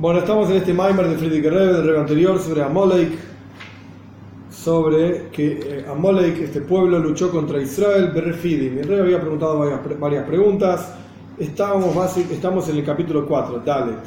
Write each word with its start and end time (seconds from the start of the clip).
Bueno, 0.00 0.20
estamos 0.20 0.48
en 0.50 0.58
este 0.58 0.72
Maimer 0.72 1.08
de 1.08 1.18
Friedrich 1.18 1.42
Rebbe, 1.42 1.72
del 1.72 1.82
Rebbe 1.82 1.98
anterior, 1.98 2.38
sobre 2.38 2.62
Amalek, 2.62 3.18
sobre 4.48 5.26
que 5.32 5.58
eh, 5.60 5.86
Amalek, 5.90 6.38
este 6.38 6.60
pueblo, 6.60 7.00
luchó 7.00 7.32
contra 7.32 7.60
Israel, 7.60 8.12
Berrefidim. 8.14 8.78
El 8.78 8.86
Rebbe 8.86 9.02
había 9.02 9.20
preguntado 9.20 9.58
varias, 9.58 9.80
varias 9.98 10.24
preguntas. 10.24 10.92
Estábamos, 11.36 12.16
estamos 12.16 12.68
en 12.68 12.76
el 12.76 12.84
capítulo 12.84 13.26
4, 13.26 13.62
Dalet. 13.66 13.98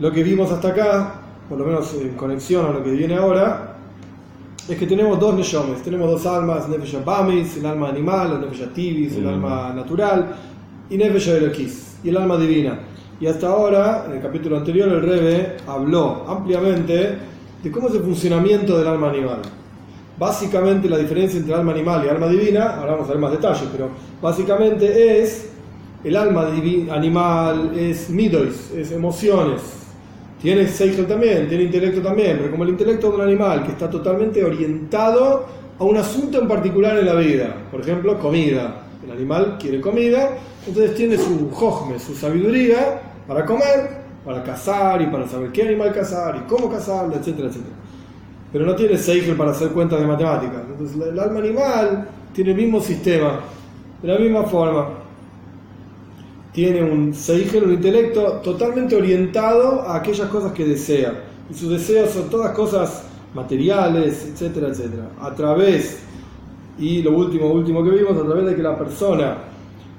Lo 0.00 0.12
que 0.12 0.22
vimos 0.22 0.52
hasta 0.52 0.68
acá, 0.68 1.14
por 1.48 1.56
lo 1.56 1.64
menos 1.64 1.94
en 1.94 2.10
conexión 2.10 2.66
a 2.66 2.70
lo 2.70 2.84
que 2.84 2.90
viene 2.90 3.14
ahora, 3.14 3.76
es 4.68 4.76
que 4.76 4.86
tenemos 4.86 5.18
dos 5.18 5.34
Neshomes, 5.34 5.82
tenemos 5.82 6.10
dos 6.10 6.26
almas, 6.26 6.68
Nefesh 6.68 7.02
Bamis, 7.02 7.56
el 7.56 7.64
alma 7.64 7.88
animal, 7.88 8.32
el 8.32 8.40
Nefesh 8.42 8.70
Tivis, 8.74 9.16
el 9.16 9.28
alma 9.28 9.72
natural, 9.74 10.36
y 10.90 10.98
Nefesh 10.98 11.28
Elokis, 11.28 12.00
y 12.04 12.10
el 12.10 12.18
alma 12.18 12.36
divina. 12.36 12.78
Y 13.20 13.26
hasta 13.26 13.48
ahora, 13.48 14.06
en 14.08 14.16
el 14.16 14.22
capítulo 14.22 14.56
anterior, 14.56 14.88
el 14.88 15.00
Rebe 15.00 15.56
habló 15.66 16.24
ampliamente 16.26 17.16
de 17.62 17.70
cómo 17.70 17.88
es 17.88 17.94
el 17.94 18.02
funcionamiento 18.02 18.76
del 18.76 18.88
alma 18.88 19.10
animal. 19.10 19.38
Básicamente 20.18 20.88
la 20.88 20.98
diferencia 20.98 21.38
entre 21.38 21.54
alma 21.54 21.72
animal 21.72 22.04
y 22.04 22.08
alma 22.08 22.28
divina, 22.28 22.76
ahora 22.76 22.92
vamos 22.92 23.08
a 23.08 23.12
ver 23.12 23.20
más 23.20 23.32
detalles, 23.32 23.68
pero 23.72 23.88
básicamente 24.20 25.20
es 25.22 25.50
el 26.02 26.16
alma 26.16 26.48
animal, 26.90 27.72
es 27.76 28.10
midois, 28.10 28.70
es 28.76 28.92
emociones. 28.92 29.62
Tiene 30.40 30.68
seichel 30.68 31.06
también, 31.06 31.48
tiene 31.48 31.64
intelecto 31.64 32.02
también, 32.02 32.36
pero 32.38 32.50
como 32.50 32.64
el 32.64 32.70
intelecto 32.70 33.10
de 33.10 33.16
un 33.16 33.22
animal 33.22 33.64
que 33.64 33.72
está 33.72 33.88
totalmente 33.88 34.44
orientado 34.44 35.46
a 35.78 35.84
un 35.84 35.96
asunto 35.96 36.40
en 36.40 36.46
particular 36.46 36.98
en 36.98 37.06
la 37.06 37.14
vida, 37.14 37.54
por 37.70 37.80
ejemplo, 37.80 38.18
comida. 38.18 38.82
El 39.04 39.12
animal 39.12 39.58
quiere 39.60 39.80
comida, 39.80 40.30
entonces 40.66 40.94
tiene 40.94 41.18
su 41.18 41.50
jojme, 41.50 41.98
su 41.98 42.14
sabiduría 42.14 43.02
para 43.28 43.44
comer, 43.44 44.04
para 44.24 44.42
cazar 44.42 45.02
y 45.02 45.06
para 45.06 45.28
saber 45.28 45.52
qué 45.52 45.62
animal 45.62 45.92
cazar 45.92 46.36
y 46.36 46.48
cómo 46.48 46.70
cazarlo, 46.70 47.14
etcétera, 47.14 47.48
etcétera. 47.48 47.74
Pero 48.52 48.64
no 48.66 48.74
tiene 48.74 48.96
Seigel 48.96 49.36
para 49.36 49.50
hacer 49.50 49.68
cuentas 49.70 50.00
de 50.00 50.06
matemáticas. 50.06 50.62
Entonces 50.70 50.96
el 50.96 51.18
alma 51.18 51.40
animal 51.40 52.08
tiene 52.32 52.52
el 52.52 52.56
mismo 52.56 52.80
sistema, 52.80 53.40
de 54.00 54.08
la 54.08 54.18
misma 54.18 54.44
forma. 54.44 54.88
Tiene 56.52 56.82
un 56.82 57.12
Seigel, 57.12 57.64
un 57.64 57.72
intelecto 57.72 58.40
totalmente 58.44 58.94
orientado 58.94 59.82
a 59.82 59.96
aquellas 59.96 60.28
cosas 60.28 60.52
que 60.52 60.64
desea. 60.64 61.24
Y 61.50 61.54
sus 61.54 61.70
deseos 61.70 62.10
son 62.10 62.30
todas 62.30 62.52
cosas 62.52 63.04
materiales, 63.34 64.24
etcétera, 64.24 64.68
etcétera. 64.68 65.08
A 65.20 65.34
través, 65.34 65.98
y 66.78 67.02
lo 67.02 67.12
último, 67.12 67.48
último 67.48 67.84
que 67.84 67.90
vimos, 67.90 68.16
a 68.16 68.24
través 68.24 68.46
de 68.46 68.56
que 68.56 68.62
la 68.62 68.76
persona 68.76 69.36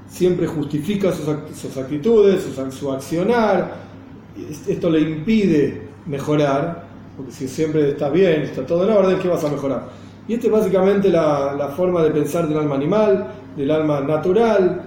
siempre 0.08 0.48
justifica 0.48 1.12
sus, 1.12 1.78
actitudes, 1.78 2.46
su, 2.72 2.92
accionar, 2.92 3.76
esto 4.68 4.90
le 4.90 5.02
impide 5.02 5.88
mejorar, 6.06 6.86
porque 7.16 7.32
si 7.32 7.48
siempre 7.48 7.92
está 7.92 8.10
bien, 8.10 8.42
está 8.42 8.66
todo 8.66 8.84
en 8.84 8.96
orden, 8.96 9.20
¿qué 9.20 9.28
vas 9.28 9.44
a 9.44 9.50
mejorar? 9.50 9.90
Y 10.28 10.34
esta 10.34 10.48
es 10.48 10.52
básicamente 10.52 11.10
la, 11.10 11.72
forma 11.76 12.04
de 12.04 12.12
pensar 12.12 12.48
del 12.48 12.58
alma 12.58 12.76
animal, 12.76 13.28
del 13.56 13.72
alma 13.72 14.02
natural, 14.02 14.82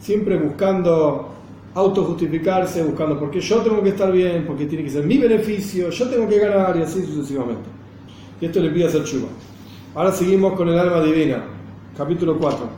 siempre 0.00 0.36
buscando 0.36 1.28
autojustificarse, 1.74 2.82
buscando 2.82 3.18
por 3.18 3.30
qué 3.30 3.40
yo 3.40 3.58
tengo 3.58 3.82
que 3.82 3.90
estar 3.90 4.10
bien, 4.10 4.44
porque 4.46 4.66
tiene 4.66 4.84
que 4.84 4.90
ser 4.90 5.04
mi 5.04 5.18
beneficio, 5.18 5.90
yo 5.90 6.08
tengo 6.08 6.28
que 6.28 6.38
ganar 6.38 6.76
y 6.76 6.82
así 6.82 7.04
sucesivamente. 7.04 7.68
Y 8.40 8.46
esto 8.46 8.60
le 8.60 8.70
pide 8.70 8.86
hacer 8.86 9.04
chuva. 9.04 9.28
Ahora 9.98 10.12
seguimos 10.12 10.52
con 10.52 10.68
el 10.68 10.78
alma 10.78 11.00
divina, 11.02 11.42
capítulo 11.96 12.38
4. 12.38 12.68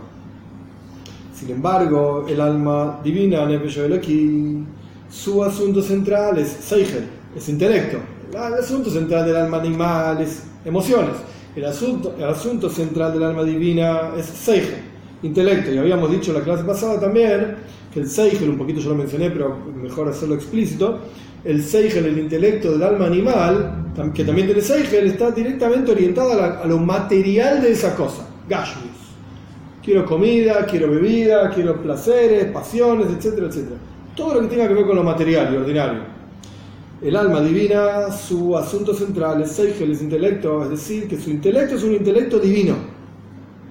Sin 1.35 1.51
embargo, 1.51 2.25
el 2.27 2.41
alma 2.41 2.99
divina, 3.05 3.47
aquí, 3.95 4.65
su 5.11 5.45
asunto 5.45 5.83
central 5.83 6.39
es 6.39 6.49
Seichel, 6.49 7.11
es 7.37 7.47
intelecto. 7.51 7.99
El 8.33 8.55
asunto 8.55 8.89
central 8.89 9.27
del 9.27 9.37
alma 9.37 9.59
animal 9.59 10.23
es 10.23 10.45
emociones. 10.65 11.17
El 11.55 11.67
asunto, 11.67 12.15
el 12.17 12.25
asunto 12.25 12.71
central 12.71 13.13
del 13.13 13.25
alma 13.25 13.45
divina 13.45 14.13
es 14.17 14.25
Seichel, 14.25 14.81
intelecto. 15.23 15.75
Y 15.75 15.77
habíamos 15.77 16.11
dicho 16.11 16.31
en 16.31 16.39
la 16.39 16.43
clase 16.43 16.65
pasada 16.65 16.99
también 16.99 17.55
que 17.93 18.01
el 18.01 18.09
Seichel, 18.09 18.49
un 18.49 18.57
poquito 18.57 18.81
yo 18.81 18.89
lo 18.89 18.97
mencioné, 18.97 19.29
pero 19.29 19.59
mejor 19.77 20.09
hacerlo 20.09 20.37
explícito, 20.37 21.01
el 21.45 21.63
Seichel, 21.63 22.07
el 22.07 22.19
intelecto 22.19 22.73
del 22.73 22.83
alma 22.83 23.07
animal, 23.07 23.93
que 24.15 24.25
también 24.25 24.47
tiene 24.47 24.61
Seichel, 24.61 25.07
está 25.07 25.31
directamente 25.31 25.93
orientado 25.93 26.33
a, 26.33 26.67
lo 26.67 26.79
material 26.79 27.63
de 27.63 27.73
esa 27.73 27.95
cosa, 27.95 28.27
Gashmi. 28.49 28.91
Quiero 29.83 30.05
comida, 30.05 30.67
quiero 30.67 30.91
bebida, 30.91 31.51
quiero 31.51 31.81
placeres, 31.81 32.47
pasiones, 32.53 33.07
etcétera, 33.17 33.47
etcétera. 33.47 33.77
Todo 34.15 34.35
lo 34.35 34.41
que 34.43 34.49
tenga 34.49 34.69
que 34.69 34.75
ver 34.75 34.87
con 34.87 34.97
lo 34.97 35.03
material 35.03 35.55
y 35.55 35.57
ordinario. 35.57 36.01
El 37.01 37.17
alma 37.17 37.41
divina, 37.41 38.13
su 38.13 38.55
asunto 38.55 38.93
central 38.93 39.41
es 39.41 39.53
Seigel, 39.53 39.93
es 39.93 40.03
intelecto, 40.03 40.65
es 40.65 40.71
decir, 40.71 41.09
que 41.09 41.19
su 41.19 41.31
intelecto 41.31 41.77
es 41.77 41.83
un 41.83 41.95
intelecto 41.95 42.39
divino. 42.39 42.75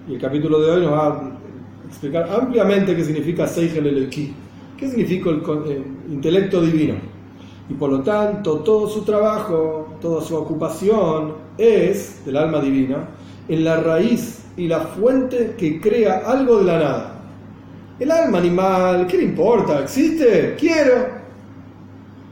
Y 0.07 0.15
el 0.15 0.19
capítulo 0.19 0.59
de 0.59 0.71
hoy 0.71 0.81
nos 0.81 0.93
va 0.93 1.07
a 1.07 1.31
explicar 1.87 2.27
ampliamente 2.31 2.95
qué 2.95 3.03
significa 3.03 3.45
Seigel 3.45 3.85
Eleki, 3.85 4.33
qué 4.75 4.89
significa 4.89 5.29
el, 5.29 5.43
el 5.67 6.13
intelecto 6.13 6.59
divino. 6.61 6.95
Y 7.69 7.73
por 7.75 7.91
lo 7.91 8.01
tanto, 8.01 8.59
todo 8.59 8.89
su 8.89 9.03
trabajo, 9.03 9.89
toda 10.01 10.21
su 10.21 10.35
ocupación 10.35 11.33
es 11.57 12.25
del 12.25 12.37
alma 12.37 12.59
divina 12.59 13.07
en 13.47 13.63
la 13.63 13.79
raíz 13.79 14.43
y 14.57 14.67
la 14.67 14.79
fuente 14.79 15.55
que 15.57 15.79
crea 15.79 16.23
algo 16.25 16.59
de 16.59 16.65
la 16.65 16.79
nada. 16.79 17.15
El 17.99 18.11
alma 18.11 18.39
animal, 18.39 19.07
¿qué 19.07 19.17
le 19.17 19.23
importa? 19.23 19.81
¿Existe? 19.83 20.55
Quiero. 20.57 21.19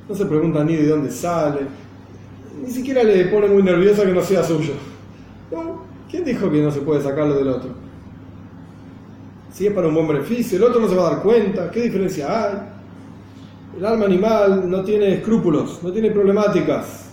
No 0.09 0.15
se 0.15 0.25
pregunta 0.25 0.63
ni 0.63 0.75
de 0.75 0.87
dónde 0.87 1.11
sale. 1.11 1.59
Ni 2.63 2.71
siquiera 2.71 3.03
le 3.03 3.25
pone 3.25 3.47
muy 3.47 3.61
nerviosa 3.61 4.03
que 4.03 4.13
no 4.13 4.21
sea 4.21 4.43
suyo. 4.43 4.73
¿Quién 6.09 6.23
dijo 6.23 6.49
que 6.49 6.61
no 6.61 6.71
se 6.71 6.79
puede 6.79 7.03
sacarlo 7.03 7.35
del 7.35 7.49
otro? 7.49 7.69
Si 9.51 9.67
es 9.67 9.73
para 9.73 9.87
un 9.87 9.95
buen 9.95 10.07
beneficio, 10.07 10.57
el 10.57 10.63
otro 10.63 10.79
no 10.79 10.87
se 10.87 10.95
va 10.95 11.07
a 11.07 11.11
dar 11.15 11.23
cuenta. 11.23 11.69
¿Qué 11.69 11.81
diferencia 11.81 12.43
hay? 12.43 12.76
El 13.77 13.85
alma 13.85 14.05
animal 14.05 14.67
no 14.67 14.83
tiene 14.83 15.13
escrúpulos, 15.13 15.83
no 15.83 15.91
tiene 15.91 16.09
problemáticas. 16.09 17.09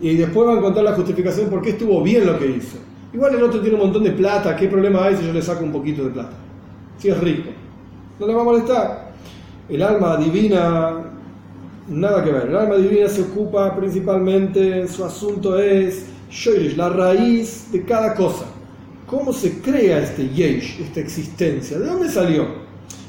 Y 0.00 0.14
después 0.14 0.46
va 0.48 0.52
a 0.52 0.58
encontrar 0.58 0.84
la 0.84 0.92
justificación 0.92 1.50
por 1.50 1.60
qué 1.62 1.70
estuvo 1.70 2.00
bien 2.00 2.24
lo 2.26 2.38
que 2.38 2.46
hizo. 2.46 2.76
Igual 3.12 3.34
el 3.34 3.42
otro 3.42 3.60
tiene 3.60 3.74
un 3.74 3.82
montón 3.82 4.04
de 4.04 4.12
plata, 4.12 4.54
¿qué 4.54 4.68
problema 4.68 5.04
hay 5.04 5.16
si 5.16 5.26
yo 5.26 5.32
le 5.32 5.42
saco 5.42 5.64
un 5.64 5.72
poquito 5.72 6.04
de 6.04 6.10
plata? 6.10 6.36
Si 6.98 7.08
es 7.08 7.18
rico. 7.18 7.50
No 8.20 8.26
le 8.26 8.34
va 8.34 8.42
a 8.42 8.44
molestar. 8.44 9.12
El 9.68 9.82
alma 9.82 10.16
divina, 10.16 10.94
nada 11.88 12.22
que 12.22 12.30
ver. 12.30 12.48
El 12.50 12.56
alma 12.56 12.76
divina 12.76 13.08
se 13.08 13.22
ocupa 13.22 13.74
principalmente, 13.74 14.86
su 14.86 15.04
asunto 15.04 15.58
es 15.58 16.06
la 16.76 16.88
raíz 16.88 17.72
de 17.72 17.82
cada 17.84 18.14
cosa. 18.14 18.44
¿Cómo 19.06 19.32
se 19.32 19.60
crea 19.60 20.00
este 20.00 20.28
yesh, 20.28 20.82
esta 20.82 21.00
existencia? 21.00 21.80
¿De 21.80 21.86
dónde 21.86 22.08
salió? 22.08 22.65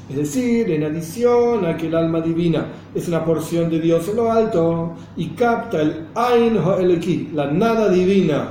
Es 0.08 0.16
decir, 0.16 0.70
en 0.70 0.84
adición 0.84 1.66
a 1.66 1.76
que 1.76 1.86
el 1.86 1.94
alma 1.94 2.22
divina 2.22 2.66
es 2.94 3.08
una 3.08 3.24
porción 3.24 3.68
de 3.68 3.78
Dios 3.78 4.08
en 4.08 4.16
lo 4.16 4.32
alto 4.32 4.94
y 5.16 5.28
capta 5.28 5.82
el 5.82 6.06
Ain 6.14 6.56
Ha'eleki, 6.56 7.30
la 7.34 7.50
nada 7.50 7.90
divina 7.90 8.48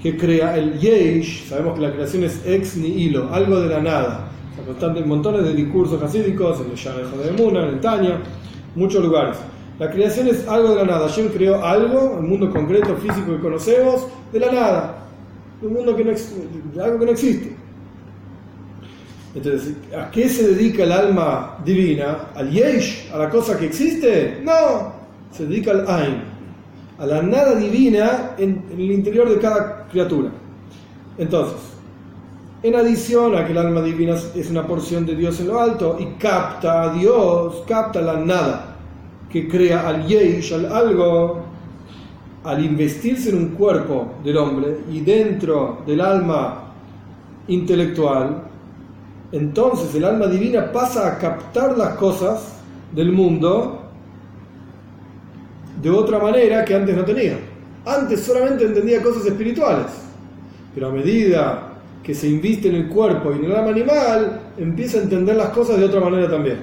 que 0.00 0.16
crea 0.16 0.56
el 0.56 0.78
Yesh, 0.78 1.48
sabemos 1.48 1.74
que 1.74 1.80
la 1.86 1.92
creación 1.92 2.24
es 2.24 2.40
ex 2.44 2.76
nihilo, 2.76 3.32
algo 3.32 3.60
de 3.60 3.68
la 3.68 3.80
nada. 3.80 4.28
en 4.96 5.08
montones 5.08 5.44
de 5.44 5.54
discursos 5.54 6.00
hasídicos, 6.02 6.60
en 6.60 6.70
el 6.70 6.76
Sharejo 6.76 7.16
de 7.18 7.32
Muna, 7.32 7.68
en 7.68 7.74
el 7.74 8.18
muchos 8.74 9.04
lugares. 9.04 9.38
La 9.78 9.90
creación 9.90 10.28
es 10.28 10.46
algo 10.46 10.70
de 10.70 10.76
la 10.76 10.84
nada. 10.84 11.08
Hashem 11.08 11.28
creó 11.28 11.64
algo, 11.64 12.18
el 12.20 12.26
mundo 12.26 12.50
concreto, 12.50 12.96
físico 12.96 13.32
que 13.32 13.40
conocemos, 13.40 14.06
de 14.32 14.40
la 14.40 14.52
nada. 14.52 14.98
Un 15.62 15.72
mundo 15.72 15.96
que 15.96 16.04
no 16.04 16.12
algo 16.82 16.98
que 16.98 17.06
no 17.06 17.12
existe. 17.12 17.61
Entonces, 19.34 19.74
¿a 19.96 20.10
qué 20.10 20.28
se 20.28 20.54
dedica 20.54 20.82
el 20.84 20.92
alma 20.92 21.58
divina? 21.64 22.28
¿Al 22.34 22.50
Yesh? 22.50 23.10
¿A 23.12 23.18
la 23.18 23.30
cosa 23.30 23.58
que 23.58 23.66
existe? 23.66 24.40
No, 24.44 24.92
se 25.30 25.46
dedica 25.46 25.70
al 25.70 25.88
Ain 25.88 26.32
a 27.02 27.06
la 27.06 27.20
nada 27.20 27.56
divina 27.56 28.36
en, 28.38 28.62
el 28.70 28.92
interior 28.92 29.28
de 29.28 29.38
cada 29.38 29.88
criatura. 29.88 30.30
Entonces, 31.18 31.58
en 32.62 32.76
adición 32.76 33.36
a 33.36 33.44
que 33.44 33.50
el 33.50 33.58
alma 33.58 33.82
divina 33.82 34.14
es 34.36 34.50
una 34.50 34.64
porción 34.64 35.04
de 35.04 35.16
Dios 35.16 35.40
en 35.40 35.48
lo 35.48 35.60
alto 35.60 35.96
y 35.98 36.06
capta 36.18 36.82
a 36.82 36.92
Dios, 36.94 37.64
capta 37.66 38.00
la 38.00 38.18
nada, 38.18 38.76
que 39.28 39.48
crea 39.48 39.88
al 39.88 40.06
yesh, 40.06 40.52
al 40.54 40.72
algo, 40.72 41.44
al 42.44 42.64
investirse 42.64 43.30
en 43.30 43.36
un 43.36 43.48
cuerpo 43.48 44.14
del 44.22 44.36
hombre 44.36 44.78
y 44.92 45.00
dentro 45.00 45.82
del 45.84 46.00
alma 46.00 46.72
intelectual, 47.48 48.44
entonces 49.32 49.94
el 49.94 50.04
alma 50.04 50.26
divina 50.26 50.70
pasa 50.70 51.08
a 51.08 51.18
captar 51.18 51.76
las 51.76 51.96
cosas 51.96 52.52
del 52.94 53.12
mundo 53.12 53.82
de 55.80 55.90
otra 55.90 56.18
manera 56.18 56.64
que 56.64 56.74
antes 56.74 56.94
no 56.94 57.04
tenía. 57.04 57.38
Antes 57.84 58.20
solamente 58.20 58.64
entendía 58.64 59.02
cosas 59.02 59.26
espirituales, 59.26 59.86
pero 60.74 60.88
a 60.88 60.92
medida 60.92 61.72
que 62.02 62.14
se 62.14 62.28
inviste 62.28 62.68
en 62.68 62.74
el 62.74 62.88
cuerpo 62.88 63.32
y 63.32 63.38
en 63.38 63.44
el 63.46 63.56
alma 63.56 63.70
animal, 63.70 64.40
empieza 64.58 64.98
a 64.98 65.02
entender 65.02 65.36
las 65.36 65.48
cosas 65.48 65.78
de 65.78 65.86
otra 65.86 66.00
manera 66.00 66.28
también. 66.28 66.58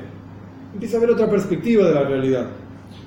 Empieza 0.74 0.98
a 0.98 1.00
ver 1.00 1.12
otra 1.12 1.30
perspectiva 1.30 1.88
de 1.88 1.94
la 1.94 2.04
realidad. 2.04 2.48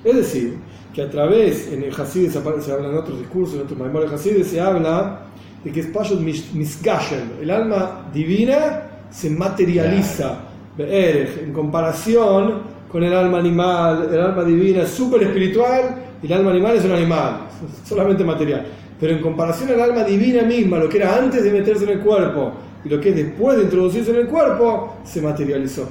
Es 0.03 0.15
decir, 0.15 0.57
que 0.93 1.01
a 1.01 1.09
través, 1.09 1.71
en 1.71 1.83
el 1.83 1.93
Hasid 1.93 2.29
se, 2.29 2.37
habla 2.37 2.89
en 2.89 2.97
otros 2.97 3.19
discursos, 3.19 3.55
en 3.55 3.61
otros 3.61 3.79
memorias 3.79 4.13
Hasid, 4.13 4.43
se 4.43 4.59
habla 4.59 5.21
de 5.63 5.71
que 5.71 5.79
es 5.79 5.87
Pashut 5.87 6.19
Misgashem, 6.19 7.39
el 7.41 7.49
alma 7.49 8.09
divina 8.13 8.92
se 9.13 9.29
materializa 9.29 10.39
en 10.77 11.53
comparación 11.53 12.73
con 12.91 13.03
el 13.03 13.13
alma 13.13 13.39
animal, 13.39 14.09
el 14.11 14.19
alma 14.19 14.43
divina 14.43 14.81
es 14.81 14.89
súper 14.89 15.23
espiritual 15.23 15.95
y 16.21 16.25
el 16.25 16.33
alma 16.33 16.51
animal 16.51 16.75
es 16.75 16.85
un 16.85 16.91
animal, 16.91 17.41
solamente 17.85 18.23
material. 18.23 18.65
Pero 18.99 19.13
en 19.13 19.21
comparación 19.21 19.69
al 19.71 19.81
alma 19.81 20.03
divina 20.03 20.43
misma, 20.43 20.79
lo 20.79 20.89
que 20.89 20.97
era 20.97 21.17
antes 21.17 21.43
de 21.43 21.51
meterse 21.51 21.83
en 21.83 21.91
el 21.91 21.99
cuerpo 21.99 22.53
y 22.83 22.89
lo 22.89 22.99
que 22.99 23.09
es 23.09 23.15
después 23.15 23.57
de 23.57 23.63
introducirse 23.63 24.11
en 24.11 24.17
el 24.17 24.27
cuerpo, 24.27 24.97
se 25.03 25.21
materializó. 25.21 25.87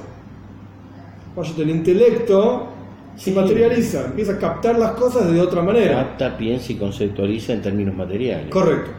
El 1.57 1.69
intelecto 1.69 2.67
se 3.15 3.31
materializa, 3.31 4.05
empieza 4.05 4.33
a 4.33 4.37
captar 4.37 4.77
las 4.77 4.91
cosas 4.91 5.31
de 5.31 5.39
otra 5.39 5.61
manera. 5.61 5.95
Capta, 5.95 6.37
piensa 6.37 6.71
y 6.71 6.75
conceptualiza 6.75 7.53
en 7.53 7.61
términos 7.61 7.95
materiales. 7.95 8.49
Correcto. 8.49 8.91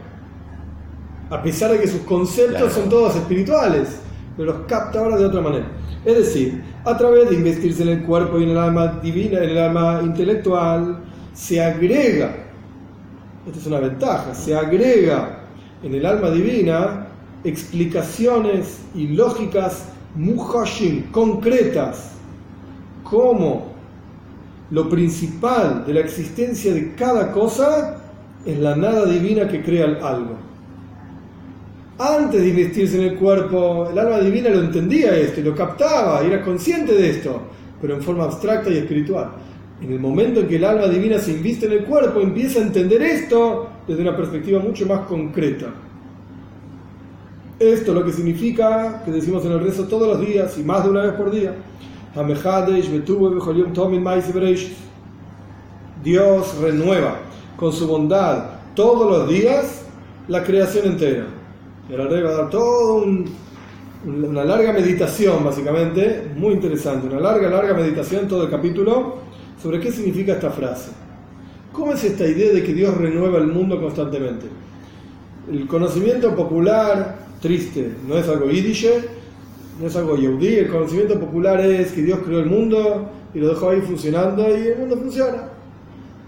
A 1.29 1.41
pesar 1.41 1.71
de 1.71 1.79
que 1.79 1.87
sus 1.87 2.01
conceptos 2.01 2.73
son 2.73 2.89
todos 2.89 3.15
espirituales, 3.15 3.99
pero 4.37 4.53
los 4.53 4.65
capta 4.67 4.99
ahora 4.99 5.17
de 5.17 5.25
otra 5.25 5.41
manera. 5.41 5.65
Es 6.03 6.17
decir, 6.17 6.63
a 6.83 6.97
través 6.97 7.29
de 7.29 7.35
investirse 7.35 7.83
en 7.83 7.89
el 7.89 8.03
cuerpo 8.03 8.39
y 8.39 8.43
en 8.43 8.49
el 8.49 8.57
alma 8.57 8.99
divina, 9.01 9.39
en 9.39 9.49
el 9.49 9.57
alma 9.57 10.01
intelectual, 10.03 10.99
se 11.33 11.63
agrega, 11.63 12.35
esta 13.45 13.59
es 13.59 13.67
una 13.67 13.79
ventaja, 13.79 14.33
se 14.33 14.55
agrega 14.55 15.39
en 15.83 15.93
el 15.93 16.05
alma 16.05 16.29
divina 16.29 17.07
explicaciones 17.43 18.79
y 18.95 19.07
lógicas 19.07 19.89
muhashim, 20.15 21.11
concretas, 21.11 22.11
como 23.03 23.75
lo 24.71 24.89
principal 24.89 25.85
de 25.85 25.93
la 25.93 25.99
existencia 25.99 26.73
de 26.73 26.95
cada 26.95 27.31
cosa 27.31 28.01
es 28.45 28.57
la 28.59 28.75
nada 28.75 29.05
divina 29.05 29.47
que 29.47 29.63
crea 29.63 29.85
algo. 30.01 30.44
Antes 31.97 32.41
de 32.41 32.49
investirse 32.49 32.97
en 32.97 33.13
el 33.13 33.17
cuerpo, 33.17 33.87
el 33.89 33.97
alma 33.97 34.19
divina 34.19 34.49
lo 34.49 34.59
entendía 34.59 35.15
esto, 35.15 35.39
lo 35.39 35.55
captaba, 35.55 36.21
y 36.23 36.27
era 36.27 36.41
consciente 36.41 36.93
de 36.93 37.09
esto, 37.09 37.41
pero 37.81 37.95
en 37.95 38.01
forma 38.01 38.25
abstracta 38.25 38.69
y 38.69 38.77
espiritual. 38.77 39.31
En 39.81 39.93
el 39.93 39.99
momento 39.99 40.41
en 40.41 40.47
que 40.47 40.57
el 40.57 40.65
alma 40.65 40.87
divina 40.87 41.19
se 41.19 41.31
inviste 41.31 41.67
en 41.67 41.71
el 41.71 41.85
cuerpo, 41.85 42.19
empieza 42.19 42.59
a 42.59 42.63
entender 42.63 43.01
esto 43.01 43.69
desde 43.87 44.01
una 44.01 44.15
perspectiva 44.15 44.59
mucho 44.59 44.85
más 44.85 45.07
concreta. 45.07 45.67
Esto 47.59 47.93
lo 47.93 48.03
que 48.03 48.11
significa, 48.11 49.01
que 49.05 49.11
decimos 49.11 49.45
en 49.45 49.53
el 49.53 49.61
rezo 49.61 49.85
todos 49.85 50.07
los 50.09 50.19
días 50.19 50.57
y 50.57 50.63
más 50.63 50.83
de 50.83 50.89
una 50.89 51.03
vez 51.03 51.13
por 51.13 51.31
día, 51.31 51.55
Dios 56.03 56.57
renueva 56.61 57.19
con 57.55 57.71
su 57.71 57.87
bondad 57.87 58.43
todos 58.75 59.09
los 59.09 59.29
días 59.29 59.85
la 60.27 60.43
creación 60.43 60.87
entera. 60.87 61.27
El 61.87 62.09
rey 62.09 62.23
va 62.23 62.29
a 62.31 62.33
dar 62.33 62.49
toda 62.49 63.05
una 64.05 64.43
larga 64.43 64.73
meditación, 64.73 65.43
básicamente, 65.43 66.31
muy 66.35 66.53
interesante, 66.53 67.05
una 67.05 67.19
larga, 67.19 67.47
larga 67.47 67.75
meditación, 67.75 68.27
todo 68.27 68.45
el 68.45 68.49
capítulo, 68.49 69.17
sobre 69.61 69.79
qué 69.79 69.91
significa 69.91 70.33
esta 70.33 70.49
frase. 70.49 70.91
¿Cómo 71.71 71.93
es 71.93 72.03
esta 72.03 72.25
idea 72.25 72.53
de 72.53 72.63
que 72.63 72.73
Dios 72.73 72.97
renueva 72.97 73.37
el 73.37 73.47
mundo 73.47 73.79
constantemente? 73.79 74.47
El 75.51 75.67
conocimiento 75.67 76.35
popular, 76.35 77.19
triste, 77.39 77.91
no 78.07 78.17
es 78.17 78.27
algo 78.27 78.49
yiddish, 78.49 78.89
no 79.79 79.85
es 79.85 79.95
algo 79.95 80.15
yehudí, 80.15 80.55
el 80.55 80.69
conocimiento 80.69 81.19
popular 81.19 81.59
es 81.59 81.91
que 81.91 82.01
Dios 82.01 82.19
creó 82.25 82.39
el 82.39 82.47
mundo 82.47 83.11
y 83.31 83.39
lo 83.39 83.49
dejó 83.49 83.69
ahí 83.69 83.81
funcionando 83.81 84.47
y 84.49 84.69
el 84.69 84.79
mundo 84.79 84.97
funciona. 84.97 85.49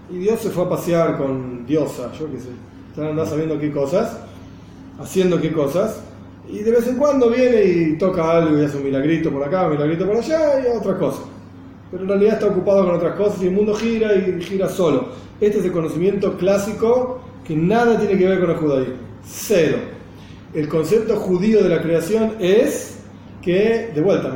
Y 0.08 0.18
Dios 0.18 0.38
se 0.38 0.50
fue 0.50 0.64
a 0.64 0.68
pasear 0.68 1.18
con 1.18 1.66
diosa, 1.66 2.12
yo 2.12 2.30
qué 2.30 2.38
sé, 2.38 2.50
están 2.90 3.06
andando 3.06 3.26
sabiendo 3.28 3.58
qué 3.58 3.72
cosas 3.72 4.27
haciendo 4.98 5.40
qué 5.40 5.52
cosas, 5.52 6.00
y 6.50 6.60
de 6.60 6.70
vez 6.70 6.86
en 6.88 6.96
cuando 6.96 7.28
viene 7.28 7.62
y 7.62 7.98
toca 7.98 8.38
algo 8.38 8.58
y 8.58 8.64
hace 8.64 8.78
un 8.78 8.84
milagrito 8.84 9.30
por 9.30 9.44
acá, 9.44 9.66
un 9.66 9.72
milagrito 9.72 10.06
por 10.06 10.16
allá 10.16 10.60
y 10.60 10.76
otra 10.76 10.96
cosa. 10.98 11.22
Pero 11.90 12.02
en 12.02 12.08
realidad 12.08 12.34
está 12.34 12.46
ocupado 12.46 12.86
con 12.86 12.94
otras 12.94 13.16
cosas 13.16 13.42
y 13.42 13.48
el 13.48 13.52
mundo 13.52 13.74
gira 13.74 14.14
y 14.14 14.40
gira 14.40 14.68
solo. 14.68 15.08
Este 15.40 15.58
es 15.58 15.64
el 15.66 15.72
conocimiento 15.72 16.36
clásico 16.38 17.20
que 17.46 17.54
nada 17.54 17.98
tiene 17.98 18.18
que 18.18 18.28
ver 18.28 18.40
con 18.40 18.50
el 18.50 18.56
judaísmo. 18.56 18.94
Cero. 19.26 19.78
El 20.54 20.68
concepto 20.68 21.16
judío 21.16 21.62
de 21.62 21.68
la 21.68 21.82
creación 21.82 22.32
es 22.38 22.98
que, 23.42 23.90
de 23.94 24.00
vuelta, 24.00 24.30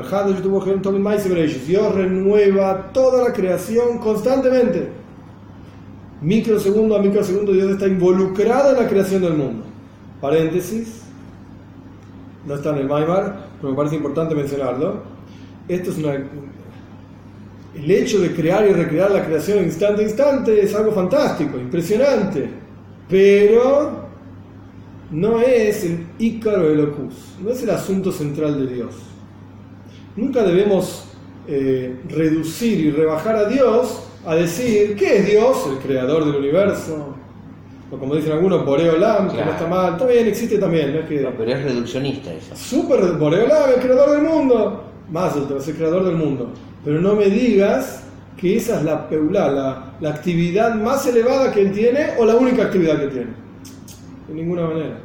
Dios 1.66 1.94
renueva 1.94 2.90
toda 2.92 3.24
la 3.24 3.32
creación 3.32 3.98
constantemente. 3.98 4.88
Microsegundo 6.20 6.94
a 6.94 7.02
microsegundo 7.02 7.52
Dios 7.52 7.70
está 7.72 7.86
involucrado 7.86 8.76
en 8.76 8.82
la 8.82 8.88
creación 8.88 9.22
del 9.22 9.34
mundo 9.34 9.71
paréntesis, 10.22 11.02
no 12.46 12.54
está 12.54 12.70
en 12.70 12.78
el 12.78 12.88
Maimar, 12.88 13.48
pero 13.60 13.72
me 13.72 13.76
parece 13.76 13.96
importante 13.96 14.34
mencionarlo. 14.34 15.02
Esto 15.68 15.90
es 15.90 15.98
una, 15.98 16.14
el 16.14 17.90
hecho 17.90 18.20
de 18.20 18.32
crear 18.32 18.66
y 18.68 18.72
recrear 18.72 19.10
la 19.10 19.24
creación 19.24 19.64
instante 19.64 20.02
a 20.02 20.04
instante 20.04 20.62
es 20.62 20.74
algo 20.74 20.92
fantástico, 20.92 21.58
impresionante, 21.58 22.48
pero 23.08 24.06
no 25.10 25.40
es 25.40 25.84
el 25.84 26.06
ícaro 26.18 26.68
de 26.68 26.76
locus, 26.76 27.14
no 27.42 27.50
es 27.50 27.62
el 27.64 27.70
asunto 27.70 28.12
central 28.12 28.64
de 28.64 28.74
Dios. 28.74 28.94
Nunca 30.16 30.44
debemos 30.44 31.08
eh, 31.48 32.00
reducir 32.08 32.78
y 32.78 32.90
rebajar 32.92 33.34
a 33.34 33.48
Dios 33.48 34.04
a 34.24 34.36
decir, 34.36 34.94
¿qué 34.94 35.18
es 35.18 35.26
Dios? 35.26 35.66
El 35.68 35.78
creador 35.78 36.26
del 36.26 36.36
universo, 36.36 37.16
o 37.92 37.98
como 37.98 38.14
dicen 38.14 38.32
algunos, 38.32 38.64
Boreolam, 38.64 39.30
que 39.30 39.44
no 39.44 39.50
está 39.50 39.66
mal, 39.66 39.98
también 39.98 40.26
existe 40.26 40.56
también, 40.56 40.94
¿no? 40.94 41.06
que, 41.06 41.28
pero 41.36 41.52
es 41.52 41.62
reduccionista 41.62 42.32
eso. 42.32 42.56
Súper 42.56 43.18
Boreolam, 43.18 43.70
el 43.76 43.82
creador 43.82 44.12
del 44.12 44.22
mundo. 44.22 44.84
Más 45.10 45.36
es 45.36 45.68
el 45.68 45.76
creador 45.76 46.04
del 46.04 46.16
mundo. 46.16 46.48
Pero 46.82 47.02
no 47.02 47.14
me 47.14 47.26
digas 47.26 48.04
que 48.38 48.56
esa 48.56 48.78
es 48.78 48.84
la 48.84 49.06
peulá, 49.10 49.50
la, 49.50 49.92
la 50.00 50.08
actividad 50.08 50.74
más 50.74 51.06
elevada 51.06 51.52
que 51.52 51.60
él 51.60 51.72
tiene 51.72 52.12
o 52.18 52.24
la 52.24 52.34
única 52.34 52.62
actividad 52.62 52.98
que 52.98 53.08
tiene. 53.08 53.30
De 54.26 54.34
ninguna 54.34 54.68
manera. 54.68 54.98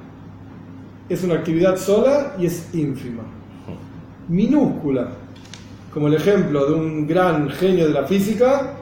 Es 1.10 1.26
una 1.26 1.36
actividad 1.36 1.76
sola 1.76 2.36
y 2.40 2.46
es 2.46 2.74
ínfima. 2.74 3.24
Minúscula. 4.30 5.10
Como 5.94 6.08
el 6.08 6.14
ejemplo 6.14 6.66
de 6.66 6.74
un 6.74 7.06
gran 7.06 7.50
genio 7.50 7.86
de 7.88 7.94
la 7.94 8.06
física 8.06 8.77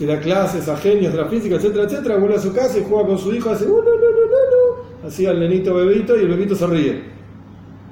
que 0.00 0.06
da 0.06 0.18
clases 0.18 0.66
a 0.66 0.78
genios 0.78 1.12
de 1.12 1.18
la 1.20 1.26
física, 1.26 1.56
etcétera, 1.56 1.84
etcétera, 1.84 2.16
vuelve 2.16 2.36
a 2.36 2.40
su 2.40 2.54
casa 2.54 2.78
y 2.78 2.84
juega 2.88 3.06
con 3.06 3.18
su 3.18 3.34
hijo, 3.34 3.50
hace 3.50 3.66
uh, 3.66 3.82
así 5.06 5.26
al 5.26 5.38
nenito 5.38 5.74
bebito 5.74 6.16
y 6.16 6.22
el 6.22 6.28
bebito 6.28 6.54
se 6.54 6.66
ríe. 6.66 7.02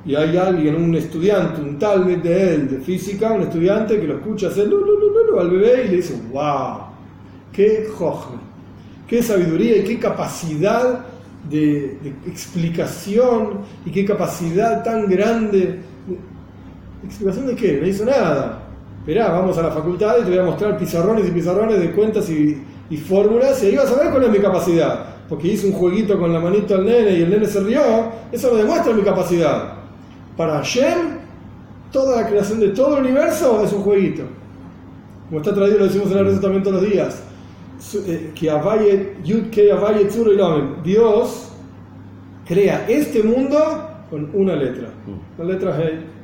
Y 0.06 0.14
hay 0.14 0.34
alguien, 0.38 0.74
un 0.76 0.94
estudiante, 0.94 1.60
un 1.60 1.78
tal 1.78 2.22
de 2.22 2.54
él, 2.54 2.70
de 2.70 2.78
física, 2.78 3.32
un 3.32 3.42
estudiante 3.42 4.00
que 4.00 4.06
lo 4.06 4.14
escucha 4.14 4.48
hacer 4.48 4.70
al 5.38 5.50
bebé 5.50 5.84
y 5.84 5.88
le 5.88 5.96
dice, 5.96 6.18
wow, 6.32 6.78
qué 7.52 7.86
jojme, 7.94 8.38
qué 9.06 9.22
sabiduría 9.22 9.76
y 9.76 9.84
qué 9.84 9.98
capacidad 9.98 11.04
de, 11.50 11.98
de, 12.02 12.14
explicación 12.26 13.60
y 13.84 13.90
qué 13.90 14.06
capacidad 14.06 14.82
tan 14.82 15.10
grande. 15.10 15.80
¿Explicación 17.04 17.48
de 17.48 17.54
qué? 17.54 17.78
No 17.82 17.86
hizo 17.86 18.06
nada 18.06 18.67
mirá, 19.08 19.30
vamos 19.30 19.56
a 19.56 19.62
la 19.62 19.70
facultad 19.70 20.18
y 20.20 20.24
te 20.24 20.28
voy 20.28 20.38
a 20.38 20.42
mostrar 20.42 20.76
pizarrones 20.76 21.26
y 21.26 21.30
pizarrones 21.30 21.80
de 21.80 21.92
cuentas 21.92 22.28
y, 22.28 22.62
fórmulas 22.98 23.62
y 23.62 23.68
ahí 23.68 23.76
vas 23.76 23.90
a 23.90 23.96
ver 23.96 24.10
cuál 24.10 24.24
es 24.24 24.30
mi 24.30 24.38
capacidad. 24.38 25.06
Porque 25.30 25.48
hice 25.48 25.66
un 25.66 25.72
jueguito 25.72 26.18
con 26.18 26.30
la 26.30 26.40
manito 26.40 26.74
al 26.74 26.84
nene 26.84 27.12
y 27.12 27.22
el 27.22 27.30
nene 27.30 27.46
se 27.46 27.60
rió, 27.60 27.80
eso 28.30 28.50
lo 28.50 28.56
demuestra 28.56 28.92
mi 28.92 29.02
capacidad. 29.02 29.72
Para 30.36 30.58
Hashem, 30.58 30.98
toda 31.90 32.20
la 32.20 32.28
creación 32.28 32.60
de 32.60 32.68
todo 32.68 32.98
el 32.98 33.04
universo 33.04 33.62
es 33.64 33.72
un 33.72 33.82
jueguito. 33.82 34.24
Como 35.28 35.40
está 35.40 35.54
traído, 35.54 35.78
lo 35.78 35.84
decimos 35.84 36.10
en 36.10 36.34
la 36.34 36.40
también 36.40 36.62
todos 36.62 36.82
los 36.82 36.90
días. 36.90 37.22
Eh, 38.06 38.32
Dios 40.84 41.52
crea 42.46 42.86
este 42.88 43.22
mundo 43.22 43.58
con 44.10 44.30
una 44.34 44.54
letra. 44.54 44.90
La 45.38 45.44
letra 45.44 45.78
Hey. 45.78 46.17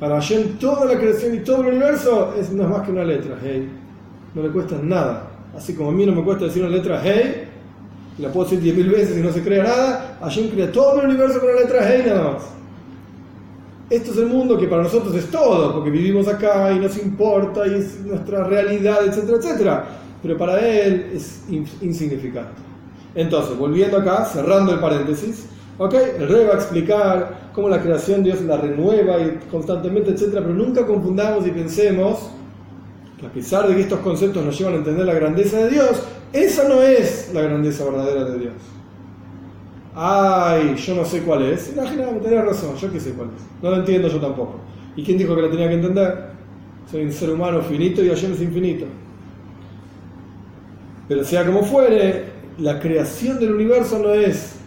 Para 0.00 0.14
Hashem 0.14 0.58
toda 0.58 0.86
la 0.86 0.98
creación 0.98 1.34
y 1.34 1.40
todo 1.40 1.60
el 1.60 1.68
universo 1.68 2.34
es, 2.38 2.50
no 2.50 2.64
es 2.64 2.68
más 2.70 2.82
que 2.82 2.90
una 2.90 3.04
letra, 3.04 3.36
hey. 3.42 3.68
No 4.34 4.42
le 4.42 4.48
cuesta 4.48 4.76
nada. 4.82 5.28
Así 5.54 5.74
como 5.74 5.90
a 5.90 5.92
mí 5.92 6.06
no 6.06 6.12
me 6.12 6.24
cuesta 6.24 6.46
decir 6.46 6.62
una 6.62 6.74
letra 6.74 7.00
hey, 7.02 7.48
la 8.18 8.28
puedo 8.30 8.44
decir 8.44 8.60
diez 8.60 8.76
mil 8.76 8.88
veces 8.88 9.18
y 9.18 9.20
no 9.20 9.32
se 9.32 9.42
crea 9.42 9.62
nada, 9.62 10.18
Hashem 10.22 10.48
crea 10.50 10.72
todo 10.72 11.00
el 11.00 11.08
universo 11.08 11.40
con 11.40 11.50
una 11.50 11.60
letra 11.60 11.80
hey 11.86 12.02
nada 12.06 12.32
más. 12.32 12.42
Esto 13.90 14.12
es 14.12 14.18
el 14.18 14.26
mundo 14.26 14.56
que 14.56 14.68
para 14.68 14.84
nosotros 14.84 15.14
es 15.16 15.26
todo, 15.30 15.74
porque 15.74 15.90
vivimos 15.90 16.28
acá 16.28 16.72
y 16.72 16.78
nos 16.78 16.96
importa 16.96 17.66
y 17.66 17.74
es 17.74 18.00
nuestra 18.00 18.44
realidad, 18.44 19.04
etcétera, 19.04 19.38
etcétera. 19.38 19.84
Pero 20.22 20.38
para 20.38 20.60
él 20.60 21.10
es 21.12 21.42
insignificante. 21.48 22.62
Entonces, 23.14 23.58
volviendo 23.58 23.96
acá, 23.96 24.24
cerrando 24.24 24.72
el 24.72 24.78
paréntesis, 24.78 25.46
¿ok? 25.80 25.94
El 26.18 26.28
rey 26.28 26.44
va 26.44 26.52
a 26.52 26.56
explicar 26.56 27.50
cómo 27.54 27.70
la 27.70 27.80
creación 27.80 28.22
Dios 28.22 28.42
la 28.42 28.58
renueva 28.58 29.18
y 29.18 29.40
constantemente, 29.50 30.10
etcétera, 30.10 30.42
pero 30.42 30.52
nunca 30.52 30.86
confundamos 30.86 31.46
y 31.46 31.50
pensemos 31.50 32.30
que 33.18 33.26
a 33.26 33.32
pesar 33.32 33.66
de 33.66 33.74
que 33.74 33.80
estos 33.80 34.00
conceptos 34.00 34.44
nos 34.44 34.58
llevan 34.58 34.74
a 34.74 34.76
entender 34.76 35.06
la 35.06 35.14
grandeza 35.14 35.56
de 35.56 35.70
Dios, 35.70 36.02
esa 36.34 36.68
no 36.68 36.82
es 36.82 37.30
la 37.32 37.40
grandeza 37.40 37.84
verdadera 37.86 38.24
de 38.24 38.38
Dios. 38.38 38.52
Ay, 39.94 40.74
yo 40.76 40.94
no 40.94 41.04
sé 41.04 41.22
cuál 41.22 41.42
es. 41.44 41.72
Imagina, 41.72 42.08
tenés 42.22 42.44
razón, 42.44 42.76
yo 42.76 42.92
qué 42.92 43.00
sé 43.00 43.12
cuál 43.12 43.28
es. 43.28 43.62
No 43.62 43.70
lo 43.70 43.76
entiendo 43.76 44.08
yo 44.08 44.20
tampoco. 44.20 44.60
¿Y 44.96 45.02
quién 45.02 45.16
dijo 45.16 45.34
que 45.34 45.42
la 45.42 45.50
tenía 45.50 45.68
que 45.68 45.74
entender? 45.76 46.30
Soy 46.90 47.04
un 47.04 47.12
ser 47.12 47.30
humano 47.30 47.62
finito 47.62 48.04
y 48.04 48.10
ayer 48.10 48.30
es 48.30 48.42
infinito. 48.42 48.84
Pero 51.08 51.24
sea 51.24 51.46
como 51.46 51.62
fuere, 51.62 52.24
la 52.58 52.78
creación 52.78 53.40
del 53.40 53.54
universo 53.54 53.98
no 53.98 54.12
es 54.12 54.59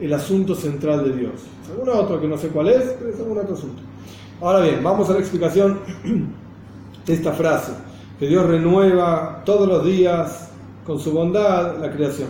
el 0.00 0.12
asunto 0.12 0.54
central 0.54 1.04
de 1.04 1.16
Dios. 1.16 1.32
Es 1.62 1.70
algún 1.70 1.88
otro 1.88 2.20
que 2.20 2.28
no 2.28 2.36
sé 2.36 2.48
cuál 2.48 2.68
es, 2.68 2.94
pero 2.98 3.10
es 3.10 3.18
algún 3.18 3.38
otro 3.38 3.54
asunto. 3.54 3.82
Ahora 4.40 4.60
bien, 4.60 4.82
vamos 4.82 5.10
a 5.10 5.14
la 5.14 5.18
explicación 5.18 5.80
de 7.06 7.12
esta 7.12 7.32
frase, 7.32 7.72
que 8.18 8.26
Dios 8.26 8.46
renueva 8.46 9.42
todos 9.44 9.66
los 9.68 9.84
días 9.84 10.50
con 10.86 10.98
su 10.98 11.12
bondad 11.12 11.78
la 11.78 11.90
creación. 11.90 12.28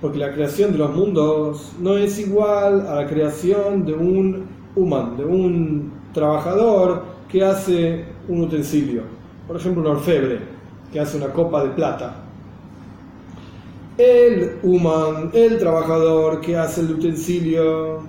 Porque 0.00 0.18
la 0.18 0.32
creación 0.32 0.72
de 0.72 0.78
los 0.78 0.94
mundos 0.94 1.72
no 1.78 1.96
es 1.96 2.18
igual 2.18 2.86
a 2.88 2.96
la 2.96 3.06
creación 3.06 3.84
de 3.84 3.92
un 3.92 4.46
humano, 4.74 5.14
de 5.16 5.24
un 5.24 5.92
trabajador 6.12 7.04
que 7.28 7.44
hace 7.44 8.04
un 8.28 8.42
utensilio. 8.42 9.02
Por 9.46 9.56
ejemplo, 9.56 9.82
un 9.82 9.96
orfebre 9.96 10.40
que 10.92 11.00
hace 11.00 11.16
una 11.16 11.28
copa 11.28 11.62
de 11.62 11.70
plata. 11.70 12.16
El 13.98 14.58
humano, 14.62 15.30
el 15.34 15.58
trabajador 15.58 16.40
que 16.40 16.56
hace 16.56 16.80
el 16.80 16.92
utensilio, 16.92 18.00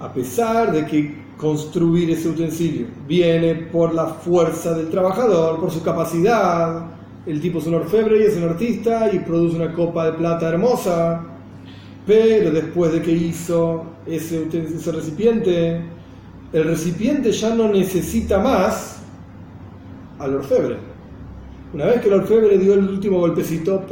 a 0.00 0.12
pesar 0.12 0.72
de 0.72 0.84
que 0.84 1.26
construir 1.36 2.10
ese 2.10 2.28
utensilio 2.28 2.86
viene 3.06 3.54
por 3.54 3.94
la 3.94 4.06
fuerza 4.06 4.74
del 4.74 4.88
trabajador, 4.88 5.60
por 5.60 5.70
su 5.70 5.82
capacidad, 5.82 6.86
el 7.24 7.40
tipo 7.40 7.58
es 7.58 7.66
un 7.66 7.74
orfebre 7.74 8.18
y 8.18 8.22
es 8.22 8.36
un 8.36 8.44
artista 8.44 9.08
y 9.12 9.20
produce 9.20 9.56
una 9.56 9.72
copa 9.72 10.06
de 10.06 10.12
plata 10.12 10.48
hermosa, 10.48 11.22
pero 12.04 12.50
después 12.50 12.92
de 12.92 13.02
que 13.02 13.12
hizo 13.12 13.84
ese, 14.06 14.48
ese 14.52 14.92
recipiente, 14.92 15.82
el 16.52 16.64
recipiente 16.64 17.30
ya 17.30 17.54
no 17.54 17.68
necesita 17.68 18.40
más 18.40 19.02
al 20.18 20.34
orfebre. 20.34 20.78
Una 21.74 21.86
vez 21.86 22.00
que 22.00 22.08
el 22.08 22.14
orfebre 22.14 22.58
dio 22.58 22.74
el 22.74 22.88
último 22.88 23.18
golpecito, 23.18 23.84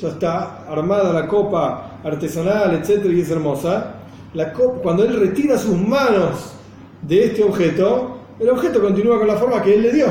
ya 0.00 0.08
está 0.08 0.66
armada 0.68 1.12
la 1.12 1.26
copa 1.26 1.98
artesanal, 2.02 2.74
etcétera, 2.74 3.12
y 3.12 3.20
es 3.20 3.30
hermosa. 3.30 3.94
La 4.34 4.52
copa, 4.52 4.80
cuando 4.82 5.04
él 5.04 5.18
retira 5.18 5.58
sus 5.58 5.76
manos 5.76 6.54
de 7.02 7.24
este 7.24 7.42
objeto, 7.42 8.18
el 8.38 8.48
objeto 8.48 8.80
continúa 8.80 9.18
con 9.18 9.28
la 9.28 9.36
forma 9.36 9.62
que 9.62 9.74
él 9.74 9.82
le 9.82 9.92
dio 9.92 10.06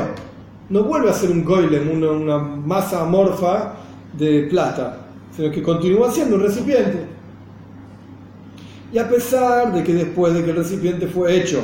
no 0.70 0.84
vuelve 0.84 1.10
a 1.10 1.12
ser 1.12 1.30
un 1.30 1.44
goylem, 1.44 2.02
una, 2.02 2.38
masa 2.38 3.02
amorfa 3.02 3.74
de 4.16 4.46
plata, 4.48 4.98
sino 5.36 5.50
que 5.50 5.62
continúa 5.62 6.10
siendo 6.10 6.36
un 6.36 6.42
recipiente. 6.42 7.06
Y 8.92 8.98
a 8.98 9.08
pesar 9.08 9.72
de 9.72 9.82
que 9.82 9.92
después 9.92 10.32
de 10.32 10.44
que 10.44 10.50
el 10.50 10.56
recipiente 10.56 11.06
fue 11.08 11.36
hecho, 11.36 11.60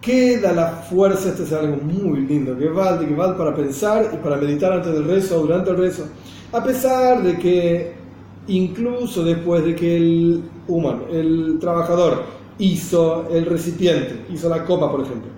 queda 0.00 0.52
la 0.52 0.68
fuerza, 0.68 1.30
este 1.30 1.42
es 1.42 1.52
algo 1.52 1.76
muy 1.76 2.20
lindo, 2.20 2.56
que 2.56 2.68
vale, 2.68 3.06
que 3.06 3.14
vale 3.14 3.34
para 3.34 3.54
pensar 3.54 4.10
y 4.12 4.16
para 4.18 4.36
meditar 4.36 4.72
antes 4.72 4.92
del 4.92 5.04
rezo 5.04 5.40
durante 5.40 5.70
el 5.70 5.76
rezo, 5.76 6.06
a 6.54 6.62
pesar 6.62 7.20
de 7.22 7.36
que 7.36 7.92
incluso 8.46 9.24
después 9.24 9.64
de 9.64 9.74
que 9.74 9.96
el 9.96 10.44
humano, 10.68 11.02
el 11.10 11.58
trabajador, 11.60 12.22
hizo 12.58 13.26
el 13.28 13.44
recipiente, 13.46 14.26
hizo 14.32 14.48
la 14.48 14.64
copa, 14.64 14.88
por 14.88 15.00
ejemplo, 15.00 15.30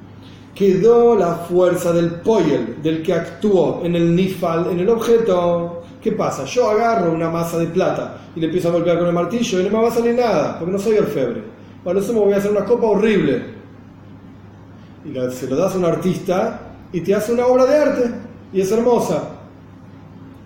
quedó 0.54 1.16
la 1.16 1.34
fuerza 1.34 1.94
del 1.94 2.16
poyel, 2.20 2.82
del 2.82 3.02
que 3.02 3.14
actuó 3.14 3.80
en 3.82 3.96
el 3.96 4.14
nifal, 4.14 4.68
en 4.70 4.80
el 4.80 4.88
objeto. 4.90 5.82
¿Qué 6.02 6.12
pasa? 6.12 6.44
Yo 6.44 6.68
agarro 6.68 7.12
una 7.12 7.30
masa 7.30 7.58
de 7.58 7.66
plata 7.66 8.18
y 8.36 8.40
le 8.40 8.46
empiezo 8.46 8.68
a 8.68 8.72
golpear 8.72 8.98
con 8.98 9.08
el 9.08 9.14
martillo 9.14 9.60
y 9.60 9.64
no 9.64 9.70
me 9.70 9.82
va 9.84 9.88
a 9.88 9.92
salir 9.92 10.14
nada, 10.14 10.58
porque 10.58 10.72
no 10.72 10.78
soy 10.78 10.98
orfebre. 10.98 11.42
Para 11.82 11.98
eso 11.98 12.12
me 12.12 12.20
voy 12.20 12.34
a 12.34 12.36
hacer 12.36 12.50
una 12.50 12.66
copa 12.66 12.88
horrible. 12.88 13.42
Y 15.02 15.14
se 15.32 15.48
lo 15.48 15.56
das 15.56 15.74
a 15.74 15.78
un 15.78 15.84
artista 15.86 16.60
y 16.92 17.00
te 17.00 17.14
hace 17.14 17.32
una 17.32 17.46
obra 17.46 17.64
de 17.64 17.76
arte 17.76 18.10
y 18.52 18.60
es 18.60 18.70
hermosa. 18.70 19.35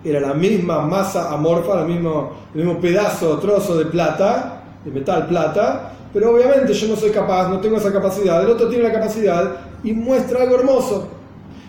Era 0.03 0.19
la 0.19 0.33
misma 0.33 0.81
masa 0.81 1.31
amorfa, 1.31 1.81
el 1.81 1.87
mismo, 1.87 2.31
el 2.53 2.63
mismo 2.63 2.79
pedazo, 2.79 3.37
trozo 3.37 3.77
de 3.77 3.85
plata, 3.85 4.63
de 4.83 4.91
metal 4.91 5.27
plata, 5.27 5.93
pero 6.13 6.31
obviamente 6.31 6.73
yo 6.73 6.87
no 6.87 6.95
soy 6.95 7.11
capaz, 7.11 7.49
no 7.49 7.59
tengo 7.59 7.77
esa 7.77 7.93
capacidad, 7.93 8.43
el 8.43 8.49
otro 8.49 8.67
tiene 8.67 8.83
la 8.83 8.91
capacidad 8.91 9.51
y 9.83 9.93
muestra 9.93 10.43
algo 10.43 10.55
hermoso. 10.55 11.07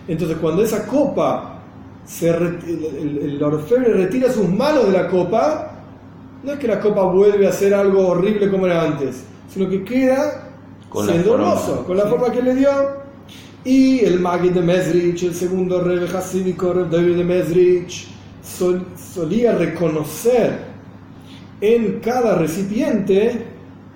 Entonces 0.09 0.37
cuando 0.39 0.63
esa 0.63 0.87
copa, 0.87 1.61
se 2.05 2.31
el, 2.31 3.41
orfebre 3.43 3.93
retira 3.93 4.33
sus 4.33 4.49
manos 4.49 4.87
de 4.87 4.93
la 4.93 5.09
copa, 5.09 5.71
no 6.43 6.53
es 6.53 6.59
que 6.59 6.67
la 6.67 6.81
copa 6.81 7.03
vuelve 7.05 7.47
a 7.47 7.53
ser 7.53 7.73
algo 7.75 8.09
horrible 8.09 8.51
como 8.51 8.67
era 8.67 8.83
antes, 8.83 9.25
sino 9.49 9.69
que 9.69 9.85
queda 9.85 10.51
siendo 11.05 11.35
hermoso, 11.35 11.85
con 11.87 11.97
la 11.97 12.07
forma 12.07 12.31
que 12.33 12.43
le 12.43 12.55
dio. 12.55 13.03
Y 13.65 14.01
el 14.01 14.19
Magid 14.19 14.51
de 14.51 14.61
Mesrich, 14.61 15.23
el 15.23 15.35
segundo 15.35 15.81
rey 15.81 16.05
hasídico, 16.13 16.75
David 16.75 17.19
de 17.19 17.25
Mesrich, 17.25 18.09
solía 18.43 19.57
reconocer 19.57 20.59
en 21.61 22.01
cada 22.01 22.35
recipiente 22.37 23.45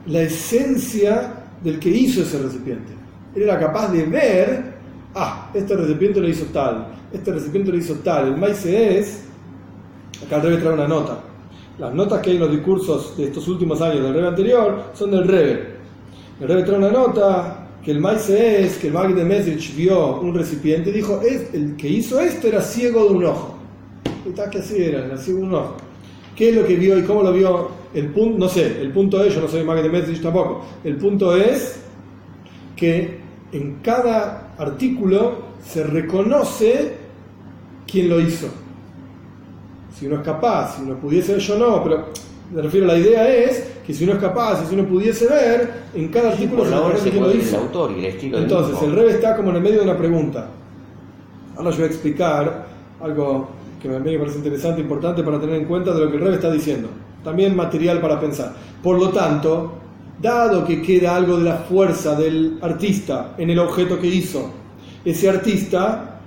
la 0.07 0.23
esencia 0.23 1.35
del 1.63 1.79
que 1.81 1.91
hizo 1.91 2.23
ese 2.23 2.39
recipiente. 2.39 2.93
Él 3.35 3.43
era 3.43 3.59
capaz 3.59 3.93
de 3.93 4.05
ver, 4.05 4.75
ah, 5.15 5.51
este 5.53 5.77
recipiente 5.77 6.21
lo 6.21 6.29
hizo 6.29 6.47
tal, 6.47 6.87
este 7.13 7.33
recipiente 7.33 7.73
lo 7.73 7.79
hizo 7.79 7.95
tal. 7.97 8.29
El 8.29 8.37
maíz 8.37 8.65
es, 8.65 9.25
acá 10.25 10.37
el 10.37 10.43
Rebe 10.43 10.57
trae 10.59 10.75
una 10.75 10.89
nota. 10.89 11.21
Las 11.79 11.93
notas 11.93 12.23
que 12.23 12.31
hay 12.31 12.37
en 12.37 12.43
los 12.43 12.53
discursos 12.53 13.17
de 13.17 13.25
estos 13.25 13.47
últimos 13.49 13.83
años 13.83 14.03
del 14.03 14.15
Rebe 14.15 14.29
anterior 14.29 14.85
son 14.95 15.11
del 15.11 15.27
Rebe. 15.27 15.77
El 16.41 16.49
Rebe 16.49 16.63
trae 16.63 16.79
una 16.79 16.91
nota 16.91 17.69
que 17.85 17.91
el 17.91 18.01
maíz 18.01 18.29
es, 18.31 18.79
que 18.79 18.87
el 18.87 18.93
Magid 18.93 19.17
de 19.17 19.25
Mesrich 19.25 19.75
vio 19.75 20.21
un 20.21 20.35
recipiente 20.35 20.91
y 20.91 20.93
dijo, 20.93 21.21
el 21.53 21.77
que 21.77 21.89
hizo 21.89 22.21
esto 22.21 22.47
era 22.49 22.63
ciego 22.63 23.05
de 23.05 23.11
un 23.11 23.25
ojo. 23.25 23.56
Tal 24.35 24.51
que 24.51 24.59
así 24.59 24.83
era, 24.83 25.03
de 25.03 25.35
un 25.35 25.55
ojo. 25.55 25.77
¿Qué 26.35 26.51
es 26.51 26.55
lo 26.55 26.67
que 26.67 26.77
vio 26.77 26.99
y 26.99 27.03
cómo 27.03 27.23
lo 27.23 27.33
vio? 27.33 27.71
El 27.95 28.09
punto, 28.09 28.39
no 28.39 28.49
sé, 28.49 28.81
el 28.81 28.91
punto 28.91 29.25
es, 29.25 29.35
yo 29.35 29.41
no 29.41 29.49
soy 29.49 29.65
de 29.65 29.89
Mesrich 29.89 30.21
tampoco, 30.21 30.65
el 30.85 30.97
punto 30.97 31.35
es 31.35 31.81
que 32.77 33.21
en 33.53 33.77
cada 33.83 34.55
artículo 34.59 35.47
se 35.65 35.83
reconoce 35.83 36.95
quién 37.87 38.11
lo 38.11 38.21
hizo. 38.21 38.49
Si 39.99 40.07
uno 40.07 40.17
es 40.17 40.23
capaz, 40.23 40.77
si 40.77 40.83
uno 40.83 40.97
pudiese, 40.97 41.39
yo 41.39 41.59
no, 41.59 41.83
pero 41.83 42.09
me 42.53 42.61
refiero 42.61 42.85
a 42.85 42.93
la 42.93 42.99
idea 42.99 43.35
es 43.35 43.73
que 43.87 43.95
si 43.95 44.05
uno 44.05 44.15
es 44.15 44.19
capaz 44.19 44.69
si 44.69 44.75
uno 44.75 44.87
pudiese 44.87 45.27
ver, 45.27 45.85
en 45.95 46.09
cada 46.09 46.33
artículo 46.33 46.65
se 46.65 46.71
reconoce 46.71 47.11
quién 47.11 47.23
lo 47.23 47.33
hizo. 47.33 47.59
autor 47.59 47.93
y 47.93 48.01
el 48.01 48.05
estilo 48.07 48.39
Entonces, 48.39 48.83
el 48.83 48.93
rey 48.93 49.09
está 49.09 49.37
como 49.37 49.51
en 49.51 49.57
el 49.57 49.63
medio 49.63 49.79
de 49.79 49.85
una 49.85 49.97
pregunta. 49.97 50.49
Ahora 51.57 51.71
yo 51.71 51.77
voy 51.77 51.85
a 51.85 51.89
explicar 51.89 52.67
algo 53.01 53.56
que 53.89 53.97
a 53.97 53.99
mí 54.01 54.13
me 54.13 54.19
parece 54.19 54.39
interesante, 54.39 54.81
importante 54.81 55.23
para 55.23 55.41
tener 55.41 55.57
en 55.57 55.65
cuenta 55.67 55.93
de 55.93 56.05
lo 56.05 56.11
que 56.11 56.17
el 56.17 56.23
rey 56.23 56.35
está 56.35 56.51
diciendo. 56.51 56.89
También 57.23 57.57
material 57.57 58.01
para 58.01 58.21
pensar. 58.21 58.55
Por 58.83 58.99
lo 58.99 59.11
tanto, 59.11 59.73
dado 60.21 60.65
que 60.65 60.83
queda 60.83 61.17
algo 61.17 61.39
de 61.39 61.45
la 61.45 61.57
fuerza 61.57 62.15
del 62.15 62.59
artista 62.63 63.35
en 63.39 63.51
el 63.51 63.59
objeto 63.59 63.99
que 64.01 64.07
hizo, 64.07 64.51
ese 65.05 65.29
artista 65.29 66.21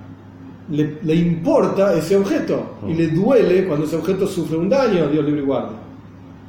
le, 0.70 1.14
importa 1.14 1.94
ese 1.94 2.16
objeto 2.16 2.76
y 2.86 2.94
le 2.94 3.08
duele 3.08 3.66
cuando 3.66 3.86
ese 3.86 3.96
objeto 3.96 4.26
sufre 4.26 4.56
un 4.56 4.68
daño, 4.68 5.08
Dios 5.08 5.24
libre 5.24 5.42
y 5.42 5.44
guarde. 5.44 5.74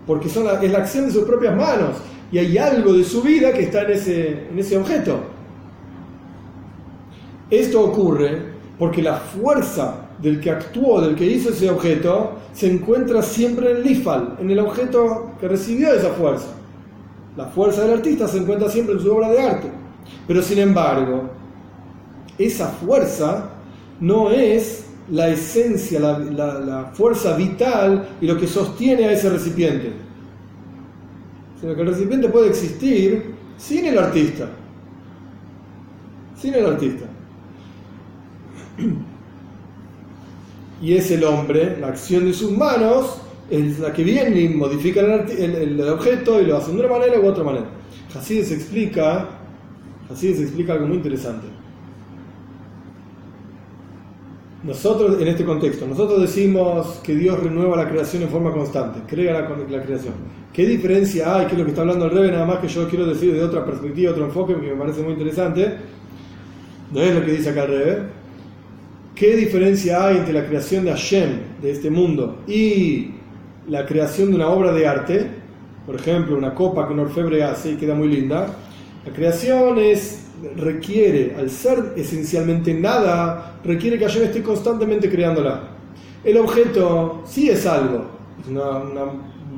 Porque 0.05 0.29
son 0.29 0.45
es 0.61 0.71
la 0.71 0.79
acción 0.79 1.05
de 1.05 1.11
sus 1.11 1.23
propias 1.23 1.55
manos 1.55 1.97
y 2.31 2.37
hay 2.37 2.57
algo 2.57 2.93
de 2.93 3.03
su 3.03 3.21
vida 3.21 3.51
que 3.51 3.63
está 3.63 3.83
en 3.83 3.91
ese, 3.91 4.47
en 4.51 4.59
ese 4.59 4.77
objeto. 4.77 5.19
Esto 7.49 7.81
ocurre 7.81 8.51
porque 8.77 9.01
la 9.01 9.15
fuerza 9.15 10.00
del 10.21 10.39
que 10.39 10.51
actuó, 10.51 11.01
del 11.01 11.15
que 11.15 11.25
hizo 11.25 11.49
ese 11.49 11.69
objeto, 11.69 12.33
se 12.53 12.71
encuentra 12.71 13.21
siempre 13.21 13.71
en 13.71 13.77
el 13.77 13.91
ifal, 13.91 14.37
en 14.39 14.51
el 14.51 14.59
objeto 14.59 15.31
que 15.39 15.47
recibió 15.47 15.93
esa 15.93 16.09
fuerza. 16.09 16.47
La 17.35 17.45
fuerza 17.45 17.81
del 17.81 17.93
artista 17.93 18.27
se 18.27 18.37
encuentra 18.37 18.69
siempre 18.69 18.95
en 18.95 19.01
su 19.01 19.11
obra 19.11 19.29
de 19.29 19.41
arte. 19.41 19.67
Pero 20.27 20.41
sin 20.41 20.59
embargo, 20.59 21.29
esa 22.37 22.67
fuerza 22.67 23.49
no 23.99 24.29
es 24.31 24.85
la 25.09 25.29
esencia, 25.29 25.99
la, 25.99 26.91
fuerza 26.93 27.35
vital 27.35 28.09
y 28.19 28.27
lo 28.27 28.37
que 28.37 28.47
sostiene 28.47 29.05
a 29.05 29.11
ese 29.11 29.29
recipiente. 29.29 29.91
Sino 31.59 31.75
que 31.75 31.81
el 31.81 31.87
recipiente 31.87 32.29
puede 32.29 32.49
existir 32.49 33.35
sin 33.57 33.85
el 33.85 33.97
artista. 33.97 34.49
Sin 36.39 36.53
el 36.55 36.65
artista. 36.65 37.05
Y 40.81 40.95
es 40.95 41.11
el 41.11 41.23
hombre, 41.23 41.77
la 41.79 41.89
acción 41.89 42.25
de 42.25 42.33
sus 42.33 42.51
manos, 42.51 43.21
es 43.51 43.79
la 43.79 43.91
que 43.91 44.03
viene 44.03 44.41
y 44.41 44.49
modifica 44.49 45.01
el, 45.01 45.81
objeto 45.89 46.41
y 46.41 46.45
lo 46.45 46.57
hace 46.57 46.71
de 46.71 46.79
una 46.79 46.87
manera 46.87 47.19
u 47.19 47.27
otra 47.27 47.43
manera. 47.43 47.65
Hasidus 48.15 48.51
explica, 48.51 49.27
Hasidus 50.09 50.39
explica 50.39 50.73
algo 50.73 50.87
muy 50.87 50.97
interesante. 50.97 51.47
Nosotros, 54.63 55.19
en 55.19 55.27
este 55.27 55.43
contexto, 55.43 55.87
nosotros 55.87 56.21
decimos 56.21 56.99
que 57.03 57.15
Dios 57.15 57.41
renueva 57.43 57.75
la 57.75 57.89
creación 57.89 58.23
en 58.23 58.29
forma 58.29 58.51
constante, 58.51 59.01
crea 59.07 59.33
la, 59.33 59.49
la 59.69 59.83
creación. 59.83 60.13
¿Qué 60.53 60.65
diferencia 60.65 61.35
hay? 61.35 61.47
¿Qué 61.47 61.53
es 61.53 61.57
lo 61.57 61.65
que 61.65 61.71
está 61.71 61.81
hablando 61.81 62.05
el 62.05 62.11
Rebe? 62.11 62.31
Nada 62.31 62.45
más 62.45 62.59
que 62.59 62.67
yo 62.67 62.87
quiero 62.87 63.05
decir 63.05 63.33
de 63.33 63.43
otra 63.43 63.65
perspectiva, 63.65 64.11
otro 64.11 64.25
enfoque, 64.25 64.53
que 64.55 64.61
me 64.61 64.75
parece 64.75 65.01
muy 65.01 65.13
interesante. 65.13 65.77
No 66.91 67.01
es 67.01 67.15
lo 67.15 67.25
que 67.25 67.31
dice 67.31 67.49
acá 67.49 67.63
el 67.63 67.69
Rebe. 67.69 68.20
¿Qué 69.21 69.35
diferencia 69.35 70.07
hay 70.07 70.17
entre 70.17 70.33
la 70.33 70.47
creación 70.47 70.83
de 70.83 70.89
Hashem, 70.89 71.29
de 71.61 71.69
este 71.69 71.91
mundo, 71.91 72.39
y 72.47 73.11
la 73.69 73.85
creación 73.85 74.31
de 74.31 74.37
una 74.37 74.47
obra 74.47 74.71
de 74.73 74.87
arte? 74.87 75.27
Por 75.85 75.93
ejemplo, 75.93 76.35
una 76.35 76.55
copa 76.55 76.87
que 76.87 76.93
un 76.93 77.01
orfebre 77.01 77.43
hace 77.43 77.73
y 77.73 77.75
queda 77.75 77.93
muy 77.93 78.07
linda. 78.07 78.47
La 79.05 79.13
creación 79.13 79.77
es 79.77 80.25
requiere, 80.55 81.35
al 81.37 81.51
ser 81.51 81.93
esencialmente 81.97 82.73
nada, 82.73 83.59
requiere 83.63 83.99
que 83.99 84.05
Hashem 84.05 84.23
esté 84.23 84.41
constantemente 84.41 85.07
creándola. 85.07 85.67
El 86.23 86.37
objeto 86.37 87.21
sí 87.27 87.47
es 87.47 87.67
algo, 87.67 88.05
es 88.41 88.47
una, 88.47 88.81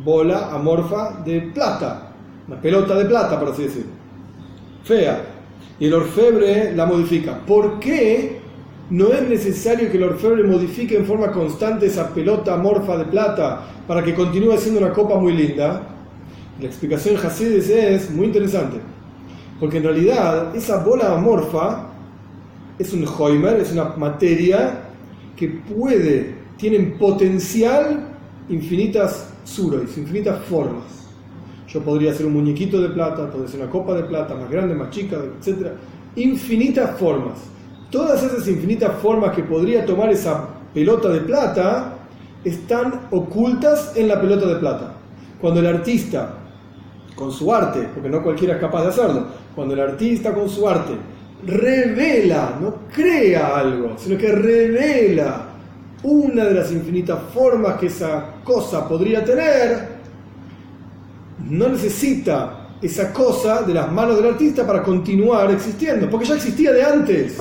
bola 0.03 0.53
amorfa 0.53 1.22
de 1.24 1.39
plata, 1.39 2.12
una 2.50 2.60
pelota 2.60 2.96
de 2.96 3.05
plata, 3.05 3.39
por 3.39 3.53
así 3.53 3.63
decirlo. 3.63 3.91
Fea. 4.84 5.22
Y 5.79 5.86
el 5.86 5.93
orfebre 5.93 6.75
la 6.75 6.86
modifica. 6.86 7.39
¿Por 7.46 7.79
qué 7.79 8.43
no 8.90 9.13
es 9.13 9.28
necesario 9.28 9.90
que 9.90 9.98
el 9.98 10.04
orfebre 10.04 10.44
modifique 10.44 10.96
en 10.96 11.06
forma 11.06 11.32
constante 11.32 11.86
esa 11.86 12.13
pelota 12.13 12.54
amorfa 12.54 12.98
de 12.98 13.06
plata 13.06 13.62
para 13.88 14.04
que 14.04 14.13
continúe 14.13 14.58
siendo 14.58 14.82
una 14.82 14.94
copa 14.94 15.18
muy 15.18 15.34
linda? 15.34 15.82
La 16.60 16.68
explicación 16.68 17.16
de 17.16 17.28
Hasides 17.28 17.70
es 17.70 18.12
muy 18.12 18.28
interesante. 18.28 18.78
Porque 19.60 19.78
en 19.78 19.84
realidad 19.84 20.56
esa 20.56 20.84
bola 20.84 21.13
amorfa 21.13 21.88
es 22.78 22.94
un 22.94 23.06
Hoimer, 23.08 23.60
es 23.60 23.72
una 23.72 23.96
materia 23.96 24.82
que 25.36 25.48
puede, 25.48 26.36
tienen 26.58 26.98
potencial 26.98 28.10
infinitas 28.50 29.34
surois, 29.46 29.98
infinitas 29.98 30.44
formas. 30.46 30.84
Yo 31.68 31.82
podría 31.82 32.12
hacer 32.12 32.25
un 32.25 32.34
muñequito 32.34 32.82
de 32.82 32.90
plata, 32.90 33.32
podría 33.32 33.50
ser 33.50 33.62
una 33.62 33.70
copa 33.70 33.96
de 33.96 34.04
plata 34.04 34.36
más 34.36 34.50
grande, 34.50 34.75
más 34.75 34.90
chica, 34.92 35.18
etc. 35.40 35.70
Infinitas 36.16 37.00
formas. 37.00 37.53
Todas 37.94 38.24
esas 38.24 38.48
infinitas 38.48 38.92
formas 39.04 39.36
que 39.36 39.44
podría 39.44 39.86
tomar 39.86 40.10
esa 40.10 40.48
pelota 40.74 41.10
de 41.10 41.20
plata 41.20 41.94
están 42.44 43.02
ocultas 43.12 43.92
en 43.96 44.08
la 44.08 44.20
pelota 44.20 44.48
de 44.48 44.56
plata. 44.56 44.94
Cuando 45.40 45.60
el 45.60 45.68
artista, 45.68 46.34
con 47.16 47.32
su 47.32 47.54
arte, 47.54 47.88
porque 47.94 48.10
no 48.10 48.24
cualquiera 48.24 48.56
es 48.56 48.60
capaz 48.60 48.82
de 48.82 48.88
hacerlo, 48.88 49.28
cuando 49.54 49.76
el 49.76 49.82
artista 49.82 50.34
con 50.34 50.50
su 50.50 50.68
arte 50.68 50.94
revela, 51.46 52.58
no 52.60 52.78
crea 52.92 53.60
algo, 53.60 53.92
sino 53.96 54.18
que 54.18 54.32
revela 54.32 55.50
una 56.02 56.46
de 56.46 56.54
las 56.56 56.72
infinitas 56.72 57.20
formas 57.32 57.76
que 57.76 57.86
esa 57.86 58.38
cosa 58.44 58.90
podría 58.90 59.24
tener, 59.24 59.88
no 61.48 61.70
necesita 61.70 62.70
esa 62.82 63.14
cosa 63.14 63.62
de 63.62 63.76
las 63.76 63.92
manos 63.92 64.18
del 64.18 64.34
artista 64.34 64.66
para 64.66 64.82
continuar 64.82 65.52
existiendo, 65.52 66.10
porque 66.10 66.26
ya 66.26 66.34
existía 66.34 66.74
de 66.74 66.84
antes, 66.84 67.38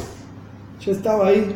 ya 0.85 0.93
estaba 0.93 1.29
ahí, 1.29 1.55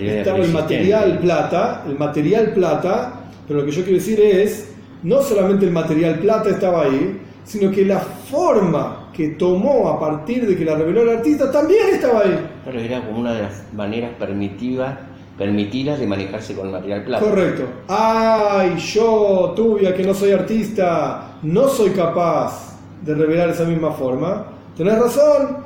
estaba 0.00 0.38
el 0.38 0.52
material 0.52 1.18
plata, 1.18 1.84
el 1.88 1.98
material 1.98 2.52
plata, 2.52 3.20
pero 3.46 3.60
lo 3.60 3.66
que 3.66 3.72
yo 3.72 3.82
quiero 3.82 3.98
decir 3.98 4.20
es, 4.20 4.74
no 5.02 5.22
solamente 5.22 5.64
el 5.64 5.72
material 5.72 6.18
plata 6.18 6.50
estaba 6.50 6.82
ahí, 6.82 7.20
sino 7.44 7.70
que 7.70 7.84
la 7.84 8.00
forma 8.00 9.10
que 9.14 9.28
tomó 9.28 9.88
a 9.88 9.98
partir 9.98 10.46
de 10.46 10.56
que 10.56 10.64
la 10.64 10.74
reveló 10.74 11.02
el 11.02 11.18
artista 11.18 11.50
también 11.50 11.88
estaba 11.90 12.20
ahí. 12.20 12.38
Pero 12.64 12.80
era 12.80 13.06
como 13.06 13.20
una 13.20 13.32
de 13.32 13.42
las 13.42 13.72
maneras 13.72 14.10
permitidas, 14.18 14.98
permitidas 15.38 15.98
de 15.98 16.06
manejarse 16.06 16.54
con 16.54 16.66
el 16.66 16.72
material 16.72 17.04
plata. 17.04 17.24
Correcto. 17.24 17.62
Ay, 17.88 18.76
yo, 18.76 19.54
Tubia, 19.56 19.94
que 19.94 20.02
no 20.02 20.12
soy 20.12 20.32
artista, 20.32 21.38
no 21.42 21.68
soy 21.68 21.90
capaz 21.90 22.76
de 23.02 23.14
revelar 23.14 23.48
esa 23.48 23.64
misma 23.64 23.92
forma. 23.92 24.48
Tenés 24.76 24.98
razón, 24.98 25.58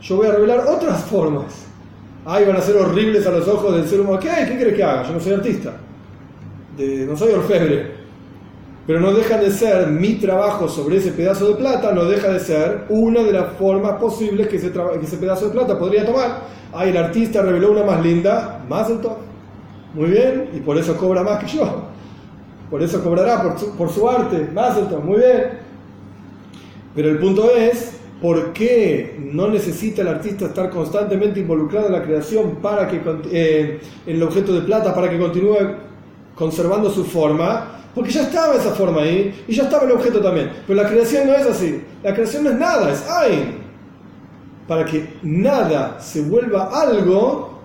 yo 0.00 0.16
voy 0.16 0.26
a 0.26 0.32
revelar 0.32 0.60
otras 0.66 1.04
formas. 1.04 1.71
Ay, 2.24 2.44
van 2.44 2.56
a 2.56 2.60
ser 2.60 2.76
horribles 2.76 3.26
a 3.26 3.30
los 3.30 3.48
ojos 3.48 3.74
del 3.74 3.88
ser 3.88 4.00
humano. 4.00 4.18
¿Qué? 4.18 4.28
¿Qué 4.48 4.56
quieres 4.56 4.74
que 4.74 4.84
haga? 4.84 5.02
Yo 5.04 5.14
no 5.14 5.20
soy 5.20 5.32
artista. 5.32 5.72
no 6.78 7.16
soy 7.16 7.32
orfebre 7.32 8.02
pero 8.86 8.98
no 8.98 9.12
deja 9.12 9.38
de 9.38 9.50
ser 9.50 9.86
mi 9.88 10.14
trabajo 10.14 10.68
sobre 10.68 10.96
ese 10.96 11.12
pedazo 11.12 11.48
de 11.48 11.54
plata, 11.54 11.92
no 11.92 12.04
deja 12.04 12.28
de 12.28 12.40
ser 12.40 12.86
una 12.88 13.22
de 13.22 13.32
las 13.32 13.52
formas 13.52 13.92
posibles 14.00 14.48
que 14.48 14.56
ese, 14.56 14.70
pedazo 14.70 15.46
de 15.46 15.52
plata 15.52 15.78
podría 15.78 16.04
tomar. 16.04 16.40
Ah, 16.72 16.84
el 16.84 16.96
artista 16.96 17.42
reveló 17.42 17.72
una 17.72 17.84
más 17.84 18.02
linda, 18.02 18.64
más 18.68 18.88
todo. 18.88 19.18
Muy 19.94 20.10
bien, 20.10 20.50
y 20.54 20.60
por 20.60 20.76
eso 20.78 20.96
cobra 20.96 21.22
más 21.22 21.44
que 21.44 21.58
yo. 21.58 21.84
Por 22.70 22.82
eso 22.82 23.02
cobrará 23.04 23.42
por 23.42 23.58
su, 23.58 23.76
por 23.76 23.90
su 23.90 24.08
arte, 24.08 24.48
más. 24.52 24.76
Muy 25.04 25.18
bien. 25.18 25.60
Pero 26.94 27.10
el 27.10 27.18
punto 27.18 27.54
es, 27.54 28.00
¿por 28.22 28.52
qué 28.52 29.18
no 29.32 29.48
necesita 29.48 30.02
el 30.02 30.08
artista 30.08 30.46
estar 30.46 30.70
constantemente 30.70 31.40
involucrado 31.40 31.88
en 31.88 31.92
la 31.92 32.02
creación 32.04 32.58
para 32.62 32.86
que, 32.86 33.02
eh, 33.32 33.80
en 34.06 34.16
el 34.16 34.22
objeto 34.22 34.54
de 34.54 34.60
plata 34.60 34.94
para 34.94 35.10
que 35.10 35.18
continúe 35.18 35.58
conservando 36.36 36.88
su 36.88 37.04
forma? 37.04 37.80
Porque 37.92 38.12
ya 38.12 38.22
estaba 38.22 38.54
esa 38.54 38.70
forma 38.70 39.02
ahí 39.02 39.44
y 39.48 39.52
ya 39.52 39.64
estaba 39.64 39.84
el 39.84 39.90
objeto 39.90 40.20
también. 40.20 40.50
Pero 40.66 40.80
la 40.80 40.88
creación 40.88 41.26
no 41.26 41.34
es 41.34 41.46
así. 41.46 41.82
La 42.04 42.14
creación 42.14 42.44
no 42.44 42.50
es 42.50 42.58
nada, 42.58 42.92
es 42.92 43.04
Ain. 43.10 43.56
Para 44.68 44.84
que 44.84 45.14
nada 45.24 46.00
se 46.00 46.22
vuelva 46.22 46.70
algo, 46.72 47.58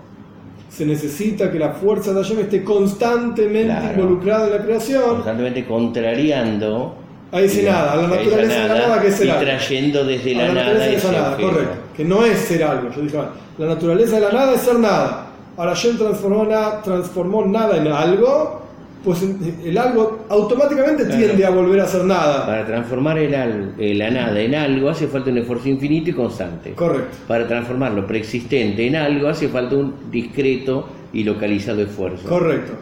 se 0.69 0.87
necesita 0.87 1.51
que 1.51 1.59
la 1.59 1.73
fuerza 1.73 2.13
de 2.13 2.23
Hashem 2.23 2.39
esté 2.39 2.63
constantemente 2.63 3.93
involucrada 3.93 4.47
en 4.47 4.53
la 4.53 4.63
creación. 4.63 5.07
Constantemente 5.07 5.65
contrariando. 5.67 7.06
A 7.31 7.41
ese 7.41 7.63
nada, 7.63 7.93
a 7.93 7.95
la 7.97 8.07
naturaleza 8.07 8.61
de 8.61 8.67
la 8.67 8.75
nada 8.75 9.01
que 9.01 9.07
es 9.07 9.15
ser 9.15 9.27
y 9.27 9.31
trayendo 9.31 10.05
desde 10.05 10.33
la, 10.33 10.53
nada, 10.53 10.73
nada 10.73 11.37
correcto. 11.37 11.75
Que 11.95 12.05
no 12.05 12.23
es 12.23 12.37
ser 12.39 12.63
algo. 12.63 12.89
Yo 12.95 13.01
dije, 13.01 13.17
la 13.57 13.65
naturaleza 13.65 14.15
de 14.15 14.21
la 14.21 14.31
nada 14.31 14.53
es 14.53 14.61
ser 14.61 14.79
nada. 14.79 15.27
Ahora 15.57 15.75
Hashem 15.75 15.97
transformó, 15.97 16.47
transformó 16.83 17.45
nada 17.45 17.77
en 17.77 17.87
algo 17.87 18.67
pues 19.03 19.23
el 19.23 19.77
algo 19.77 20.25
automáticamente 20.27 21.05
tiende 21.05 21.45
a 21.45 21.49
volver 21.49 21.79
a 21.79 21.87
ser 21.87 22.03
nada. 22.03 22.45
Para 22.45 22.65
transformar 22.65 23.17
el, 23.17 23.97
la 23.97 24.09
nada 24.09 24.39
en 24.39 24.55
algo 24.55 24.89
hace 24.89 25.07
falta 25.07 25.29
un 25.29 25.37
esfuerzo 25.37 25.69
infinito 25.69 26.09
y 26.09 26.13
constante. 26.13 26.73
Correcto. 26.73 27.15
Para 27.27 27.47
transformar 27.47 27.93
lo 27.93 28.05
preexistente 28.05 28.85
en 28.85 28.95
algo 28.95 29.29
hace 29.29 29.47
falta 29.47 29.75
un 29.75 30.11
discreto 30.11 30.87
y 31.13 31.23
localizado 31.23 31.81
esfuerzo. 31.81 32.27
Correcto. 32.27 32.73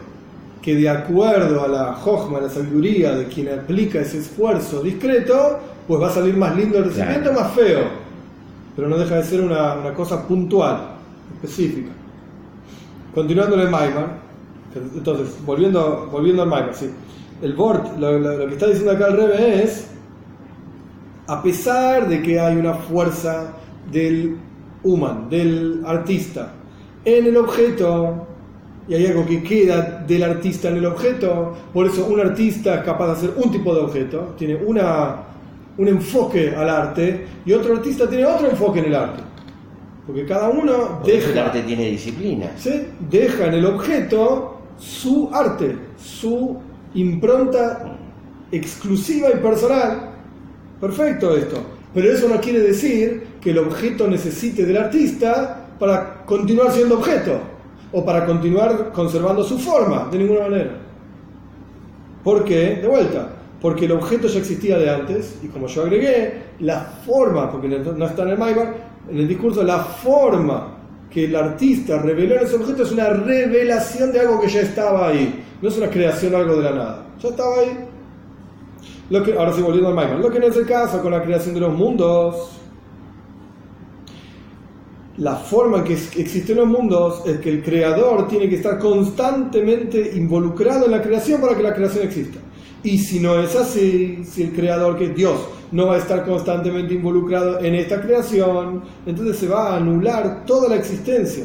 Que 0.66 0.74
de 0.74 0.88
acuerdo 0.88 1.64
a 1.64 1.68
la 1.68 1.92
jojma, 1.92 2.40
la 2.40 2.48
sabiduría 2.48 3.14
de 3.14 3.26
quien 3.26 3.48
aplica 3.48 4.00
ese 4.00 4.18
esfuerzo 4.18 4.82
discreto, 4.82 5.60
pues 5.86 6.02
va 6.02 6.08
a 6.08 6.10
salir 6.10 6.36
más 6.36 6.56
lindo 6.56 6.78
el 6.78 6.86
recibimiento, 6.86 7.32
más 7.32 7.52
feo. 7.52 7.82
Pero 8.74 8.88
no 8.88 8.98
deja 8.98 9.14
de 9.14 9.22
ser 9.22 9.42
una, 9.42 9.74
una 9.74 9.94
cosa 9.94 10.26
puntual, 10.26 10.88
específica. 11.34 11.92
Continuando 13.14 13.54
en 13.54 13.60
el 13.60 13.70
Maimar, 13.70 14.18
entonces, 14.74 15.36
volviendo, 15.46 16.08
volviendo 16.10 16.42
al 16.42 16.48
Maimar, 16.48 16.74
sí. 16.74 16.90
El 17.42 17.52
Bort, 17.52 17.96
lo, 17.96 18.48
que 18.48 18.54
está 18.54 18.66
diciendo 18.66 18.90
acá 18.90 19.06
el 19.06 19.18
Rebe 19.18 19.62
es, 19.62 19.86
a 21.28 21.44
pesar 21.44 22.08
de 22.08 22.22
que 22.22 22.40
hay 22.40 22.56
una 22.56 22.74
fuerza 22.74 23.52
del 23.92 24.36
human, 24.82 25.30
del 25.30 25.84
artista, 25.86 26.54
en 27.04 27.26
el 27.26 27.36
objeto, 27.36 28.26
y 28.88 28.94
hay 28.94 29.06
algo 29.06 29.26
que 29.26 29.42
queda 29.42 30.04
del 30.06 30.22
artista 30.22 30.68
en 30.68 30.76
el 30.76 30.86
objeto, 30.86 31.56
por 31.72 31.86
eso 31.86 32.06
un 32.06 32.20
artista 32.20 32.76
es 32.76 32.84
capaz 32.84 33.06
de 33.06 33.12
hacer 33.12 33.30
un 33.36 33.50
tipo 33.50 33.74
de 33.74 33.80
objeto, 33.80 34.34
tiene 34.38 34.56
una, 34.56 35.22
un 35.76 35.88
enfoque 35.88 36.54
al 36.54 36.68
arte, 36.68 37.26
y 37.44 37.52
otro 37.52 37.76
artista 37.76 38.08
tiene 38.08 38.24
otro 38.26 38.48
enfoque 38.48 38.78
en 38.80 38.84
el 38.86 38.94
arte. 38.94 39.22
Porque 40.06 40.24
cada 40.24 40.48
uno 40.48 41.00
deja. 41.04 41.32
El 41.32 41.38
arte 41.38 41.62
tiene 41.62 41.90
disciplina. 41.90 42.52
¿sí? 42.56 42.86
Deja 43.10 43.46
en 43.46 43.54
el 43.54 43.66
objeto 43.66 44.60
su 44.78 45.30
arte, 45.32 45.76
su 45.98 46.56
impronta 46.94 47.98
exclusiva 48.52 49.30
y 49.30 49.38
personal. 49.38 50.10
Perfecto 50.80 51.36
esto. 51.36 51.56
Pero 51.92 52.12
eso 52.12 52.28
no 52.28 52.40
quiere 52.40 52.60
decir 52.60 53.26
que 53.40 53.50
el 53.50 53.58
objeto 53.58 54.06
necesite 54.06 54.64
del 54.64 54.76
artista 54.76 55.70
para 55.80 56.24
continuar 56.24 56.70
siendo 56.70 56.98
objeto 56.98 57.55
o 57.92 58.04
para 58.04 58.26
continuar 58.26 58.92
conservando 58.92 59.44
su 59.44 59.58
forma, 59.58 60.08
de 60.10 60.18
ninguna 60.18 60.40
manera. 60.42 60.70
¿Por 62.24 62.44
qué? 62.44 62.76
De 62.82 62.88
vuelta, 62.88 63.28
porque 63.60 63.84
el 63.84 63.92
objeto 63.92 64.26
ya 64.28 64.38
existía 64.38 64.78
de 64.78 64.90
antes 64.90 65.38
y 65.42 65.48
como 65.48 65.66
yo 65.66 65.82
agregué, 65.82 66.42
la 66.60 66.80
forma, 66.80 67.50
porque 67.50 67.68
no 67.68 68.06
está 68.06 68.22
en 68.22 68.28
el 68.30 68.38
Maimar, 68.38 68.74
en 69.10 69.18
el 69.18 69.28
discurso, 69.28 69.62
la 69.62 69.78
forma 69.78 70.76
que 71.10 71.24
el 71.26 71.36
artista 71.36 71.98
reveló 71.98 72.34
en 72.36 72.44
ese 72.44 72.56
objeto 72.56 72.82
es 72.82 72.92
una 72.92 73.08
revelación 73.10 74.12
de 74.12 74.20
algo 74.20 74.40
que 74.40 74.48
ya 74.48 74.60
estaba 74.60 75.08
ahí. 75.08 75.44
No 75.62 75.68
es 75.68 75.78
una 75.78 75.88
creación 75.88 76.34
algo 76.34 76.56
de 76.56 76.62
la 76.62 76.70
nada. 76.72 77.06
Ya 77.22 77.28
estaba 77.28 77.60
ahí. 77.60 77.86
Lo 79.08 79.22
que, 79.22 79.32
ahora 79.32 79.52
sí, 79.52 79.62
volviendo 79.62 79.88
al 79.88 79.94
Maimon. 79.94 80.20
Lo 80.20 80.30
que 80.30 80.40
no 80.40 80.46
es 80.46 80.56
el 80.56 80.66
caso 80.66 81.00
con 81.00 81.12
la 81.12 81.22
creación 81.22 81.54
de 81.54 81.60
los 81.60 81.72
mundos. 81.72 82.55
La 85.18 85.36
forma 85.36 85.78
en 85.78 85.84
que 85.84 85.94
existen 85.94 86.56
los 86.56 86.66
mundos 86.66 87.22
es 87.26 87.38
que 87.40 87.50
el 87.50 87.62
creador 87.62 88.28
tiene 88.28 88.48
que 88.48 88.56
estar 88.56 88.78
constantemente 88.78 90.12
involucrado 90.14 90.84
en 90.86 90.90
la 90.90 91.02
creación 91.02 91.40
para 91.40 91.56
que 91.56 91.62
la 91.62 91.74
creación 91.74 92.04
exista. 92.04 92.38
Y 92.82 92.98
si 92.98 93.18
no 93.20 93.40
es 93.40 93.56
así, 93.56 94.22
si 94.24 94.42
el 94.44 94.52
creador, 94.52 94.98
que 94.98 95.06
es 95.06 95.14
Dios, 95.16 95.40
no 95.72 95.86
va 95.86 95.94
a 95.94 95.98
estar 95.98 96.24
constantemente 96.24 96.94
involucrado 96.94 97.58
en 97.60 97.74
esta 97.74 98.00
creación, 98.00 98.82
entonces 99.06 99.38
se 99.38 99.48
va 99.48 99.70
a 99.70 99.76
anular 99.78 100.44
toda 100.44 100.68
la 100.68 100.76
existencia. 100.76 101.44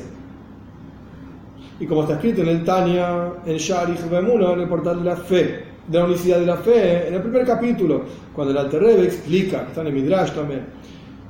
Y 1.79 1.85
como 1.87 2.01
está 2.01 2.15
escrito 2.15 2.41
en 2.41 2.49
el 2.49 2.63
Tania, 2.63 3.33
en 3.45 3.57
Sharich 3.57 4.07
Bemuno, 4.07 4.53
en 4.53 4.59
el 4.59 4.67
portal 4.67 4.99
de 4.99 5.09
la 5.09 5.15
fe, 5.15 5.63
de 5.87 5.97
la 5.97 6.05
unicidad 6.05 6.39
de 6.39 6.45
la 6.45 6.57
fe, 6.57 7.07
en 7.07 7.15
el 7.15 7.21
primer 7.21 7.45
capítulo, 7.45 8.03
cuando 8.33 8.51
el 8.51 8.57
Alterrebe 8.59 9.05
explica, 9.05 9.63
que 9.63 9.67
está 9.69 9.81
en 9.81 9.87
el 9.87 9.93
Midrash 9.93 10.33
también, 10.33 10.65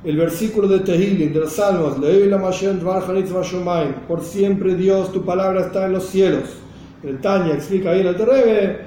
el 0.04 0.16
versículo 0.16 0.68
de 0.68 0.80
Tehillim, 0.80 1.32
de 1.32 1.40
los 1.40 1.52
Salmos, 1.52 1.96
por 4.08 4.22
siempre 4.22 4.74
Dios, 4.74 5.12
tu 5.12 5.24
palabra 5.24 5.66
está 5.66 5.86
en 5.86 5.92
los 5.92 6.06
cielos. 6.06 6.44
El 7.02 7.18
Tania 7.20 7.54
explica 7.54 7.90
ahí 7.90 8.00
en 8.00 8.06
el 8.06 8.14
Alterrebe 8.14 8.78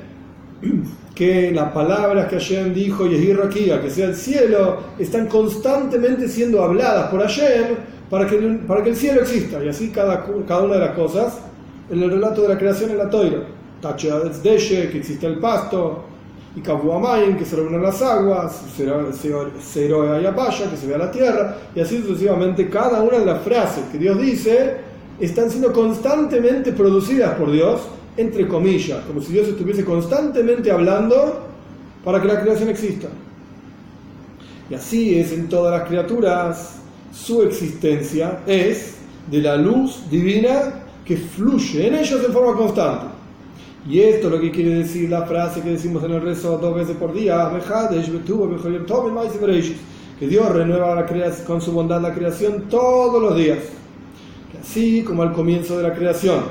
que 1.15 1.51
las 1.51 1.71
palabras 1.71 2.28
que 2.28 2.36
Hashem 2.36 2.73
dijo, 2.73 3.08
Yehir 3.08 3.39
que 3.49 3.89
sea 3.89 4.08
el 4.08 4.15
cielo, 4.15 4.78
están 4.99 5.28
constantemente 5.28 6.28
siendo 6.28 6.62
habladas 6.62 7.10
por 7.10 7.21
Hashem 7.21 7.75
para 8.10 8.28
que, 8.28 8.38
para 8.67 8.84
que 8.84 8.89
el 8.89 8.95
cielo 8.95 9.21
exista. 9.21 9.63
Y 9.63 9.69
así 9.69 9.89
cada, 9.89 10.25
cada 10.45 10.63
una 10.63 10.73
de 10.75 10.80
las 10.82 10.91
cosas 10.91 11.39
en 11.89 12.04
el 12.04 12.12
relato 12.12 12.41
de 12.41 12.49
la 12.49 12.58
creación 12.58 12.91
en 12.91 12.97
la 12.97 13.10
toira. 13.10 13.43
Deshe, 14.43 14.89
que 14.89 14.97
existe 14.97 15.28
el 15.28 15.39
pasto, 15.39 16.04
y 16.55 16.61
Kabuamayin, 16.61 17.35
que 17.35 17.43
se 17.43 17.57
reúnen 17.57 17.81
las 17.81 18.01
aguas, 18.01 18.61
Seroe 18.75 20.17
Ayapaya, 20.17 20.69
que 20.69 20.77
se 20.77 20.87
vea 20.87 20.97
la 20.97 21.11
tierra, 21.11 21.57
y 21.75 21.81
así 21.81 22.01
sucesivamente. 22.01 22.69
Cada 22.69 23.01
una 23.01 23.19
de 23.19 23.25
las 23.25 23.41
frases 23.43 23.83
que 23.91 23.97
Dios 23.97 24.17
dice 24.19 24.77
están 25.19 25.49
siendo 25.49 25.73
constantemente 25.73 26.71
producidas 26.71 27.35
por 27.35 27.51
Dios, 27.51 27.81
entre 28.15 28.47
comillas, 28.47 29.03
como 29.05 29.21
si 29.21 29.33
Dios 29.33 29.49
estuviese 29.49 29.83
constantemente 29.83 30.71
hablando 30.71 31.41
para 32.03 32.21
que 32.21 32.27
la 32.27 32.41
creación 32.41 32.69
exista. 32.69 33.09
Y 34.69 34.75
así 34.75 35.19
es 35.19 35.33
en 35.33 35.49
todas 35.49 35.77
las 35.77 35.87
criaturas, 35.87 36.77
su 37.11 37.43
existencia 37.43 38.39
es 38.47 38.95
de 39.29 39.39
la 39.39 39.57
luz 39.57 40.09
divina 40.09 40.83
que 41.03 41.17
fluye 41.17 41.87
en 41.87 41.95
ellos 41.95 42.23
en 42.25 42.31
forma 42.31 42.57
constante. 42.57 43.05
Y 43.88 44.00
esto 44.00 44.28
es 44.28 44.34
lo 44.34 44.41
que 44.41 44.52
quiere 44.52 44.76
decir 44.76 45.10
la 45.10 45.26
frase 45.26 45.62
que 45.62 45.69
decimos 45.69 46.04
en 46.04 46.13
el 46.13 46.21
rezo 46.21 46.58
dos 46.58 46.74
veces 46.74 46.98
por 46.98 47.13
día, 47.13 47.52
que 50.19 50.28
Dios 50.28 50.50
renueva 50.50 50.95
la 50.95 51.06
con 51.45 51.62
su 51.62 51.71
bondad 51.71 52.02
la 52.02 52.13
creación 52.13 52.63
todos 52.69 53.21
los 53.21 53.36
días. 53.36 53.60
así 54.60 55.04
como 55.04 55.21
al 55.21 55.34
comienzo 55.34 55.78
de 55.78 55.84
la 55.84 55.93
creación, 55.93 56.45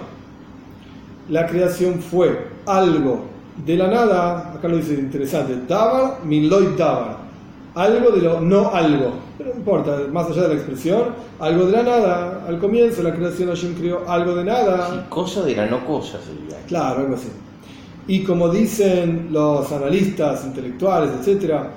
la 1.28 1.46
creación 1.46 2.00
fue 2.00 2.48
algo 2.66 3.24
de 3.66 3.76
la 3.76 3.88
nada, 3.88 4.52
acá 4.54 4.68
lo 4.68 4.76
dice 4.76 4.94
interesante, 4.94 5.56
dabar, 5.66 6.20
miloy 6.24 6.76
dabar, 6.76 7.23
algo 7.74 8.10
de 8.10 8.22
lo 8.22 8.40
no 8.40 8.70
algo. 8.72 9.12
Pero 9.36 9.50
no 9.50 9.56
importa, 9.56 9.98
más 10.12 10.30
allá 10.30 10.42
de 10.42 10.48
la 10.48 10.54
expresión, 10.54 11.02
algo 11.40 11.66
de 11.66 11.72
la 11.72 11.82
nada. 11.82 12.44
Al 12.46 12.58
comienzo 12.58 13.02
la 13.02 13.14
creación 13.14 13.48
Hashem 13.48 13.74
creó 13.74 14.08
algo 14.08 14.34
de 14.34 14.44
nada. 14.44 15.06
cosa 15.08 15.42
de 15.42 15.56
la 15.56 15.66
no 15.66 15.84
cosa 15.86 16.18
sería. 16.20 16.64
Claro, 16.66 17.00
algo 17.00 17.14
así. 17.14 17.28
Y 18.06 18.22
como 18.22 18.48
dicen 18.48 19.28
los 19.32 19.70
analistas 19.72 20.44
intelectuales, 20.44 21.10
etcétera, 21.20 21.70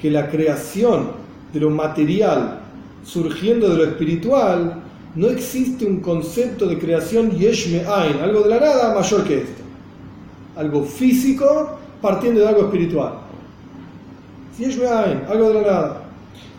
que 0.00 0.10
la 0.10 0.28
creación 0.28 1.08
de 1.52 1.60
lo 1.60 1.70
material 1.70 2.60
surgiendo 3.04 3.68
de 3.68 3.76
lo 3.76 3.84
espiritual, 3.84 4.80
no 5.14 5.28
existe 5.28 5.84
un 5.84 6.00
concepto 6.00 6.66
de 6.66 6.78
creación 6.78 7.30
ain, 7.30 8.20
algo 8.20 8.42
de 8.42 8.48
la 8.48 8.60
nada 8.60 8.94
mayor 8.94 9.24
que 9.24 9.38
esto. 9.38 9.62
Algo 10.56 10.82
físico 10.84 11.78
partiendo 12.00 12.40
de 12.40 12.48
algo 12.48 12.62
espiritual. 12.62 13.23
Algo 15.28 15.48
de 15.48 15.54
la 15.54 15.60
nada. 15.60 16.00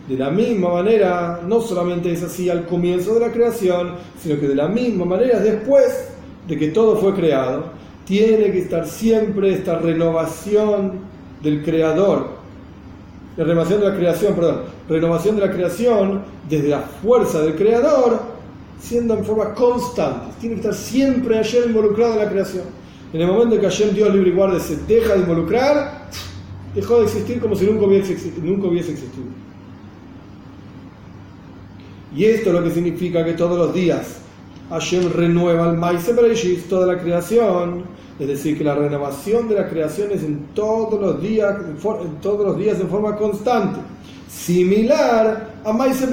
De 0.08 0.16
la 0.16 0.30
misma 0.30 0.74
manera, 0.74 1.40
no 1.46 1.60
solamente 1.60 2.12
es 2.12 2.22
así 2.22 2.48
al 2.48 2.66
comienzo 2.66 3.14
de 3.14 3.20
la 3.20 3.32
creación, 3.32 3.92
sino 4.22 4.38
que 4.38 4.46
de 4.46 4.54
la 4.54 4.68
misma 4.68 5.04
manera 5.04 5.40
después 5.40 6.08
de 6.46 6.56
que 6.56 6.68
todo 6.68 6.96
fue 6.96 7.14
creado, 7.14 7.64
tiene 8.04 8.52
que 8.52 8.60
estar 8.60 8.86
siempre 8.86 9.52
esta 9.52 9.78
renovación 9.78 11.00
del 11.42 11.64
creador, 11.64 12.28
la 13.36 13.44
renovación 13.44 13.80
de 13.80 13.88
la 13.88 13.96
creación, 13.96 14.34
perdón, 14.34 14.60
renovación 14.88 15.36
de 15.36 15.46
la 15.46 15.52
creación 15.52 16.22
desde 16.48 16.68
la 16.68 16.80
fuerza 16.80 17.40
del 17.40 17.56
creador, 17.56 18.20
siendo 18.80 19.14
en 19.14 19.24
forma 19.24 19.54
constante. 19.54 20.26
Tiene 20.40 20.54
que 20.54 20.60
estar 20.60 20.74
siempre 20.74 21.38
ayer 21.38 21.64
involucrado 21.66 22.12
en 22.12 22.18
la 22.20 22.30
creación. 22.30 22.64
En 23.12 23.20
el 23.20 23.26
momento 23.26 23.56
en 23.56 23.60
que 23.60 23.66
ayer 23.66 23.92
Dios 23.92 24.14
libre 24.14 24.30
y 24.30 24.34
guarde 24.34 24.60
se 24.60 24.76
deja 24.76 25.14
de 25.14 25.20
involucrar, 25.20 26.06
dejó 26.76 26.98
de 26.98 27.04
existir 27.04 27.40
como 27.40 27.56
si 27.56 27.64
nunca 27.64 27.86
hubiese, 27.86 28.16
nunca 28.42 28.68
hubiese 28.68 28.92
existido. 28.92 29.24
Y 32.14 32.24
esto 32.26 32.50
es 32.50 32.54
lo 32.54 32.62
que 32.62 32.70
significa 32.70 33.24
que 33.24 33.32
todos 33.32 33.58
los 33.58 33.74
días 33.74 34.20
Hashem 34.70 35.12
renueva 35.12 35.70
el 35.70 35.76
Maise 35.76 36.12
toda 36.68 36.94
la 36.94 37.00
creación, 37.00 37.84
es 38.18 38.28
decir, 38.28 38.58
que 38.58 38.64
la 38.64 38.74
renovación 38.74 39.48
de 39.48 39.54
la 39.54 39.68
creación 39.68 40.10
es 40.12 40.22
en 40.22 40.48
todos 40.54 41.00
los 41.00 41.20
días, 41.20 41.56
en 41.64 42.20
todos 42.20 42.46
los 42.46 42.58
días 42.58 42.78
en 42.80 42.88
forma 42.88 43.16
constante, 43.16 43.80
similar 44.28 45.48
a 45.64 45.72
Maise 45.72 46.06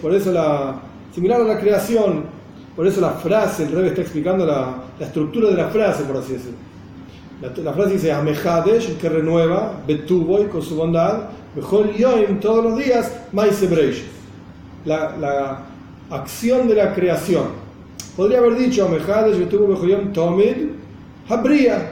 por 0.00 0.14
eso 0.14 0.30
la, 0.30 0.80
similar 1.14 1.40
a 1.40 1.44
la 1.44 1.58
creación, 1.58 2.24
por 2.76 2.86
eso 2.86 3.00
la 3.00 3.10
frase, 3.10 3.64
el 3.64 3.72
rey 3.72 3.88
está 3.88 4.02
explicando 4.02 4.44
la, 4.44 4.82
la, 4.98 5.06
estructura 5.06 5.48
de 5.48 5.56
la 5.56 5.68
frase, 5.68 6.04
por 6.04 6.18
así 6.18 6.34
decirlo. 6.34 6.71
La, 7.42 7.72
frase 7.72 7.94
dice 7.94 8.12
Amehadesh, 8.12 8.96
que 8.98 9.08
renueva, 9.08 9.80
Betuboy, 9.84 10.46
con 10.46 10.62
su 10.62 10.76
bondad, 10.76 11.24
Mejor 11.56 11.92
Yoim, 11.92 12.38
todos 12.38 12.62
los 12.62 12.78
días, 12.78 13.12
Maise 13.32 13.68
la, 14.84 15.16
la 15.16 15.58
acción 16.10 16.68
de 16.68 16.76
la 16.76 16.94
creación. 16.94 17.46
Podría 18.16 18.38
haber 18.38 18.56
dicho 18.56 18.86
Amehadesh, 18.86 19.38
Betuboy, 19.38 19.68
Mejor 19.68 20.12
Tomid, 20.12 20.56
Habría, 21.28 21.90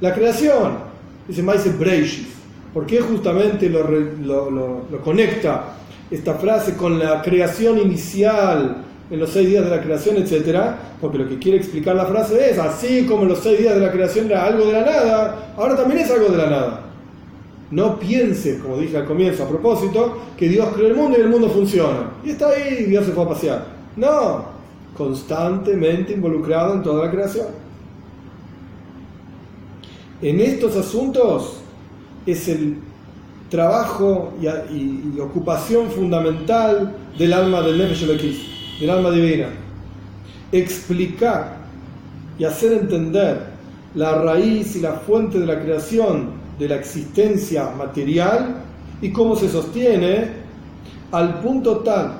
la 0.00 0.14
creación. 0.14 0.78
Dice 1.26 1.42
Maise 1.42 1.70
Breishis. 1.70 2.28
¿Por 2.74 2.84
qué 2.84 3.00
justamente 3.00 3.70
lo, 3.70 3.88
lo, 3.88 4.50
lo, 4.50 5.00
conecta 5.02 5.76
esta 6.10 6.34
frase 6.34 6.74
con 6.76 6.98
la 6.98 7.22
creación 7.22 7.78
inicial 7.78 8.84
en 9.10 9.20
los 9.20 9.30
seis 9.30 9.48
días 9.48 9.64
de 9.64 9.70
la 9.70 9.82
creación, 9.82 10.16
etcétera? 10.16 10.78
Porque 11.00 11.18
lo 11.18 11.28
que 11.28 11.38
quiere 11.38 11.58
explicar 11.58 11.94
la 11.94 12.06
frase 12.06 12.50
es, 12.50 12.58
así 12.58 13.06
como 13.06 13.22
en 13.22 13.28
los 13.28 13.38
seis 13.38 13.58
días 13.58 13.74
de 13.74 13.80
la 13.80 13.92
creación 13.92 14.26
era 14.26 14.44
algo 14.44 14.66
de 14.66 14.72
la 14.72 14.80
nada, 14.80 15.52
ahora 15.56 15.76
también 15.76 16.00
es 16.00 16.10
algo 16.10 16.28
de 16.28 16.36
la 16.38 16.50
nada. 16.50 16.82
No 17.70 17.98
piense, 17.98 18.58
como 18.58 18.78
dije 18.78 18.96
al 18.96 19.06
comienzo 19.06 19.44
a 19.44 19.48
propósito, 19.48 20.18
que 20.36 20.48
Dios 20.48 20.68
creó 20.74 20.88
el 20.88 20.94
mundo 20.94 21.18
y 21.18 21.20
el 21.20 21.28
mundo 21.28 21.48
funciona. 21.48 22.10
Y 22.24 22.30
está 22.30 22.48
ahí 22.48 22.78
y 22.80 22.84
Dios 22.84 23.06
se 23.06 23.12
fue 23.12 23.24
a 23.24 23.28
pasear. 23.28 23.66
No, 23.96 24.44
constantemente 24.96 26.12
involucrado 26.12 26.74
en 26.74 26.82
toda 26.82 27.06
la 27.06 27.10
creación. 27.10 27.46
En 30.22 30.40
estos 30.40 30.76
asuntos 30.76 31.58
es 32.24 32.48
el 32.48 32.78
trabajo 33.50 34.32
y, 34.40 35.18
ocupación 35.20 35.90
fundamental 35.90 36.94
del 37.18 37.32
alma 37.32 37.62
del 37.62 37.78
Nefesh 37.78 38.06
del 38.80 38.90
alma 38.90 39.10
divina. 39.10 39.48
Explicar 40.52 41.56
y 42.38 42.44
hacer 42.44 42.72
entender 42.72 43.40
la 43.94 44.22
raíz 44.22 44.76
y 44.76 44.80
la 44.80 44.92
fuente 44.92 45.38
de 45.38 45.46
la 45.46 45.60
creación 45.60 46.30
de 46.58 46.68
la 46.68 46.76
existencia 46.76 47.70
material 47.70 48.62
y 49.00 49.10
cómo 49.10 49.36
se 49.36 49.48
sostiene 49.48 50.28
al 51.12 51.40
punto 51.40 51.78
tal 51.78 52.12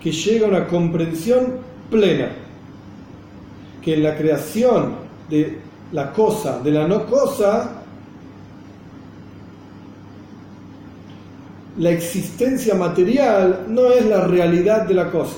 que 0.00 0.12
llega 0.12 0.46
a 0.46 0.48
una 0.48 0.66
comprensión 0.66 1.58
plena 1.90 2.30
que 3.82 3.94
en 3.94 4.02
la 4.02 4.16
creación 4.16 4.94
de 5.28 5.58
la 5.92 6.12
cosa 6.12 6.60
de 6.60 6.70
la 6.70 6.86
no 6.86 7.06
cosa 7.06 7.80
la 11.78 11.90
existencia 11.90 12.74
material 12.74 13.66
no 13.68 13.90
es 13.92 14.04
la 14.06 14.26
realidad 14.26 14.86
de 14.86 14.94
la 14.94 15.10
cosa, 15.10 15.36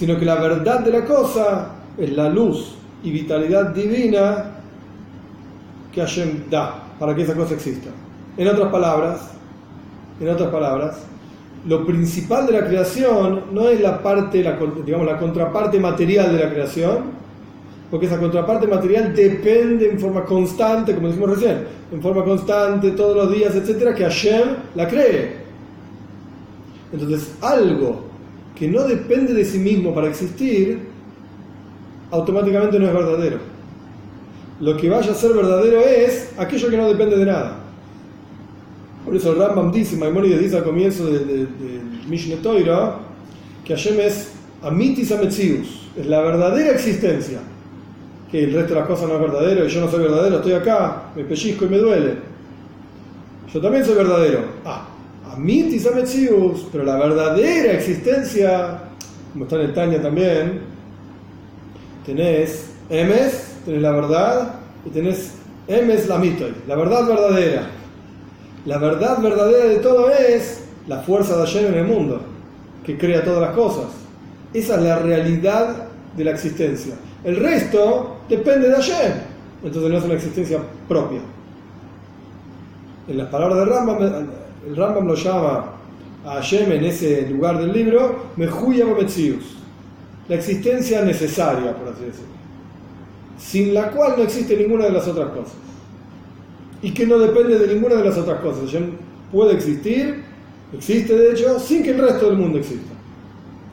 sino 0.00 0.18
que 0.18 0.24
la 0.24 0.36
verdad 0.36 0.80
de 0.80 0.92
la 0.92 1.04
cosa 1.04 1.72
es 1.98 2.10
la 2.16 2.30
luz 2.30 2.74
y 3.04 3.10
vitalidad 3.10 3.74
divina 3.74 4.46
que 5.92 6.00
Hashem 6.00 6.48
da 6.48 6.84
para 6.98 7.14
que 7.14 7.20
esa 7.20 7.34
cosa 7.34 7.52
exista. 7.52 7.90
En 8.38 8.48
otras 8.48 8.72
palabras, 8.72 9.32
en 10.18 10.30
otras 10.30 10.48
palabras, 10.48 11.02
lo 11.66 11.84
principal 11.84 12.46
de 12.46 12.52
la 12.52 12.66
creación 12.66 13.42
no 13.52 13.68
es 13.68 13.78
la 13.82 14.02
parte, 14.02 14.42
la, 14.42 14.56
digamos, 14.86 15.06
la 15.06 15.18
contraparte 15.18 15.78
material 15.78 16.34
de 16.34 16.44
la 16.46 16.50
creación, 16.50 17.20
porque 17.90 18.06
esa 18.06 18.18
contraparte 18.18 18.66
material 18.66 19.14
depende 19.14 19.90
en 19.90 20.00
forma 20.00 20.24
constante, 20.24 20.94
como 20.94 21.08
dijimos 21.08 21.28
recién, 21.28 21.66
en 21.92 22.00
forma 22.00 22.24
constante, 22.24 22.92
todos 22.92 23.14
los 23.14 23.34
días, 23.34 23.54
etcétera, 23.54 23.94
que 23.94 24.04
Hashem 24.04 24.48
la 24.76 24.88
cree. 24.88 25.40
Entonces, 26.90 27.34
algo 27.42 28.09
que 28.60 28.68
no 28.68 28.86
depende 28.86 29.32
de 29.32 29.42
sí 29.42 29.58
mismo 29.58 29.94
para 29.94 30.08
existir, 30.08 30.80
automáticamente 32.10 32.78
no 32.78 32.88
es 32.88 32.92
verdadero. 32.92 33.38
Lo 34.60 34.76
que 34.76 34.90
vaya 34.90 35.12
a 35.12 35.14
ser 35.14 35.32
verdadero 35.32 35.80
es 35.80 36.34
aquello 36.36 36.68
que 36.68 36.76
no 36.76 36.86
depende 36.86 37.16
de 37.16 37.24
nada. 37.24 37.56
Por 39.02 39.16
eso 39.16 39.32
el 39.32 39.38
Rambam 39.38 39.72
dice, 39.72 39.96
Maimonides 39.96 40.40
dice 40.40 40.58
al 40.58 40.64
comienzo 40.64 41.06
del 41.06 41.26
de, 41.26 41.36
de, 41.46 42.36
Toira, 42.42 42.96
que 43.64 43.74
Hashem 43.74 43.98
es 43.98 44.32
Amitis 44.62 45.10
Ametzius, 45.10 45.88
es 45.96 46.04
la 46.04 46.20
verdadera 46.20 46.72
existencia. 46.72 47.38
Que 48.30 48.44
el 48.44 48.52
resto 48.52 48.74
de 48.74 48.80
las 48.80 48.88
cosas 48.88 49.08
no 49.08 49.14
es 49.14 49.20
verdadero, 49.22 49.64
y 49.64 49.70
yo 49.70 49.80
no 49.80 49.90
soy 49.90 50.02
verdadero, 50.02 50.36
estoy 50.36 50.52
acá, 50.52 51.04
me 51.16 51.24
pellizco 51.24 51.64
y 51.64 51.68
me 51.70 51.78
duele. 51.78 52.16
Yo 53.54 53.58
también 53.62 53.86
soy 53.86 53.94
verdadero. 53.94 54.40
Ah, 54.66 54.86
Amitis 55.34 55.86
Ametzius, 55.86 56.66
pero 56.72 56.84
la 56.84 56.96
verdadera 56.96 57.72
existencia, 57.72 58.78
como 59.32 59.44
está 59.44 59.56
en 59.56 59.62
el 59.62 59.74
Tanya 59.74 60.02
también, 60.02 60.60
tenés 62.04 62.70
Emes, 62.88 63.56
tenés 63.64 63.82
la 63.82 63.92
verdad, 63.92 64.54
y 64.84 64.90
tenés 64.90 65.34
Emes 65.68 66.08
la 66.08 66.20
la 66.66 66.76
verdad 66.76 67.06
verdadera. 67.06 67.70
La 68.66 68.78
verdad 68.78 69.22
verdadera 69.22 69.66
de 69.66 69.76
todo 69.76 70.10
es 70.10 70.64
la 70.88 70.98
fuerza 70.98 71.36
de 71.36 71.46
Hashem 71.46 71.66
en 71.66 71.74
el 71.74 71.86
mundo, 71.86 72.20
que 72.84 72.98
crea 72.98 73.24
todas 73.24 73.40
las 73.40 73.52
cosas. 73.52 73.86
Esa 74.52 74.76
es 74.76 74.82
la 74.82 74.98
realidad 74.98 75.86
de 76.16 76.24
la 76.24 76.32
existencia. 76.32 76.94
El 77.22 77.36
resto 77.36 78.16
depende 78.28 78.68
de 78.68 78.74
Hashem. 78.74 79.12
Entonces 79.62 79.90
no 79.90 79.98
es 79.98 80.04
una 80.04 80.14
existencia 80.14 80.58
propia. 80.88 81.20
En 83.08 83.18
las 83.18 83.28
palabras 83.28 83.58
de 83.58 83.64
Rambam, 83.66 84.26
el 84.66 84.76
Rambam 84.76 85.06
lo 85.06 85.14
llama 85.14 85.72
a 86.24 86.34
Hashem 86.34 86.70
en 86.72 86.84
ese 86.84 87.28
lugar 87.28 87.58
del 87.58 87.72
libro, 87.72 88.26
Mehuya 88.36 88.86
Metzius. 88.86 89.56
La 90.28 90.36
existencia 90.36 91.02
necesaria, 91.02 91.74
por 91.76 91.88
así 91.88 92.04
decirlo. 92.04 92.30
Sin 93.38 93.74
la 93.74 93.90
cual 93.90 94.14
no 94.16 94.22
existe 94.22 94.56
ninguna 94.56 94.84
de 94.84 94.92
las 94.92 95.08
otras 95.08 95.30
cosas 95.30 95.54
y 96.82 96.92
que 96.92 97.06
no 97.06 97.18
depende 97.18 97.58
de 97.58 97.74
ninguna 97.74 97.96
de 97.96 98.04
las 98.04 98.18
otras 98.18 98.40
cosas. 98.40 98.64
Hashem 98.64 98.92
puede 99.30 99.54
existir, 99.54 100.22
existe 100.72 101.14
de 101.14 101.32
hecho, 101.32 101.58
sin 101.58 101.82
que 101.82 101.90
el 101.90 101.98
resto 101.98 102.28
del 102.28 102.38
mundo 102.38 102.58
exista. 102.58 102.92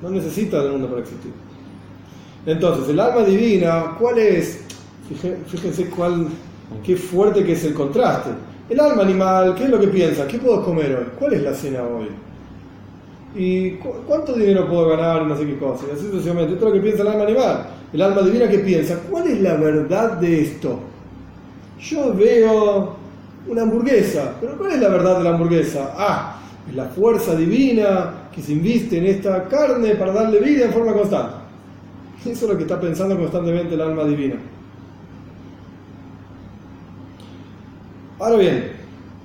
No 0.01 0.09
necesita 0.09 0.61
del 0.61 0.73
mundo 0.73 0.87
para 0.87 1.01
existir. 1.01 1.31
Entonces, 2.45 2.89
el 2.89 2.99
alma 2.99 3.23
divina, 3.23 3.95
¿cuál 3.99 4.19
es? 4.19 4.61
Fíjense 5.47 5.89
cuál, 5.89 6.27
qué 6.83 6.95
fuerte 6.95 7.43
que 7.43 7.53
es 7.53 7.63
el 7.63 7.73
contraste. 7.73 8.29
El 8.69 8.79
alma 8.81 9.03
animal, 9.03 9.55
¿qué 9.55 9.63
es 9.63 9.69
lo 9.69 9.79
que 9.79 9.87
piensa? 9.87 10.27
¿Qué 10.27 10.39
puedo 10.39 10.63
comer 10.63 10.93
hoy? 10.93 11.05
¿Cuál 11.17 11.33
es 11.33 11.41
la 11.41 11.53
cena 11.53 11.83
hoy? 11.83 12.07
¿Y 13.33 13.71
cuánto 14.05 14.33
dinero 14.33 14.67
puedo 14.67 14.89
ganar? 14.89 15.25
No 15.25 15.37
sé 15.37 15.45
qué 15.45 15.57
cosa. 15.57 15.85
Y 15.87 15.95
así 15.95 16.07
sucesivamente. 16.07 16.53
Esto 16.53 16.67
es 16.67 16.73
lo 16.73 16.75
que 16.75 16.83
piensa 16.83 17.03
el 17.03 17.07
alma 17.07 17.23
animal. 17.23 17.65
El 17.93 18.01
alma 18.01 18.21
divina, 18.23 18.49
¿qué 18.49 18.59
piensa? 18.59 18.99
¿Cuál 19.09 19.27
es 19.27 19.41
la 19.41 19.53
verdad 19.55 20.17
de 20.17 20.41
esto? 20.41 20.79
Yo 21.79 22.13
veo 22.13 22.95
una 23.47 23.61
hamburguesa, 23.61 24.35
pero 24.41 24.57
¿cuál 24.57 24.71
es 24.73 24.81
la 24.81 24.89
verdad 24.89 25.19
de 25.19 25.23
la 25.23 25.29
hamburguesa? 25.29 25.93
Ah, 25.95 26.41
es 26.67 26.75
la 26.75 26.85
fuerza 26.85 27.35
divina 27.35 28.29
que 28.35 28.41
se 28.41 28.51
inviste 28.51 28.97
en 28.97 29.05
esta 29.05 29.45
carne 29.45 29.95
para 29.95 30.11
darle 30.11 30.39
vida 30.41 30.65
en 30.65 30.73
forma 30.73 30.91
constante. 30.91 31.35
Eso 32.25 32.45
es 32.45 32.51
lo 32.51 32.57
que 32.57 32.63
está 32.63 32.81
pensando 32.81 33.15
constantemente 33.17 33.75
el 33.75 33.81
alma 33.81 34.03
divina. 34.03 34.35
Ahora 38.19 38.37
bien, 38.37 38.71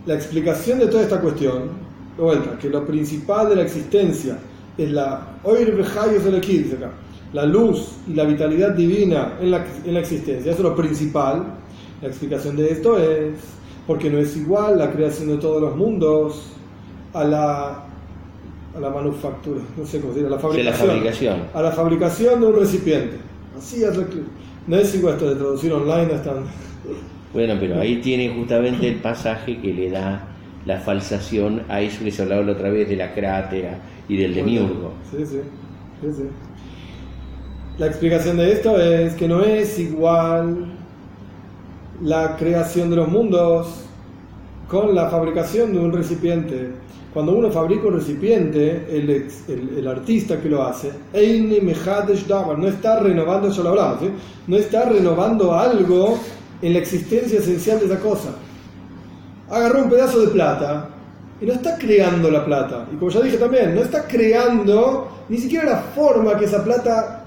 la 0.06 0.14
explicación 0.14 0.78
de 0.78 0.86
toda 0.86 1.02
esta 1.02 1.20
cuestión, 1.20 1.70
de 2.16 2.22
vuelta, 2.22 2.58
que 2.58 2.68
lo 2.68 2.84
principal 2.84 3.48
de 3.48 3.56
la 3.56 3.62
existencia 3.62 4.38
es 4.76 4.90
la 4.90 5.28
la 7.32 7.46
luz 7.46 7.92
y 8.06 8.14
la 8.14 8.24
vitalidad 8.24 8.72
divina 8.72 9.34
en 9.40 9.50
la, 9.50 9.64
en 9.84 9.94
la 9.94 10.00
existencia, 10.00 10.52
eso 10.52 10.62
es 10.62 10.68
lo 10.68 10.76
principal, 10.76 11.44
la 12.02 12.08
explicación 12.08 12.56
de 12.56 12.70
esto 12.70 12.98
es 12.98 13.38
porque 13.86 14.10
no 14.10 14.18
es 14.18 14.36
igual 14.36 14.78
la 14.78 14.90
creación 14.90 15.28
de 15.28 15.38
todos 15.38 15.62
los 15.62 15.76
mundos 15.76 16.42
a 17.14 17.24
la, 17.24 17.84
a 18.76 18.80
la 18.80 18.90
manufactura, 18.90 19.60
no 19.76 19.86
sé 19.86 20.00
cómo 20.00 20.12
decir, 20.12 20.26
a 20.26 20.30
la 20.30 20.38
fabricación, 20.38 20.90
A 21.54 21.62
la 21.62 21.72
fabricación 21.72 22.40
de 22.40 22.46
un 22.46 22.56
recipiente. 22.56 23.16
Así 23.56 23.82
es, 23.82 23.90
no 24.66 24.76
es 24.76 24.94
igual 24.94 25.14
esto 25.14 25.28
de 25.30 25.36
traducir 25.36 25.72
online 25.72 26.12
hasta... 26.14 26.34
Bueno, 27.32 27.54
pero 27.58 27.80
ahí 27.80 27.96
tiene 27.96 28.28
justamente 28.34 28.88
el 28.88 28.96
pasaje 28.96 29.58
que 29.58 29.72
le 29.72 29.90
da 29.90 30.28
la 30.66 30.78
falsación 30.78 31.62
a 31.68 31.80
eso 31.80 32.04
que 32.04 32.10
se 32.10 32.22
hablaba 32.22 32.42
la 32.42 32.52
otra 32.52 32.70
vez 32.70 32.88
de 32.88 32.96
la 32.96 33.12
crátera 33.14 33.78
y 34.08 34.16
del 34.16 34.34
demiurgo. 34.34 34.92
Sí, 35.10 35.24
sí, 35.24 35.40
sí, 36.00 36.08
sí. 36.14 36.24
La 37.78 37.86
explicación 37.86 38.36
de 38.36 38.52
esto 38.52 38.78
es 38.78 39.14
que 39.14 39.26
no 39.26 39.42
es 39.42 39.78
igual 39.78 40.66
la 42.02 42.36
creación 42.36 42.90
de 42.90 42.96
los 42.96 43.08
mundos 43.08 43.86
con 44.68 44.94
la 44.94 45.08
fabricación 45.08 45.72
de 45.72 45.78
un 45.78 45.92
recipiente. 45.92 46.70
Cuando 47.14 47.32
uno 47.32 47.50
fabrica 47.50 47.88
un 47.88 47.94
recipiente, 47.94 48.86
el, 48.90 49.28
el, 49.78 49.86
artista 49.86 50.40
que 50.40 50.48
lo 50.48 50.62
hace, 50.62 50.92
no 51.12 52.68
está 52.68 53.00
renovando, 53.00 53.48
eso 53.48 53.62
lo 53.62 53.68
hablamos, 53.70 53.98
no 54.46 54.56
está 54.56 54.86
renovando 54.86 55.52
algo 55.52 56.18
en 56.62 56.72
la 56.72 56.78
existencia 56.78 57.40
esencial 57.40 57.80
de 57.80 57.86
esa 57.86 57.98
cosa. 57.98 58.30
Agarró 59.50 59.82
un 59.84 59.90
pedazo 59.90 60.20
de 60.20 60.28
plata 60.28 60.88
y 61.40 61.46
no 61.46 61.52
está 61.52 61.76
creando 61.76 62.30
la 62.30 62.44
plata. 62.44 62.86
Y 62.92 62.96
como 62.96 63.10
ya 63.10 63.20
dije 63.20 63.36
también, 63.36 63.74
no 63.74 63.82
está 63.82 64.06
creando 64.06 65.08
ni 65.28 65.38
siquiera 65.38 65.64
la 65.64 65.76
forma 65.78 66.38
que 66.38 66.44
esa 66.44 66.64
plata 66.64 67.24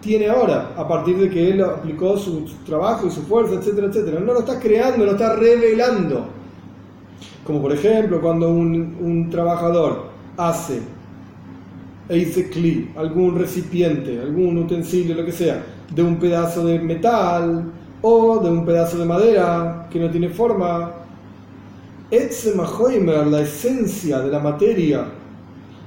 tiene 0.00 0.28
ahora, 0.28 0.74
a 0.76 0.86
partir 0.86 1.18
de 1.18 1.28
que 1.28 1.50
él 1.50 1.62
aplicó 1.62 2.16
su 2.16 2.44
trabajo 2.64 3.08
y 3.08 3.10
su 3.10 3.22
fuerza, 3.22 3.54
etcétera, 3.54 3.88
etcétera. 3.88 4.20
No 4.20 4.32
lo 4.32 4.40
está 4.40 4.60
creando, 4.60 5.04
lo 5.04 5.12
está 5.12 5.34
revelando. 5.34 6.26
Como 7.44 7.62
por 7.62 7.72
ejemplo, 7.72 8.20
cuando 8.20 8.50
un, 8.50 9.28
trabajador 9.30 10.10
hace 10.36 10.80
Eizekli, 12.08 12.90
algún 12.96 13.38
recipiente, 13.38 14.20
algún 14.20 14.58
utensilio, 14.58 15.16
lo 15.16 15.24
que 15.24 15.32
sea, 15.32 15.64
de 15.92 16.02
un 16.02 16.16
pedazo 16.16 16.64
de 16.66 16.78
metal 16.78 17.72
o 18.02 18.38
de 18.38 18.50
un 18.50 18.64
pedazo 18.64 18.98
de 18.98 19.04
madera 19.04 19.88
que 19.90 19.98
no 19.98 20.10
tiene 20.10 20.28
forma, 20.28 20.92
Etzemahoimer, 22.10 23.26
la 23.26 23.42
esencia 23.42 24.20
de 24.20 24.30
la 24.30 24.38
materia 24.38 25.04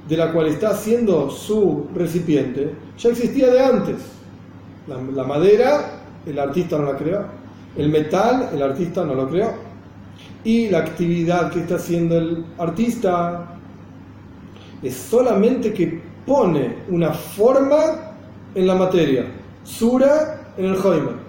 de 0.08 0.16
la 0.16 0.32
cual 0.32 0.48
está 0.48 0.70
haciendo 0.70 1.30
su 1.30 1.86
recipiente 1.94 2.74
ya 2.98 3.10
existía 3.10 3.48
de 3.48 3.60
antes. 3.60 3.96
La, 4.86 5.24
madera, 5.24 6.02
el 6.26 6.38
artista 6.38 6.78
no 6.78 6.92
la 6.92 6.98
creó. 6.98 7.24
El 7.76 7.88
metal, 7.88 8.50
el 8.52 8.62
artista 8.62 9.04
no 9.04 9.14
lo 9.14 9.28
creó. 9.28 9.52
Y 10.44 10.68
la 10.68 10.78
actividad 10.78 11.50
que 11.50 11.60
está 11.60 11.76
haciendo 11.76 12.18
el 12.18 12.44
artista 12.58 13.46
es 14.82 14.94
solamente 14.94 15.72
que 15.72 16.02
pone 16.26 16.78
una 16.88 17.10
forma 17.12 18.14
en 18.54 18.66
la 18.66 18.74
materia. 18.74 19.26
Sura 19.62 20.52
en 20.56 20.64
el 20.66 20.76
Joimer. 20.76 21.21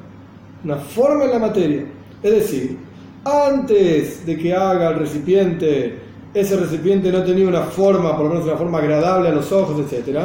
Una 0.63 0.77
forma 0.77 1.25
en 1.25 1.31
la 1.31 1.39
materia. 1.39 1.85
Es 2.21 2.31
decir, 2.31 2.77
antes 3.25 4.25
de 4.25 4.37
que 4.37 4.53
haga 4.53 4.89
el 4.89 4.99
recipiente 4.99 6.03
ese 6.33 6.57
recipiente 6.57 7.11
no 7.11 7.23
tenía 7.23 7.47
una 7.47 7.61
forma, 7.61 8.15
por 8.15 8.25
lo 8.25 8.29
menos 8.31 8.45
una 8.45 8.57
forma 8.57 8.79
agradable 8.79 9.29
a 9.29 9.31
los 9.33 9.51
ojos, 9.51 9.79
etc. 9.79 10.19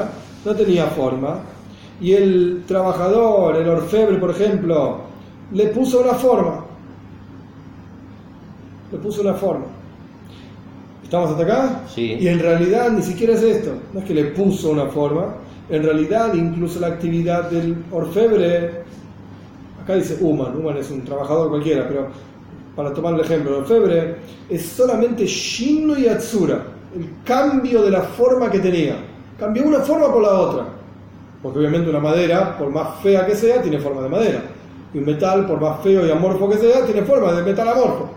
No 0.44 0.54
tenía 0.54 0.86
forma. 0.86 1.40
Y 2.00 2.12
el 2.12 2.62
trabajador, 2.66 3.56
el 3.56 3.68
orfebre, 3.68 4.16
por 4.16 4.30
ejemplo, 4.30 5.00
le 5.52 5.66
puso 5.66 6.00
una 6.00 6.14
forma. 6.14 6.64
Le 8.90 8.98
puso 8.98 9.20
una 9.20 9.34
forma. 9.34 9.66
¿Estamos 11.02 11.30
hasta 11.30 11.42
acá? 11.42 11.82
Sí. 11.88 12.16
Y 12.18 12.28
en 12.28 12.38
realidad 12.38 12.90
ni 12.90 13.02
siquiera 13.02 13.34
es 13.34 13.42
esto. 13.42 13.74
No 13.92 14.00
es 14.00 14.06
que 14.06 14.14
le 14.14 14.24
puso 14.26 14.70
una 14.70 14.86
forma. 14.86 15.36
En 15.68 15.82
realidad, 15.82 16.32
incluso 16.32 16.80
la 16.80 16.86
actividad 16.86 17.50
del 17.50 17.84
orfebre, 17.92 18.84
acá 19.88 19.96
dice 19.96 20.18
human, 20.20 20.54
human 20.54 20.76
es 20.76 20.90
un 20.90 21.02
trabajador 21.02 21.48
cualquiera, 21.48 21.88
pero 21.88 22.08
para 22.76 22.92
tomar 22.92 23.14
el 23.14 23.20
ejemplo, 23.20 23.60
el 23.60 23.64
febre, 23.64 24.16
es 24.50 24.66
solamente 24.66 25.24
Shinno 25.24 25.98
y 25.98 26.06
Atsura, 26.06 26.62
el 26.94 27.08
cambio 27.24 27.82
de 27.82 27.90
la 27.90 28.02
forma 28.02 28.50
que 28.50 28.58
tenía. 28.58 28.96
Cambió 29.38 29.64
una 29.64 29.78
forma 29.80 30.12
por 30.12 30.22
la 30.22 30.32
otra. 30.32 30.64
Porque 31.42 31.60
obviamente 31.60 31.88
una 31.88 32.00
madera, 32.00 32.58
por 32.58 32.70
más 32.70 33.00
fea 33.00 33.24
que 33.24 33.34
sea, 33.34 33.62
tiene 33.62 33.78
forma 33.78 34.02
de 34.02 34.08
madera. 34.10 34.42
Y 34.92 34.98
un 34.98 35.06
metal, 35.06 35.46
por 35.46 35.58
más 35.58 35.80
feo 35.82 36.06
y 36.06 36.10
amorfo 36.10 36.50
que 36.50 36.58
sea, 36.58 36.84
tiene 36.84 37.02
forma 37.02 37.32
de 37.32 37.42
metal 37.42 37.68
amorfo. 37.68 38.10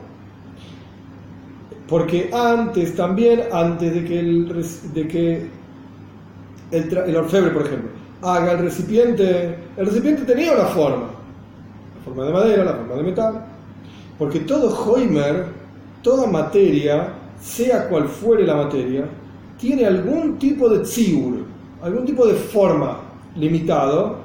Porque 1.87 2.29
antes 2.33 2.95
también, 2.95 3.43
antes 3.51 3.93
de 3.93 4.03
que 4.03 4.19
el, 4.19 4.65
de 4.93 5.07
que 5.07 5.47
el, 6.71 6.97
el 6.97 7.15
orfebre, 7.15 7.51
por 7.51 7.65
ejemplo, 7.65 7.89
haga 8.21 8.51
el 8.53 8.59
recipiente, 8.59 9.55
el 9.77 9.85
recipiente 9.85 10.23
tenía 10.23 10.53
una 10.53 10.65
forma. 10.65 11.20
Forma 12.05 12.25
de 12.25 12.31
madera, 12.31 12.63
la 12.63 12.73
forma 12.73 12.95
de 12.95 13.03
metal. 13.03 13.45
Porque 14.17 14.41
todo 14.41 14.75
Hoimer, 14.85 15.45
toda 16.01 16.27
materia, 16.27 17.13
sea 17.39 17.87
cual 17.89 18.07
fuere 18.07 18.45
la 18.45 18.55
materia, 18.55 19.05
tiene 19.59 19.85
algún 19.85 20.37
tipo 20.37 20.69
de 20.69 20.79
tziur, 20.79 21.45
algún 21.83 22.05
tipo 22.05 22.25
de 22.25 22.33
forma 22.33 22.99
limitado 23.35 24.17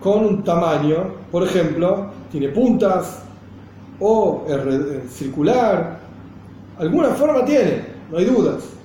con 0.00 0.24
un 0.24 0.44
tamaño, 0.44 1.12
por 1.30 1.42
ejemplo, 1.42 2.10
tiene 2.30 2.48
puntas 2.48 3.22
o 4.00 4.44
circular, 5.10 5.98
alguna 6.78 7.08
forma 7.10 7.44
tiene, 7.44 7.84
no 8.10 8.18
hay 8.18 8.24
dudas. 8.24 8.77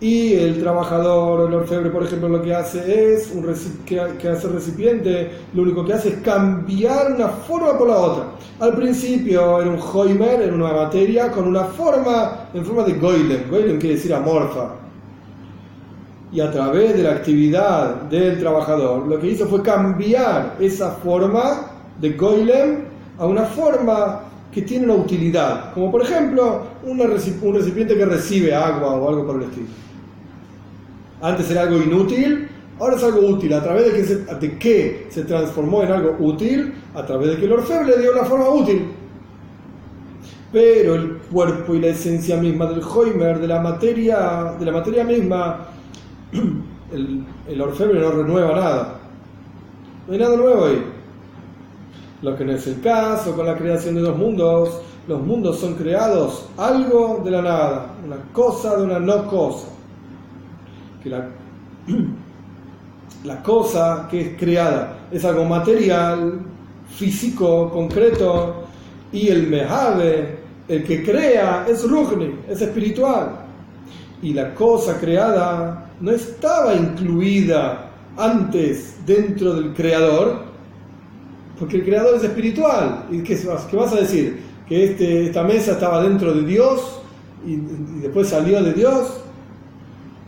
Y 0.00 0.32
el 0.32 0.60
trabajador, 0.60 1.46
el 1.46 1.54
orfebre, 1.54 1.90
por 1.90 2.02
ejemplo, 2.02 2.30
lo 2.30 2.40
que 2.40 2.54
hace 2.54 3.14
es, 3.14 3.30
un 3.34 3.44
que, 3.84 4.00
hace 4.00 4.46
el 4.46 4.52
recipiente, 4.54 5.30
lo 5.52 5.62
único 5.62 5.84
que 5.84 5.92
hace 5.92 6.08
es 6.08 6.14
cambiar 6.22 7.12
una 7.12 7.28
forma 7.28 7.76
por 7.76 7.88
la 7.88 7.98
otra. 7.98 8.24
Al 8.60 8.74
principio 8.76 9.60
era 9.60 9.68
un 9.70 9.78
Hoimer, 9.78 10.40
era 10.40 10.54
una 10.54 10.72
materia 10.72 11.30
con 11.30 11.46
una 11.46 11.64
forma, 11.64 12.48
en 12.54 12.64
forma 12.64 12.84
de 12.84 12.94
Goylem. 12.94 13.50
Goylem 13.50 13.78
quiere 13.78 13.96
decir 13.96 14.14
amorfa. 14.14 14.70
Y 16.32 16.40
a 16.40 16.50
través 16.50 16.96
de 16.96 17.02
la 17.02 17.10
actividad 17.10 18.02
del 18.02 18.38
trabajador, 18.38 19.06
lo 19.06 19.20
que 19.20 19.26
hizo 19.26 19.46
fue 19.48 19.62
cambiar 19.62 20.56
esa 20.60 20.92
forma 20.92 21.72
de 22.00 22.12
Goylem 22.12 22.84
a 23.18 23.26
una 23.26 23.42
forma 23.42 24.22
que 24.50 24.62
tiene 24.62 24.86
una 24.86 24.94
utilidad, 24.94 25.74
como 25.74 25.92
por 25.92 26.02
ejemplo 26.02 26.62
un 26.84 26.98
recipiente 26.98 27.96
que 27.96 28.06
recibe 28.06 28.54
agua 28.54 28.94
o 28.94 29.08
algo 29.10 29.26
por 29.26 29.36
el 29.36 29.42
estilo. 29.42 29.66
Antes 31.22 31.50
era 31.50 31.62
algo 31.62 31.76
inútil, 31.82 32.48
ahora 32.78 32.96
es 32.96 33.02
algo 33.02 33.20
útil. 33.20 33.52
¿A 33.52 33.62
través 33.62 33.86
de 33.86 33.92
que 33.92 34.04
se, 34.04 34.16
de 34.16 34.58
qué 34.58 35.06
se 35.10 35.24
transformó 35.24 35.82
en 35.82 35.92
algo 35.92 36.16
útil? 36.18 36.74
A 36.94 37.04
través 37.04 37.30
de 37.30 37.36
que 37.36 37.44
el 37.44 37.52
orfebre 37.52 37.96
le 37.96 38.02
dio 38.02 38.12
una 38.12 38.24
forma 38.24 38.48
útil. 38.48 38.86
Pero 40.52 40.94
el 40.94 41.18
cuerpo 41.30 41.74
y 41.74 41.80
la 41.80 41.88
esencia 41.88 42.36
misma 42.38 42.66
del 42.66 42.82
Hoimer, 42.82 43.38
de 43.38 43.46
la 43.46 43.60
materia, 43.60 44.54
de 44.58 44.64
la 44.64 44.72
materia 44.72 45.04
misma, 45.04 45.68
el, 46.92 47.24
el 47.48 47.60
orfebre 47.60 48.00
no 48.00 48.10
renueva 48.10 48.54
nada. 48.54 48.98
No 50.06 50.12
hay 50.14 50.18
nada 50.18 50.36
nuevo 50.36 50.64
ahí. 50.64 50.82
Lo 52.22 52.36
que 52.36 52.44
no 52.44 52.52
es 52.52 52.66
el 52.66 52.80
caso 52.80 53.36
con 53.36 53.46
la 53.46 53.56
creación 53.56 53.94
de 53.94 54.00
los 54.00 54.16
mundos. 54.16 54.80
Los 55.06 55.20
mundos 55.22 55.58
son 55.58 55.74
creados 55.74 56.46
algo 56.56 57.20
de 57.24 57.30
la 57.30 57.42
nada, 57.42 57.94
una 58.04 58.16
cosa 58.32 58.76
de 58.76 58.84
una 58.84 59.00
no 59.00 59.26
cosa 59.26 59.66
que 61.02 61.10
la, 61.10 61.28
la 63.24 63.42
cosa 63.42 64.08
que 64.10 64.20
es 64.20 64.38
creada 64.38 64.98
es 65.10 65.24
algo 65.24 65.44
material, 65.44 66.40
físico, 66.96 67.70
concreto, 67.70 68.64
y 69.12 69.28
el 69.28 69.48
mehave, 69.48 70.38
el 70.68 70.84
que 70.84 71.04
crea, 71.04 71.66
es 71.68 71.88
ruhni, 71.88 72.34
es 72.48 72.60
espiritual. 72.60 73.40
Y 74.22 74.34
la 74.34 74.54
cosa 74.54 74.98
creada 74.98 75.90
no 76.00 76.12
estaba 76.12 76.74
incluida 76.74 77.90
antes 78.16 78.96
dentro 79.06 79.54
del 79.54 79.74
creador, 79.74 80.44
porque 81.58 81.78
el 81.78 81.84
creador 81.84 82.16
es 82.16 82.24
espiritual. 82.24 83.06
¿Y 83.10 83.22
qué, 83.22 83.36
qué 83.70 83.76
vas 83.76 83.92
a 83.92 83.96
decir? 83.96 84.40
¿Que 84.68 84.84
este, 84.84 85.26
esta 85.26 85.42
mesa 85.42 85.72
estaba 85.72 86.02
dentro 86.02 86.32
de 86.34 86.44
Dios 86.44 87.00
y 87.44 87.56
después 88.00 88.28
salió 88.28 88.62
de 88.62 88.72
Dios? 88.72 89.20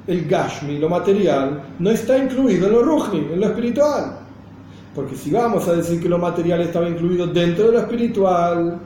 El 0.07 0.27
Gashmi, 0.27 0.79
lo 0.79 0.89
material, 0.89 1.63
no 1.79 1.91
está 1.91 2.19
incluido 2.19 2.67
en 2.67 2.73
lo 2.73 2.83
Ruhni, 2.83 3.33
en 3.33 3.41
lo 3.41 3.47
espiritual. 3.47 4.19
Porque 4.95 5.17
si 5.17 5.31
vamos 5.31 5.67
a 5.69 5.75
decir 5.75 6.03
que 6.03 6.09
lo 6.09 6.19
material 6.19 6.61
estaba 6.61 6.89
incluido 6.89 7.27
dentro 7.27 7.67
de 7.67 7.73
lo 7.73 7.79
espiritual, 7.79 8.79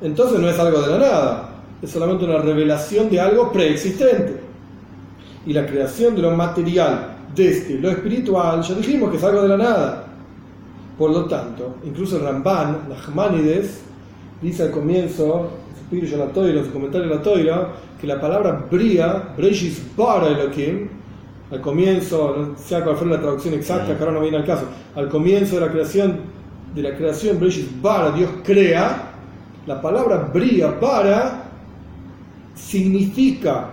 entonces 0.00 0.38
no 0.38 0.48
es 0.48 0.58
algo 0.58 0.80
de 0.80 0.88
la 0.88 0.98
nada, 0.98 1.50
es 1.82 1.90
solamente 1.90 2.24
una 2.24 2.38
revelación 2.38 3.10
de 3.10 3.20
algo 3.20 3.52
preexistente. 3.52 4.40
Y 5.44 5.52
la 5.52 5.66
creación 5.66 6.14
de 6.14 6.22
lo 6.22 6.30
material 6.30 7.16
desde 7.34 7.78
lo 7.78 7.90
espiritual, 7.90 8.62
ya 8.62 8.74
dijimos 8.74 9.10
que 9.10 9.16
es 9.16 9.24
algo 9.24 9.42
de 9.42 9.48
la 9.48 9.56
nada. 9.56 10.04
Por 10.96 11.10
lo 11.10 11.24
tanto, 11.24 11.76
incluso 11.84 12.16
el 12.16 12.22
Ramban, 12.22 12.88
Nachmanides, 12.88 13.80
dice 14.40 14.64
al 14.64 14.70
comienzo, 14.70 15.50
su 16.00 16.16
la 16.16 16.26
toira, 16.26 16.60
en 16.60 16.64
su 16.64 16.72
comentario 16.72 17.08
de 17.08 17.14
la 17.14 17.22
toira, 17.22 17.68
que 18.00 18.06
la 18.06 18.20
palabra 18.20 18.66
bria, 18.70 19.34
Breshis 19.36 19.80
para 19.96 20.28
Elohim, 20.28 20.88
al 21.50 21.60
comienzo, 21.60 22.34
no 22.36 22.58
sé 22.58 22.80
cuál 22.80 22.96
fue 22.96 23.06
la 23.08 23.20
traducción 23.20 23.54
exacta, 23.54 23.94
que 23.94 24.02
ahora 24.02 24.12
no 24.12 24.20
viene 24.20 24.38
al 24.38 24.44
caso, 24.44 24.64
al 24.96 25.08
comienzo 25.08 25.56
de 25.56 25.60
la 25.66 25.70
creación, 25.70 26.20
de 26.74 26.82
la 26.82 26.96
creación 26.96 27.38
Breshis 27.38 27.66
para, 27.82 28.10
Dios 28.12 28.30
crea, 28.42 29.10
la 29.66 29.80
palabra 29.80 30.30
bria 30.32 30.80
para 30.80 31.44
significa 32.54 33.70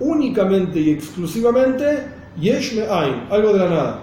únicamente 0.00 0.80
y 0.80 0.90
exclusivamente 0.90 2.04
yesh 2.40 2.80
ain, 2.90 3.22
algo 3.30 3.52
de 3.52 3.58
la 3.58 3.68
nada. 3.68 4.00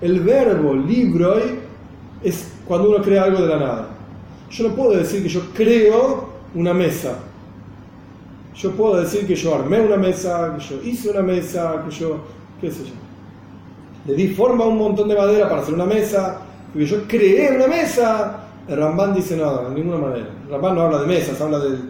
El 0.00 0.20
verbo 0.20 0.74
libroi 0.74 1.58
es 2.22 2.52
cuando 2.66 2.90
uno 2.90 3.02
crea 3.02 3.24
algo 3.24 3.42
de 3.42 3.48
la 3.48 3.58
nada. 3.58 3.88
Yo 4.50 4.68
no 4.68 4.74
puedo 4.74 4.96
decir 4.96 5.22
que 5.22 5.28
yo 5.28 5.42
creo 5.54 6.35
una 6.56 6.74
mesa 6.74 7.16
yo 8.56 8.72
puedo 8.72 9.00
decir 9.00 9.26
que 9.26 9.36
yo 9.36 9.54
armé 9.54 9.80
una 9.80 9.96
mesa, 9.96 10.56
que 10.56 10.64
yo 10.64 10.82
hice 10.82 11.10
una 11.10 11.20
mesa, 11.20 11.84
que 11.84 11.94
yo, 11.94 12.20
qué 12.60 12.70
sé 12.70 12.84
yo. 12.84 12.94
Le 14.06 14.14
di 14.14 14.28
forma 14.28 14.64
a 14.64 14.68
un 14.68 14.78
montón 14.78 15.08
de 15.08 15.14
madera 15.14 15.48
para 15.48 15.60
hacer 15.60 15.74
una 15.74 15.84
mesa, 15.84 16.40
que 16.72 16.86
yo 16.86 17.06
creé 17.06 17.54
una 17.54 17.66
mesa. 17.66 18.44
El 18.66 18.78
Ramban 18.78 19.14
dice 19.14 19.36
no, 19.36 19.68
de 19.68 19.74
ninguna 19.74 19.98
manera. 19.98 20.28
El 20.44 20.50
Ramban 20.50 20.74
no 20.74 20.80
habla 20.82 21.00
de 21.00 21.06
mesas, 21.06 21.38
habla 21.40 21.58
del, 21.58 21.80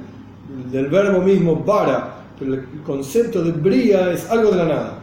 del 0.72 0.86
verbo 0.88 1.20
mismo 1.20 1.64
para, 1.64 2.16
pero 2.38 2.54
el 2.54 2.66
concepto 2.84 3.44
de 3.44 3.52
bría 3.52 4.10
es 4.10 4.28
algo 4.28 4.50
de 4.50 4.56
la 4.56 4.64
nada. 4.64 4.98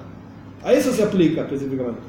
A 0.65 0.73
eso 0.73 0.91
se 0.91 1.03
aplica 1.03 1.41
específicamente. 1.41 2.01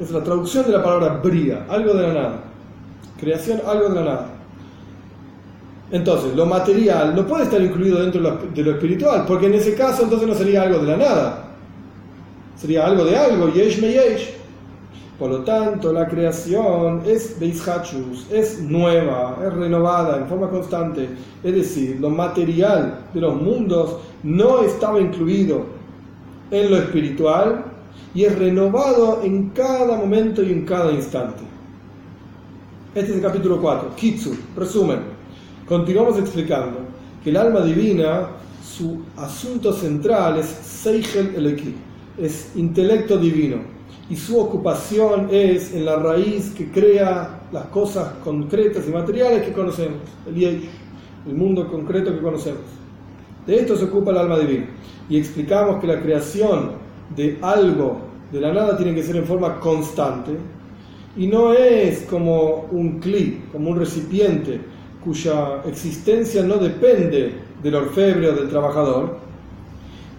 Es 0.00 0.10
la 0.10 0.24
traducción 0.24 0.64
de 0.64 0.72
la 0.72 0.82
palabra 0.82 1.20
bría, 1.22 1.66
algo 1.68 1.92
de 1.92 2.08
la 2.08 2.14
nada. 2.14 2.44
Creación, 3.20 3.60
algo 3.66 3.90
de 3.90 3.94
la 3.96 4.04
nada. 4.04 4.26
Entonces, 5.92 6.34
lo 6.34 6.46
material 6.46 7.14
no 7.14 7.26
puede 7.26 7.44
estar 7.44 7.60
incluido 7.60 8.00
dentro 8.00 8.38
de 8.54 8.62
lo, 8.62 8.70
espiritual, 8.72 9.26
porque 9.28 9.46
en 9.46 9.54
ese 9.54 9.74
caso 9.74 10.04
entonces 10.04 10.26
no 10.26 10.34
sería 10.34 10.62
algo 10.62 10.78
de 10.78 10.86
la 10.86 10.96
nada, 10.96 11.44
sería 12.56 12.86
algo 12.86 13.04
de 13.04 13.14
algo, 13.14 13.52
yesh 13.52 13.78
me 13.78 13.92
yesh. 13.92 14.30
Por 15.18 15.30
lo 15.30 15.40
tanto, 15.40 15.92
la 15.92 16.08
creación 16.08 17.02
es 17.06 17.38
Beishachus, 17.38 18.26
es 18.32 18.62
nueva, 18.62 19.36
es 19.46 19.52
renovada 19.52 20.16
en 20.16 20.26
forma 20.26 20.48
constante. 20.48 21.10
Es 21.44 21.54
decir, 21.54 21.98
lo 22.00 22.08
material 22.08 23.00
de 23.12 23.20
los 23.20 23.34
mundos 23.40 23.98
no 24.22 24.62
estaba 24.62 24.98
incluido 24.98 25.66
en 26.50 26.70
lo 26.70 26.78
espiritual 26.78 27.66
y 28.14 28.24
es 28.24 28.36
renovado 28.38 29.20
en 29.22 29.50
cada 29.50 29.98
momento 29.98 30.42
y 30.42 30.52
en 30.52 30.64
cada 30.64 30.90
instante. 30.90 31.42
Este 32.94 33.10
es 33.10 33.16
el 33.16 33.22
capítulo 33.22 33.60
4. 33.60 33.90
Kitsu, 33.94 34.34
resumen. 34.56 35.21
Continuamos 35.72 36.18
explicando 36.18 36.80
que 37.24 37.30
el 37.30 37.36
alma 37.38 37.62
divina, 37.62 38.28
su 38.62 39.00
asunto 39.16 39.72
central 39.72 40.38
es 40.38 40.44
Seichel 40.44 41.34
Eleki, 41.34 41.74
es 42.18 42.52
intelecto 42.56 43.16
divino, 43.16 43.56
y 44.10 44.16
su 44.16 44.38
ocupación 44.38 45.28
es 45.30 45.72
en 45.72 45.86
la 45.86 45.96
raíz 45.96 46.50
que 46.50 46.70
crea 46.70 47.40
las 47.50 47.64
cosas 47.68 48.12
concretas 48.22 48.86
y 48.86 48.90
materiales 48.90 49.46
que 49.46 49.54
conocemos, 49.54 49.96
el 50.26 50.68
el 51.26 51.34
mundo 51.34 51.66
concreto 51.70 52.12
que 52.12 52.20
conocemos. 52.20 52.60
De 53.46 53.56
esto 53.56 53.74
se 53.74 53.84
ocupa 53.84 54.10
el 54.10 54.18
alma 54.18 54.38
divina. 54.40 54.66
Y 55.08 55.16
explicamos 55.16 55.80
que 55.80 55.86
la 55.86 56.02
creación 56.02 56.72
de 57.16 57.38
algo 57.40 57.96
de 58.30 58.42
la 58.42 58.52
nada 58.52 58.76
tiene 58.76 58.94
que 58.94 59.02
ser 59.02 59.16
en 59.16 59.24
forma 59.24 59.58
constante 59.58 60.32
y 61.16 61.26
no 61.26 61.54
es 61.54 62.02
como 62.02 62.66
un 62.70 63.00
clip, 63.00 63.50
como 63.52 63.70
un 63.70 63.78
recipiente 63.78 64.71
cuya 65.04 65.62
existencia 65.66 66.42
no 66.42 66.56
depende 66.56 67.34
del 67.62 67.74
orfebre 67.74 68.28
o 68.28 68.32
del 68.34 68.48
trabajador. 68.48 69.16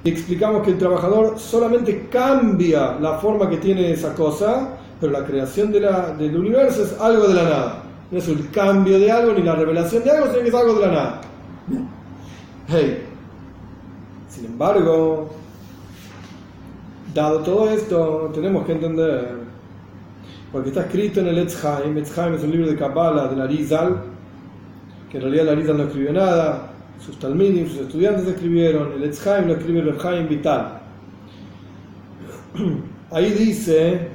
Y 0.03 0.10
explicamos 0.10 0.64
que 0.64 0.72
el 0.72 0.78
trabajador 0.78 1.39
solamente 1.39 2.08
cambia 2.12 2.97
la 2.99 3.18
forma 3.20 3.49
que 3.49 3.58
tiene 3.58 3.91
esa 3.91 4.14
cosa, 4.14 4.70
pero 4.99 5.14
la 5.14 5.26
creación 5.26 5.72
de 5.72 5.80
la, 5.80 6.12
del 6.12 6.36
universo 6.38 6.84
es 6.84 6.99
algo 6.99 7.28
de 7.28 7.34
la 7.34 7.43
nada. 7.43 7.84
No 8.12 8.18
es 8.18 8.28
el 8.28 8.49
cambio 8.51 8.99
de 8.99 9.12
algo 9.12 9.34
ni 9.34 9.43
la 9.43 9.55
revelación 9.55 10.03
de 10.03 10.12
algo, 10.12 10.28
sino 10.28 10.41
que 10.41 10.49
es 10.49 10.55
algo 10.55 10.74
de 10.76 10.88
la 10.88 10.91
nada. 10.91 11.22
Hey. 12.68 13.03
Sin 14.28 14.45
embargo, 14.45 15.30
dado 17.14 17.39
todo 17.39 17.70
esto, 17.70 18.32
tenemos 18.34 18.66
que 18.66 18.74
entender, 18.74 19.38
porque 20.51 20.70
está 20.70 20.82
escrito 20.82 21.20
en 21.20 21.28
el 21.28 21.38
Etzheim, 21.39 21.97
Etzheim 21.97 22.34
es 22.34 22.43
un 22.43 22.51
libro 22.51 22.68
de 22.68 22.76
Kabbalah 22.76 23.28
de 23.28 23.36
la 23.36 23.47
Rizal, 23.47 24.12
que 25.14 25.20
en 25.20 25.26
realidad 25.26 25.45
la 25.45 25.53
Rita 25.53 25.74
no 25.74 25.84
escribió 25.84 26.11
nada, 26.11 26.74
sus 26.99 27.20
talmidim, 27.20 27.70
sus 27.70 27.82
estudiantes 27.82 28.28
escribieron, 28.28 28.93
el 28.93 29.03
Etzheim 29.03 29.45
lo 29.45 29.53
escribe 29.53 29.82
el 29.82 29.95
Chaim 29.99 30.28
Vital. 30.28 30.82
Ahí 33.11 33.30
dice 33.30 34.07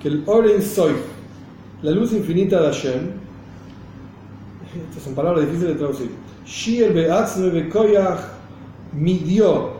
que 0.00 0.08
el 0.08 0.22
Oren 0.24 0.62
Soy, 0.62 0.94
la 1.82 1.90
luz 1.90 2.14
infinita 2.14 2.58
de 2.58 2.66
Hashem, 2.68 3.00
estas 4.88 5.02
son 5.02 5.14
palabras 5.14 5.44
difíciles 5.44 5.74
de 5.74 5.78
traducir, 5.78 6.10
Shir 6.46 6.94
Beatzme 6.94 7.50
Bekoyach 7.50 8.20
midió 8.94 9.72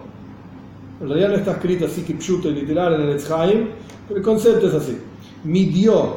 En 1.00 1.08
realidad 1.08 1.30
no 1.30 1.36
está 1.36 1.52
escrito 1.52 1.86
así 1.86 2.02
que 2.02 2.12
y 2.12 2.52
literal 2.52 2.96
en 2.96 3.00
el 3.00 3.16
Etzhaim, 3.16 3.68
pero 4.06 4.18
el 4.18 4.22
concepto 4.22 4.68
es 4.68 4.74
así. 4.74 4.98
Midió 5.42 6.16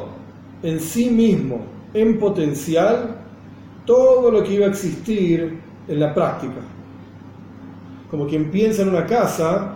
en 0.62 0.78
sí 0.80 1.08
mismo, 1.08 1.64
en 1.94 2.18
potencial, 2.18 3.21
todo 3.84 4.30
lo 4.30 4.42
que 4.42 4.54
iba 4.54 4.66
a 4.66 4.70
existir 4.70 5.60
en 5.88 6.00
la 6.00 6.14
práctica. 6.14 6.60
Como 8.10 8.26
quien 8.26 8.50
piensa 8.50 8.82
en 8.82 8.90
una 8.90 9.06
casa, 9.06 9.72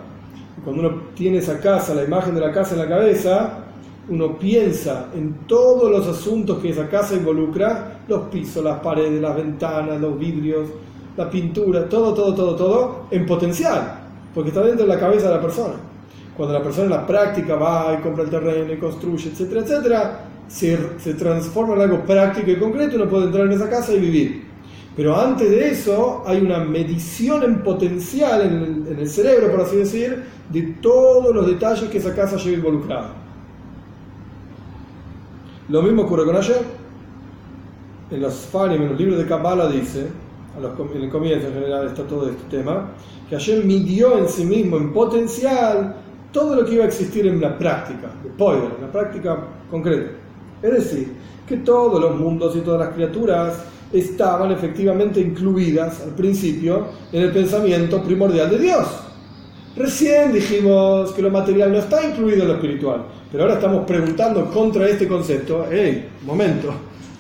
cuando 0.65 0.89
uno 0.89 1.03
tiene 1.15 1.39
esa 1.39 1.59
casa, 1.61 1.95
la 1.95 2.05
imagen 2.05 2.35
de 2.35 2.41
la 2.41 2.53
casa 2.53 2.75
en 2.75 2.81
la 2.81 2.89
cabeza, 2.89 3.65
uno 4.09 4.39
piensa 4.39 5.07
en 5.15 5.35
todos 5.47 5.91
los 5.91 6.07
asuntos 6.07 6.59
que 6.59 6.71
esa 6.71 6.89
casa 6.89 7.15
involucra, 7.15 8.01
los 8.07 8.29
pisos, 8.29 8.63
las 8.63 8.81
paredes, 8.81 9.21
las 9.21 9.35
ventanas, 9.35 10.01
los 10.01 10.19
vidrios, 10.19 10.69
la 11.17 11.29
pintura, 11.29 11.89
todo, 11.89 12.15
todo, 12.15 12.35
todo, 12.35 12.57
todo, 12.57 13.07
en 13.11 13.27
potencial, 13.27 14.01
porque 14.35 14.51
está 14.51 14.63
dentro 14.63 14.87
de 14.87 14.95
la 14.95 15.01
cabeza 15.01 15.29
de 15.29 15.37
la 15.37 15.41
persona. 15.41 15.75
Cuando 16.37 16.53
la 16.53 16.63
persona 16.63 16.85
en 16.85 16.91
la 16.91 17.07
práctica 17.07 17.57
va 17.57 17.97
y 17.99 18.03
compra 18.03 18.25
el 18.25 18.31
terreno 18.31 18.73
y 18.73 18.77
construye, 18.77 19.31
etcétera, 19.31 19.63
etcétera, 19.63 20.21
se, 20.49 20.79
se 20.99 21.15
transforma 21.15 21.75
en 21.75 21.83
algo 21.83 22.05
práctico 22.05 22.51
y 22.51 22.57
concreto, 22.57 22.97
uno 22.97 23.09
puede 23.09 23.27
entrar 23.27 23.47
en 23.47 23.53
esa 23.53 23.69
casa 23.69 23.93
y 23.93 24.01
vivir. 24.01 24.47
Pero 24.97 25.15
antes 25.15 25.51
de 25.51 25.71
eso 25.71 26.25
hay 26.27 26.41
una 26.41 26.59
medición 26.61 27.43
en 27.43 27.63
potencial 27.63 28.41
en 28.89 28.99
el, 28.99 29.09
cerebro, 29.09 29.51
por 29.51 29.61
así 29.61 29.77
decir, 29.77 30.25
de 30.49 30.63
todos 30.81 31.35
los 31.35 31.47
detalles 31.47 31.91
que 31.91 31.99
esa 31.99 32.15
casa 32.15 32.39
lleva 32.39 32.57
involucrada. 32.57 33.11
Lo 35.69 35.83
mismo 35.83 36.03
ocurre 36.03 36.25
con 36.25 36.37
ayer. 36.37 36.63
En 38.11 38.23
los 38.23 38.35
Farim, 38.35 38.83
en 38.83 38.89
los 38.91 38.99
libros 38.99 39.19
de 39.19 39.27
Kabbalah 39.27 39.69
dice, 39.69 40.07
en 40.57 41.03
el 41.03 41.11
comienzo 41.11 41.49
en 41.49 41.55
general 41.55 41.89
está 41.89 42.05
todo 42.05 42.31
este 42.31 42.57
tema, 42.57 42.93
que 43.29 43.37
ayer 43.37 43.65
midió 43.65 44.17
en 44.17 44.29
sí 44.29 44.45
mismo, 44.45 44.79
en 44.79 44.95
potencial, 44.95 45.97
todo 46.33 46.55
lo 46.55 46.65
que 46.65 46.75
iba 46.75 46.85
a 46.85 46.87
existir 46.87 47.27
en 47.27 47.41
la 47.41 47.59
práctica, 47.59 48.13
en 48.25 48.81
la 48.81 48.93
práctica 48.93 49.39
concreta. 49.71 50.16
Es 50.63 50.73
decir, 50.73 51.13
que 51.47 51.59
todos 51.59 52.01
los 52.01 52.17
mundos 52.17 52.57
y 52.57 52.61
todas 52.61 52.81
las 52.81 52.95
criaturas 52.95 53.65
estaban 53.93 54.51
efectivamente 54.53 55.21
incluidas 55.21 56.01
al 56.01 56.11
principio 56.11 56.89
en 57.13 57.23
el 57.23 57.33
pensamiento 57.33 58.03
primordial 58.03 58.51
de 58.51 58.59
Dios. 58.59 58.87
Recién 59.77 60.33
dijimos 60.33 61.13
que 61.13 61.23
lo 61.23 61.31
material 61.31 61.71
no 61.71 61.79
está 61.79 62.05
incluido 62.05 62.43
en 62.43 62.49
lo 62.49 62.55
espiritual, 62.55 63.05
pero 63.31 63.45
ahora 63.45 63.57
estamos 63.57 63.85
preguntando 63.87 64.51
contra 64.51 64.89
este 64.89 65.07
concepto, 65.07 65.67
hey, 65.71 66.09
momento, 66.25 66.73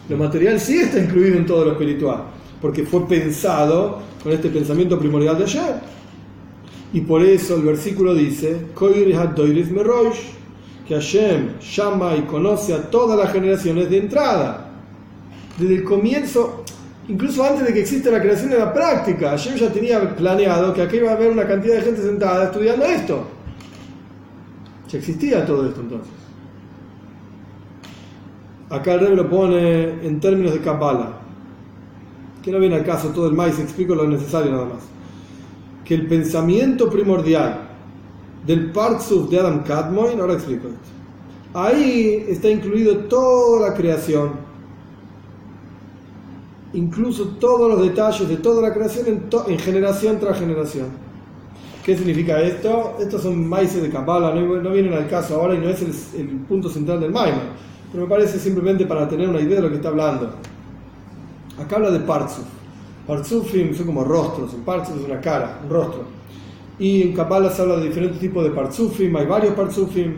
lo 0.08 0.16
material 0.16 0.58
sí 0.58 0.78
está 0.78 0.98
incluido 0.98 1.36
en 1.36 1.46
todo 1.46 1.66
lo 1.66 1.72
espiritual, 1.72 2.22
porque 2.60 2.84
fue 2.84 3.06
pensado 3.06 3.98
con 4.22 4.32
este 4.32 4.48
pensamiento 4.48 4.98
primordial 4.98 5.36
de 5.36 5.44
ayer. 5.44 5.74
Y 6.92 7.02
por 7.02 7.22
eso 7.22 7.56
el 7.56 7.62
versículo 7.62 8.14
dice, 8.14 8.56
que 10.86 10.94
Hashem 10.94 11.58
llama 11.58 12.16
y 12.16 12.22
conoce 12.22 12.72
a 12.72 12.82
todas 12.90 13.18
las 13.18 13.32
generaciones 13.32 13.90
de 13.90 13.98
entrada. 13.98 14.70
Desde 15.58 15.76
el 15.76 15.84
comienzo, 15.84 16.64
incluso 17.08 17.42
antes 17.42 17.66
de 17.66 17.72
que 17.72 17.80
exista 17.80 18.10
la 18.10 18.20
creación 18.20 18.50
de 18.50 18.58
la 18.58 18.72
práctica, 18.72 19.30
Hashem 19.30 19.56
ya 19.56 19.72
tenía 19.72 20.14
planeado 20.14 20.72
que 20.72 20.82
aquí 20.82 20.98
iba 20.98 21.10
a 21.10 21.14
haber 21.14 21.30
una 21.30 21.46
cantidad 21.46 21.76
de 21.76 21.82
gente 21.82 22.02
sentada 22.02 22.44
estudiando 22.44 22.84
esto. 22.84 23.26
Ya 24.88 24.98
existía 24.98 25.44
todo 25.44 25.66
esto 25.66 25.80
entonces. 25.80 26.12
Acá 28.70 28.94
el 28.94 29.00
rey 29.00 29.16
lo 29.16 29.28
pone 29.28 30.06
en 30.06 30.20
términos 30.20 30.52
de 30.52 30.60
Kabbalah. 30.60 31.20
Que 32.42 32.52
no 32.52 32.60
viene 32.60 32.76
al 32.76 32.84
caso 32.84 33.08
todo 33.08 33.26
el 33.26 33.34
maíz, 33.34 33.58
explico 33.58 33.94
lo 33.94 34.06
necesario 34.06 34.52
nada 34.52 34.66
más. 34.66 34.82
Que 35.84 35.94
el 35.94 36.06
pensamiento 36.06 36.88
primordial 36.88 37.65
del 38.46 38.70
Partsuf 38.70 39.28
de 39.28 39.40
Adam 39.40 39.62
Kadmoin, 39.64 40.20
ahora 40.20 40.34
explico 40.34 40.68
esto. 40.68 40.96
Ahí 41.54 42.26
está 42.28 42.48
incluido 42.48 42.96
toda 43.04 43.70
la 43.70 43.74
creación, 43.74 44.32
incluso 46.72 47.28
todos 47.40 47.70
los 47.70 47.82
detalles 47.82 48.28
de 48.28 48.36
toda 48.36 48.60
la 48.60 48.74
creación 48.74 49.06
en, 49.06 49.28
en 49.48 49.58
generación 49.58 50.18
tras 50.20 50.38
generación. 50.38 51.06
¿Qué 51.86 51.96
significa 51.96 52.40
esto? 52.40 52.96
Estos 52.98 53.22
son 53.22 53.48
maíces 53.48 53.80
de 53.80 53.88
Kabbalah, 53.88 54.34
no, 54.34 54.70
vienen 54.70 54.92
al 54.92 55.08
caso 55.08 55.36
ahora 55.36 55.54
y 55.54 55.58
no 55.58 55.68
es 55.68 55.80
el, 56.14 56.26
punto 56.48 56.68
central 56.68 56.98
del 56.98 57.12
Maimon, 57.12 57.40
pero 57.92 58.02
me 58.02 58.10
parece 58.10 58.40
simplemente 58.40 58.84
para 58.86 59.08
tener 59.08 59.28
una 59.28 59.40
idea 59.40 59.56
de 59.56 59.62
lo 59.62 59.68
que 59.68 59.76
está 59.76 59.90
hablando. 59.90 60.32
Acá 61.62 61.76
habla 61.76 61.92
de 61.92 62.00
Partsuf. 62.00 62.44
Partsufim 63.06 63.72
son 63.72 63.86
como 63.86 64.02
rostros, 64.02 64.52
un 64.52 64.62
Partsuf 64.62 64.96
es 64.96 65.04
una 65.04 65.20
cara, 65.20 65.60
un 65.62 65.70
rostro. 65.70 66.04
Y 66.78 67.02
en 67.02 67.12
Kabbalah 67.14 67.50
se 67.50 67.62
habla 67.62 67.76
de 67.76 67.88
diferentes 67.88 68.20
tipos 68.20 68.44
de 68.44 68.50
Partsufim, 68.50 69.14
hay 69.16 69.26
varios 69.26 69.54
Partsufim. 69.54 70.14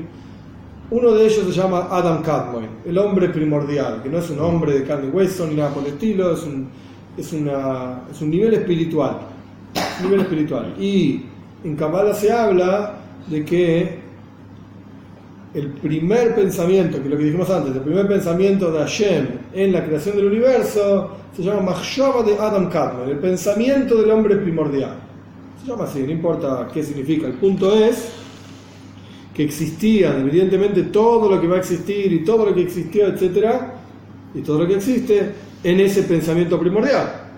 Uno 0.91 1.13
de 1.13 1.27
ellos 1.27 1.45
se 1.45 1.53
llama 1.53 1.89
Adam 1.91 2.23
Kadmon, 2.23 2.67
el 2.87 2.97
hombre 2.99 3.29
primordial, 3.29 4.03
que 4.03 4.09
no 4.09 4.19
es 4.19 4.31
un 4.31 4.41
hombre 4.41 4.73
de 4.73 4.85
carne 4.85 5.09
y 5.09 5.11
hueso 5.11 5.47
ni 5.47 5.55
nada 5.55 5.73
por 5.73 5.85
el 5.85 5.93
estilo, 5.93 6.33
es 6.33 6.43
un, 6.45 6.69
es, 7.17 7.33
una, 7.33 8.05
es 8.11 8.21
un 8.23 8.31
nivel 8.31 8.55
espiritual. 8.55 9.19
Nivel 10.03 10.21
espiritual. 10.21 10.75
Y 10.81 11.25
en 11.63 11.77
Kabbalah 11.77 12.15
se 12.15 12.33
habla 12.33 12.95
de 13.29 13.45
que 13.45 13.99
el 15.55 15.69
primer 15.73 16.35
pensamiento, 16.35 16.99
que 16.99 17.05
es 17.05 17.11
lo 17.11 17.19
que 17.19 17.25
dijimos 17.25 17.51
antes, 17.51 17.75
el 17.75 17.83
primer 17.83 18.09
pensamiento 18.09 18.73
de 18.73 18.79
Hashem 18.79 19.27
en 19.53 19.73
la 19.73 19.85
creación 19.85 20.17
del 20.17 20.27
universo, 20.27 21.11
se 21.37 21.43
llama 21.43 21.61
Machshava 21.61 22.23
de 22.23 22.35
Adam 22.39 22.71
Kadmon, 22.71 23.11
el 23.11 23.19
pensamiento 23.19 24.01
del 24.01 24.11
hombre 24.11 24.37
primordial. 24.37 25.08
Se 25.61 25.71
llama 25.71 25.85
así, 25.85 26.01
no 26.01 26.13
importa 26.13 26.69
qué 26.73 26.83
significa. 26.83 27.27
El 27.27 27.35
punto 27.35 27.75
es 27.75 28.11
que 29.35 29.45
existía 29.45 30.19
evidentemente 30.19 30.83
todo 30.85 31.31
lo 31.31 31.41
que 31.41 31.47
va 31.47 31.57
a 31.57 31.59
existir 31.59 32.13
y 32.13 32.25
todo 32.25 32.47
lo 32.47 32.55
que 32.55 32.63
existió, 32.63 33.07
etcétera, 33.07 33.75
y 34.35 34.41
todo 34.41 34.61
lo 34.61 34.67
que 34.67 34.75
existe 34.75 35.33
en 35.63 35.81
ese 35.81 36.03
pensamiento 36.03 36.59
primordial. 36.59 37.29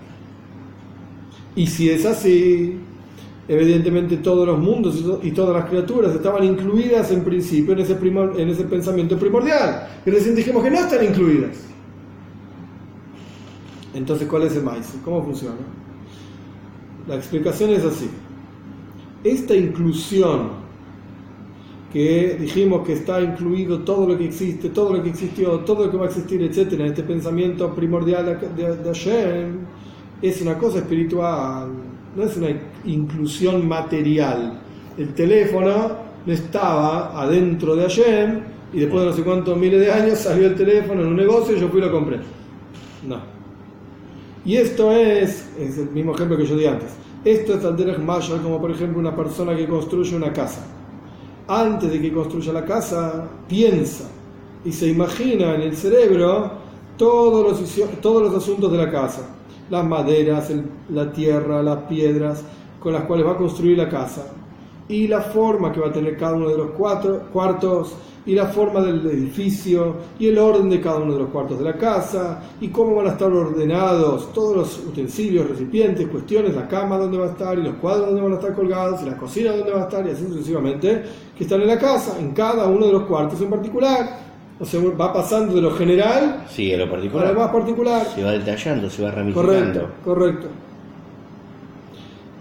Y 1.55 1.67
si 1.67 1.89
es 1.89 2.05
así, 2.05 2.79
evidentemente 3.47 4.17
todos 4.17 4.47
los 4.47 4.59
mundos 4.59 5.03
y 5.21 5.31
todas 5.31 5.55
las 5.55 5.69
criaturas 5.69 6.15
estaban 6.15 6.43
incluidas 6.43 7.11
en 7.11 7.23
principio 7.23 7.73
en 7.73 7.79
ese, 7.79 7.93
en 7.93 8.49
ese 8.49 8.63
pensamiento 8.63 9.17
primordial. 9.17 9.87
Y 10.05 10.09
recién 10.09 10.35
dijimos 10.35 10.63
que 10.63 10.71
no 10.71 10.79
están 10.79 11.03
incluidas. 11.03 11.65
Entonces, 13.93 14.27
¿cuál 14.27 14.43
es 14.43 14.55
el 14.55 14.63
maíz? 14.63 14.93
¿Cómo 15.03 15.23
funciona? 15.23 15.57
La 17.11 17.17
explicación 17.17 17.71
es 17.71 17.83
así. 17.83 18.09
Esta 19.21 19.53
inclusión 19.53 20.61
que 21.91 22.37
dijimos 22.39 22.87
que 22.87 22.93
está 22.93 23.19
incluido 23.19 23.79
todo 23.79 24.07
lo 24.07 24.17
que 24.17 24.23
existe, 24.23 24.69
todo 24.69 24.93
lo 24.93 25.03
que 25.03 25.09
existió, 25.09 25.59
todo 25.59 25.87
lo 25.87 25.91
que 25.91 25.97
va 25.97 26.05
a 26.05 26.07
existir, 26.07 26.41
etcétera, 26.41 26.85
en 26.85 26.91
este 26.91 27.03
pensamiento 27.03 27.75
primordial 27.75 28.25
de, 28.25 28.75
de 28.75 28.83
Hashem, 28.85 29.57
es 30.21 30.41
una 30.41 30.57
cosa 30.57 30.77
espiritual 30.77 31.69
no 32.15 32.23
es 32.23 32.37
una 32.37 32.49
inclusión 32.85 33.67
material. 33.67 34.59
El 34.97 35.13
teléfono 35.13 35.91
no 36.25 36.33
estaba 36.33 37.21
adentro 37.21 37.75
de 37.75 37.83
Hashem 37.83 38.39
y 38.71 38.79
después 38.79 39.03
de 39.03 39.09
no 39.09 39.15
sé 39.15 39.23
cuántos 39.23 39.57
miles 39.57 39.81
de 39.81 39.91
años 39.91 40.19
salió 40.19 40.47
el 40.47 40.55
teléfono 40.55 41.01
en 41.01 41.07
un 41.07 41.15
negocio 41.17 41.57
y 41.57 41.59
yo 41.59 41.67
fui 41.67 41.81
y 41.81 41.83
lo 41.83 41.91
compré. 41.91 42.19
No. 43.05 43.19
Y 44.43 44.55
esto 44.55 44.91
es, 44.91 45.49
es 45.59 45.77
el 45.77 45.89
mismo 45.91 46.15
ejemplo 46.15 46.37
que 46.37 46.45
yo 46.45 46.55
di 46.55 46.65
antes. 46.65 47.00
Esto 47.23 47.53
es 47.53 47.77
Derech 47.77 47.99
Mashal, 47.99 48.41
como 48.41 48.59
por 48.59 48.71
ejemplo 48.71 48.99
una 48.99 49.15
persona 49.15 49.55
que 49.55 49.67
construye 49.67 50.15
una 50.15 50.33
casa. 50.33 50.65
Antes 51.47 51.91
de 51.91 52.01
que 52.01 52.11
construya 52.11 52.53
la 52.53 52.65
casa, 52.65 53.27
piensa 53.47 54.09
y 54.63 54.71
se 54.71 54.87
imagina 54.87 55.55
en 55.55 55.61
el 55.61 55.75
cerebro 55.75 56.51
todos 56.97 57.61
los, 57.61 57.99
todos 58.01 58.23
los 58.23 58.35
asuntos 58.35 58.71
de 58.71 58.77
la 58.77 58.91
casa 58.91 59.27
las 59.71 59.85
maderas, 59.85 60.51
la 60.89 61.11
tierra, 61.11 61.63
las 61.63 61.83
piedras 61.83 62.43
con 62.79 62.93
las 62.93 63.03
cuales 63.03 63.25
va 63.25 63.31
a 63.31 63.37
construir 63.37 63.77
la 63.77 63.87
casa 63.87 64.25
y 64.91 65.07
la 65.07 65.21
forma 65.21 65.71
que 65.71 65.79
va 65.79 65.87
a 65.87 65.91
tener 65.91 66.17
cada 66.17 66.33
uno 66.33 66.49
de 66.49 66.57
los 66.57 66.71
cuatro 66.71 67.21
cuartos 67.31 67.95
y 68.25 68.35
la 68.35 68.47
forma 68.47 68.81
del 68.81 69.05
edificio 69.07 69.95
y 70.19 70.27
el 70.27 70.37
orden 70.37 70.69
de 70.69 70.81
cada 70.81 70.97
uno 70.97 71.13
de 71.13 71.19
los 71.19 71.29
cuartos 71.29 71.57
de 71.57 71.63
la 71.65 71.77
casa 71.77 72.43
y 72.59 72.67
cómo 72.67 72.95
van 72.95 73.07
a 73.07 73.11
estar 73.11 73.31
ordenados 73.31 74.31
todos 74.33 74.55
los 74.55 74.77
utensilios, 74.79 75.49
recipientes, 75.49 76.07
cuestiones, 76.09 76.53
la 76.53 76.67
cama 76.67 76.97
donde 76.97 77.17
va 77.17 77.27
a 77.27 77.29
estar 77.29 77.57
y 77.57 77.63
los 77.63 77.75
cuadros 77.75 78.07
donde 78.07 78.21
van 78.21 78.33
a 78.33 78.35
estar 78.35 78.53
colgados 78.53 79.01
y 79.01 79.05
la 79.05 79.17
cocina 79.17 79.53
donde 79.53 79.71
va 79.71 79.79
a 79.79 79.83
estar 79.83 80.05
y 80.05 80.11
así 80.11 80.27
sucesivamente 80.27 81.03
que 81.37 81.43
están 81.45 81.61
en 81.61 81.67
la 81.67 81.79
casa, 81.79 82.19
en 82.19 82.31
cada 82.33 82.67
uno 82.67 82.85
de 82.85 82.91
los 82.91 83.03
cuartos 83.03 83.41
en 83.41 83.49
particular 83.49 84.31
o 84.59 84.65
sea, 84.65 84.79
va 84.79 85.11
pasando 85.11 85.55
de 85.55 85.61
lo 85.61 85.71
general 85.71 86.45
sí, 86.47 86.71
a 86.71 86.77
lo 86.77 86.91
particular. 86.91 87.27
a 87.27 87.31
lo 87.31 87.39
más 87.39 87.51
particular. 87.51 88.05
Se 88.13 88.23
va 88.23 88.31
detallando, 88.33 88.89
se 88.91 89.01
va 89.01 89.09
ramificando. 89.09 89.49
Correcto, 89.49 89.89
correcto. 90.03 90.47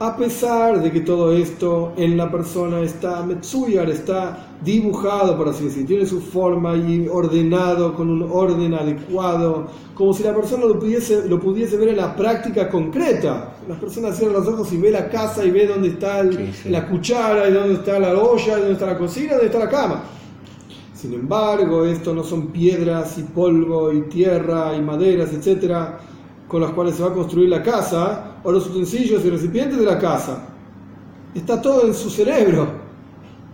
A 0.03 0.17
pesar 0.17 0.83
de 0.83 0.91
que 0.91 1.01
todo 1.01 1.31
esto 1.31 1.93
en 1.99 2.17
la 2.17 2.31
persona 2.31 2.81
está 2.81 3.23
Metsuyar, 3.23 3.91
está 3.91 4.49
dibujado, 4.65 5.37
por 5.37 5.51
así 5.51 5.65
decirlo, 5.65 5.89
tiene 5.89 6.07
su 6.07 6.23
forma 6.23 6.75
y 6.75 7.07
ordenado 7.07 7.95
con 7.95 8.09
un 8.09 8.27
orden 8.33 8.73
adecuado, 8.73 9.67
como 9.95 10.15
si 10.15 10.23
la 10.23 10.35
persona 10.35 10.65
lo 10.65 10.79
pudiese, 10.79 11.29
lo 11.29 11.39
pudiese 11.39 11.77
ver 11.77 11.91
en 11.91 11.99
la 11.99 12.17
práctica 12.17 12.71
concreta. 12.71 13.57
Las 13.69 13.77
personas 13.77 14.17
cierran 14.17 14.39
los 14.39 14.49
ojos 14.49 14.73
y 14.73 14.79
ve 14.79 14.91
la 14.91 15.11
casa 15.11 15.45
y 15.45 15.51
ve 15.51 15.67
dónde 15.67 15.89
está 15.89 16.23
la 16.25 16.89
cuchara 16.89 17.47
y 17.51 17.53
dónde 17.53 17.75
está 17.75 17.99
la 17.99 18.19
olla, 18.19 18.57
y 18.57 18.61
dónde 18.61 18.73
está 18.73 18.87
la 18.87 18.97
cocina, 18.97 19.33
dónde 19.33 19.49
está 19.49 19.59
la 19.59 19.69
cama. 19.69 20.03
Sin 20.95 21.13
embargo, 21.13 21.85
esto 21.85 22.15
no 22.15 22.25
son 22.25 22.47
piedras 22.47 23.19
y 23.19 23.25
polvo 23.25 23.93
y 23.93 24.01
tierra 24.09 24.75
y 24.75 24.81
maderas, 24.81 25.31
etcétera, 25.35 26.01
con 26.49 26.63
las 26.63 26.71
cuales 26.71 26.95
se 26.95 27.03
va 27.03 27.11
a 27.11 27.13
construir 27.13 27.51
la 27.51 27.63
casa, 27.63 28.30
o 28.43 28.53
los 28.53 28.67
utensilios 28.67 29.25
y 29.25 29.31
recipientes 29.31 29.79
de 29.79 29.85
la 29.85 29.99
casa. 29.99 30.49
Está 31.35 31.61
todo 31.61 31.87
en 31.87 31.95
su 31.95 32.11
cerebro, 32.11 32.69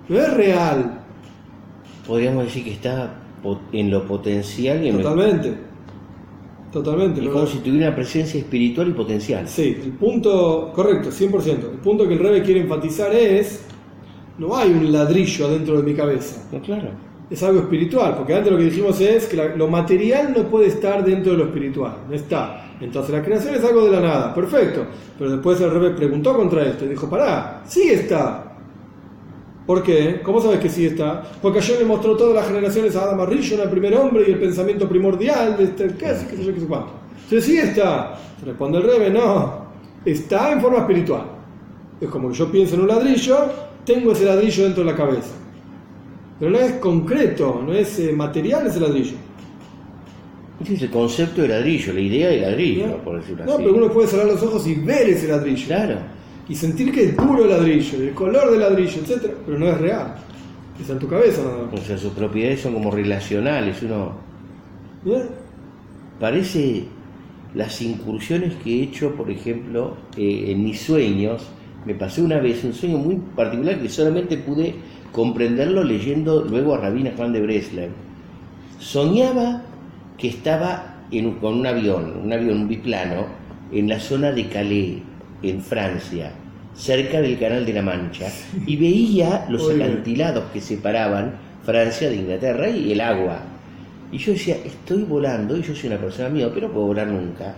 no 0.09 0.19
es 0.19 0.35
real. 0.35 1.01
Podríamos 2.07 2.45
decir 2.45 2.65
que 2.65 2.73
está 2.73 3.15
en 3.73 3.91
lo 3.91 4.07
potencial 4.07 4.85
y 4.85 4.89
en 4.89 4.97
Totalmente. 4.99 5.55
Totalmente. 6.73 7.23
Y 7.23 7.29
como 7.29 7.47
si 7.47 7.59
tuviera 7.59 7.89
una 7.89 7.97
presencia 7.97 8.39
espiritual 8.39 8.89
y 8.89 8.93
potencial. 8.93 9.49
Sí, 9.49 9.77
el 9.83 9.93
punto, 9.93 10.73
correcto, 10.75 11.11
100%. 11.11 11.49
El 11.49 11.79
punto 11.79 12.07
que 12.07 12.15
el 12.15 12.21
Rebe 12.21 12.43
quiere 12.43 12.61
enfatizar 12.61 13.15
es, 13.15 13.65
no 14.39 14.57
hay 14.57 14.71
un 14.71 14.93
ladrillo 14.93 15.49
dentro 15.49 15.77
de 15.79 15.83
mi 15.83 15.95
cabeza. 15.95 16.43
No, 16.53 16.61
claro 16.61 17.07
es 17.31 17.43
algo 17.43 17.61
espiritual, 17.61 18.15
porque 18.17 18.35
antes 18.35 18.53
lo 18.53 18.59
que 18.59 18.65
dijimos 18.65 19.01
es 19.01 19.27
que 19.27 19.37
lo 19.57 19.69
material 19.69 20.33
no 20.37 20.45
puede 20.45 20.69
estar 20.69 21.05
dentro 21.05 21.33
de 21.33 21.39
lo 21.39 21.45
espiritual, 21.47 21.97
no 22.09 22.15
está. 22.15 22.66
Entonces 22.81 23.15
la 23.15 23.23
creación 23.23 23.55
es 23.55 23.65
algo 23.65 23.87
de 23.87 23.93
la 23.93 24.01
nada, 24.01 24.35
perfecto. 24.35 24.85
Pero 25.19 25.31
después 25.31 25.61
el 25.61 25.71
revés 25.71 25.95
preguntó 25.97 26.37
contra 26.37 26.63
esto 26.65 26.85
y 26.85 26.89
dijo, 26.89 27.09
pará, 27.09 27.63
sí 27.67 27.89
está. 27.91 28.43
¿Por 29.67 29.83
qué? 29.83 30.21
¿Cómo 30.23 30.41
sabes 30.41 30.61
que 30.61 30.69
sí 30.69 30.87
está? 30.87 31.25
Porque 31.43 31.59
ayer 31.59 31.81
le 31.81 31.87
mostró 31.87 32.17
todas 32.17 32.35
las 32.35 32.47
generaciones 32.47 32.95
a 32.95 33.03
Adam 33.03 33.21
Arishon, 33.21 33.61
el 33.61 33.71
primer 33.71 33.95
hombre, 33.97 34.25
y 34.29 34.33
el 34.33 34.39
pensamiento 34.39 34.89
primordial 34.89 35.57
de 35.57 35.65
este, 35.65 35.89
qué 35.89 35.97
qué 35.97 36.15
sé 36.15 36.45
yo, 36.45 36.55
qué 36.55 36.61
sé 36.61 36.67
cuánto. 36.67 36.93
Entonces 37.25 37.45
sí 37.45 37.59
está. 37.59 38.17
Responde 38.45 38.79
el 38.79 38.85
rebe, 38.85 39.11
no, 39.11 39.67
está 40.05 40.53
en 40.53 40.61
forma 40.61 40.79
espiritual. 40.79 41.25
Es 42.01 42.09
como 42.09 42.29
que 42.29 42.35
yo 42.35 42.51
pienso 42.53 42.77
en 42.77 42.83
un 42.83 42.89
ladrillo, 42.89 43.37
tengo 43.85 44.13
ese 44.13 44.27
ladrillo 44.27 44.65
dentro 44.65 44.85
de 44.85 44.91
la 44.93 44.97
cabeza. 44.97 45.35
Pero 46.39 46.51
no 46.51 46.59
es 46.59 46.73
concreto, 46.75 47.63
no 47.67 47.73
es 47.73 47.99
eh, 47.99 48.13
material 48.13 48.67
ese 48.67 48.79
ladrillo. 48.79 49.17
Es 50.65 50.83
el 50.83 50.91
concepto 50.91 51.43
de 51.43 51.49
ladrillo, 51.49 51.93
la 51.93 52.01
idea 52.01 52.29
de 52.29 52.41
ladrillo, 52.41 52.97
por 53.05 53.21
decirlo 53.21 53.45
así. 53.45 53.53
No, 53.53 53.59
pero 53.59 53.75
uno 53.75 53.91
puede 53.91 54.09
cerrar 54.09 54.27
los 54.27 54.43
ojos 54.43 54.67
y 54.67 54.75
ver 54.75 55.09
ese 55.09 55.29
ladrillo. 55.29 55.67
Claro. 55.67 55.99
Y 56.49 56.55
sentir 56.55 56.93
que 56.93 57.05
es 57.05 57.17
duro 57.17 57.45
el 57.45 57.51
ladrillo, 57.51 58.01
el 58.01 58.15
color 58.15 58.51
del 58.51 58.61
ladrillo, 58.61 59.01
etc. 59.03 59.33
Pero 59.45 59.59
no 59.59 59.67
es 59.69 59.79
real. 59.79 60.15
Está 60.81 60.93
en 60.93 60.99
tu 60.99 61.09
cabeza 61.09 61.43
nada 61.43 61.69
O 61.73 61.77
sea, 61.79 61.97
sus 61.97 62.13
propiedades 62.13 62.61
son 62.61 62.75
como 62.75 62.91
relacionales. 62.91 63.83
Uno. 63.83 64.13
Parece 66.21 66.85
las 67.55 67.81
incursiones 67.83 68.55
que 68.57 68.81
he 68.81 68.83
hecho, 68.85 69.15
por 69.15 69.31
ejemplo, 69.31 69.97
eh, 70.17 70.47
en 70.49 70.65
mis 70.65 70.81
sueños. 70.81 71.47
Me 71.85 71.95
pasé 71.95 72.23
una 72.23 72.39
vez 72.39 72.65
un 72.65 72.73
sueño 72.73 72.99
muy 72.99 73.17
particular 73.37 73.81
que 73.81 73.89
solamente 73.89 74.37
pude 74.39 74.75
comprenderlo 75.13 75.85
leyendo 75.85 76.45
luego 76.45 76.75
a 76.75 76.79
Rabina 76.79 77.13
Juan 77.17 77.33
de 77.33 77.41
Breslev. 77.41 77.91
Soñaba 78.79 79.63
que 80.19 80.29
estaba 80.29 80.95
con 81.41 81.55
un 81.61 81.67
avión, 81.67 82.21
un 82.25 82.33
avión 82.33 82.69
biplano, 82.69 83.27
en 83.73 83.89
la 83.89 83.99
zona 84.01 84.33
de 84.33 84.49
Calais, 84.49 84.99
en 85.43 85.61
Francia, 85.61 86.33
cerca 86.75 87.21
del 87.21 87.39
Canal 87.39 87.65
de 87.65 87.73
la 87.73 87.83
Mancha, 87.83 88.29
y 88.67 88.77
veía 88.77 89.47
los 89.49 89.71
acantilados 89.71 90.45
que 90.53 90.61
separaban 90.61 91.35
Francia 91.65 92.09
de 92.09 92.17
Inglaterra 92.17 92.69
y 92.69 92.93
el 92.93 93.01
agua. 93.01 93.41
Y 94.13 94.19
yo 94.19 94.33
decía, 94.33 94.57
estoy 94.65 95.03
volando, 95.03 95.57
y 95.57 95.63
yo 95.63 95.75
soy 95.75 95.89
una 95.89 95.99
persona 95.99 96.29
mía, 96.29 96.49
pero 96.53 96.69
no 96.69 96.75
puedo 96.75 96.87
volar 96.87 97.09
nunca. 97.09 97.55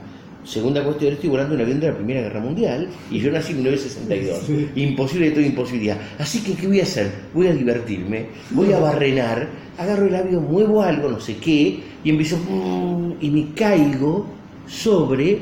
Segunda 0.49 0.83
cuestión, 0.83 1.13
estoy 1.13 1.29
volando 1.29 1.55
un 1.55 1.61
avión 1.61 1.79
de 1.79 1.89
la 1.89 1.95
Primera 1.95 2.23
Guerra 2.23 2.41
Mundial 2.41 2.89
y 3.11 3.19
yo 3.21 3.31
nací 3.31 3.53
en 3.53 3.59
1962. 3.59 4.77
Imposible 4.77 5.27
de 5.27 5.33
toda 5.33 5.47
imposibilidad. 5.47 5.99
Así 6.19 6.41
que, 6.43 6.55
¿qué 6.55 6.67
voy 6.67 6.81
a 6.81 6.85
hacer? 6.85 7.13
Voy 7.35 7.49
a 7.49 7.53
divertirme, 7.53 8.29
voy 8.53 8.73
a 8.73 8.79
barrenar, 8.79 9.47
agarro 9.77 10.07
el 10.07 10.15
avión, 10.15 10.51
muevo 10.51 10.83
algo, 10.83 11.11
no 11.11 11.21
sé 11.21 11.37
qué, 11.37 11.81
y 12.03 12.09
empiezo. 12.09 12.39
Mm", 12.39 13.13
y 13.21 13.31
me 13.31 13.53
caigo 13.53 14.27
sobre 14.67 15.41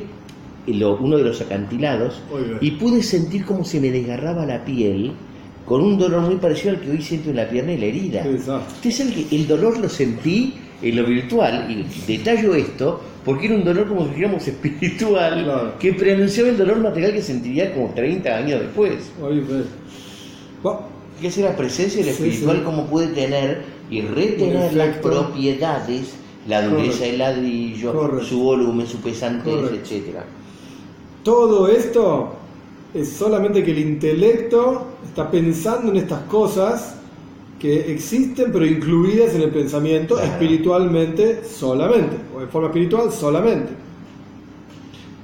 uno 0.66 1.18
de 1.18 1.22
los 1.22 1.40
acantilados 1.40 2.20
y 2.60 2.72
pude 2.72 3.00
sentir 3.00 3.44
como 3.44 3.64
se 3.64 3.80
me 3.80 3.92
desgarraba 3.92 4.44
la 4.44 4.64
piel 4.64 5.12
con 5.64 5.80
un 5.80 5.96
dolor 5.96 6.22
muy 6.22 6.36
parecido 6.36 6.74
al 6.74 6.80
que 6.80 6.90
hoy 6.90 7.00
siento 7.00 7.30
en 7.30 7.36
la 7.36 7.48
pierna 7.48 7.72
y 7.72 7.78
la 7.78 7.86
herida. 7.86 8.26
Usted 8.26 8.90
sabe 8.90 9.12
que 9.12 9.36
el 9.36 9.46
dolor 9.46 9.78
lo 9.78 9.88
sentí 9.88 10.54
en 10.82 10.96
lo 10.96 11.04
virtual, 11.04 11.66
y 11.70 12.12
detallo 12.12 12.54
esto, 12.54 13.00
porque 13.24 13.46
era 13.46 13.54
un 13.54 13.64
dolor 13.64 13.88
como 13.88 14.04
si 14.04 14.10
dijéramos 14.10 14.46
espiritual, 14.48 15.74
que 15.78 15.92
preanunciaba 15.92 16.50
el 16.50 16.58
dolor 16.58 16.80
material 16.80 17.12
que 17.12 17.22
sentiría 17.22 17.72
como 17.74 17.92
30 17.94 18.36
años 18.36 18.60
después. 18.60 19.10
Oye, 19.22 19.42
¿Qué 21.20 21.28
es 21.28 21.38
la 21.38 21.56
presencia 21.56 22.00
del 22.00 22.10
espiritual, 22.10 22.62
cómo 22.62 22.86
puede 22.86 23.08
tener 23.08 23.62
y 23.90 24.02
retener 24.02 24.74
las 24.74 24.98
propiedades, 24.98 26.14
la 26.46 26.66
dureza 26.66 27.04
del 27.04 27.18
ladrillo, 27.18 28.22
su 28.22 28.38
volumen, 28.42 28.86
su 28.86 28.98
pesantez, 28.98 29.72
etcétera? 29.72 30.24
Todo 31.22 31.68
esto 31.68 32.34
es 32.92 33.12
solamente 33.12 33.64
que 33.64 33.70
el 33.70 33.78
intelecto 33.78 34.88
está 35.08 35.30
pensando 35.30 35.90
en 35.90 35.96
estas 35.96 36.20
cosas 36.24 36.96
que 37.58 37.92
existen 37.92 38.52
pero 38.52 38.66
incluidas 38.66 39.34
en 39.34 39.42
el 39.42 39.50
pensamiento 39.50 40.18
espiritualmente 40.20 41.42
solamente, 41.44 42.16
o 42.34 42.40
de 42.40 42.46
forma 42.46 42.68
espiritual 42.68 43.10
solamente. 43.12 43.72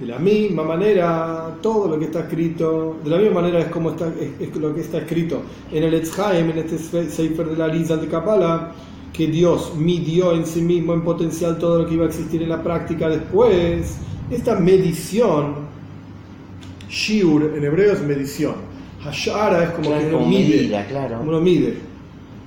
De 0.00 0.06
la 0.06 0.18
misma 0.18 0.64
manera, 0.64 1.56
todo 1.60 1.88
lo 1.88 1.98
que 1.98 2.06
está 2.06 2.20
escrito, 2.20 2.96
de 3.04 3.10
la 3.10 3.18
misma 3.18 3.42
manera 3.42 3.60
es 3.60 3.66
como 3.66 3.90
está, 3.90 4.12
es, 4.40 4.56
lo 4.56 4.74
que 4.74 4.80
está 4.80 4.98
escrito 4.98 5.42
en 5.70 5.84
el 5.84 5.94
Etzhaim, 5.94 6.50
en 6.50 6.58
este 6.58 6.78
Sefer 6.78 7.46
de 7.46 7.56
la 7.56 7.68
Lisa 7.68 7.96
de 7.96 8.08
Kabbalah, 8.08 8.72
que 9.12 9.28
Dios 9.28 9.74
midió 9.76 10.32
en 10.34 10.46
sí 10.46 10.62
mismo 10.62 10.94
en 10.94 11.02
potencial 11.02 11.58
todo 11.58 11.82
lo 11.82 11.86
que 11.86 11.94
iba 11.94 12.04
a 12.04 12.08
existir 12.08 12.42
en 12.42 12.48
la 12.48 12.62
práctica 12.62 13.08
después. 13.08 13.98
Esta 14.30 14.58
medición, 14.58 15.54
Shiur 16.88 17.52
en 17.56 17.62
hebreo 17.62 17.92
es 17.92 18.02
medición, 18.02 18.54
Hashara 19.04 19.64
es 19.64 19.70
como 19.70 19.90
que 19.90 20.06
uno 20.06 20.26
mide, 20.26 20.84
claro. 20.88 21.20
uno 21.22 21.40
mide 21.40 21.91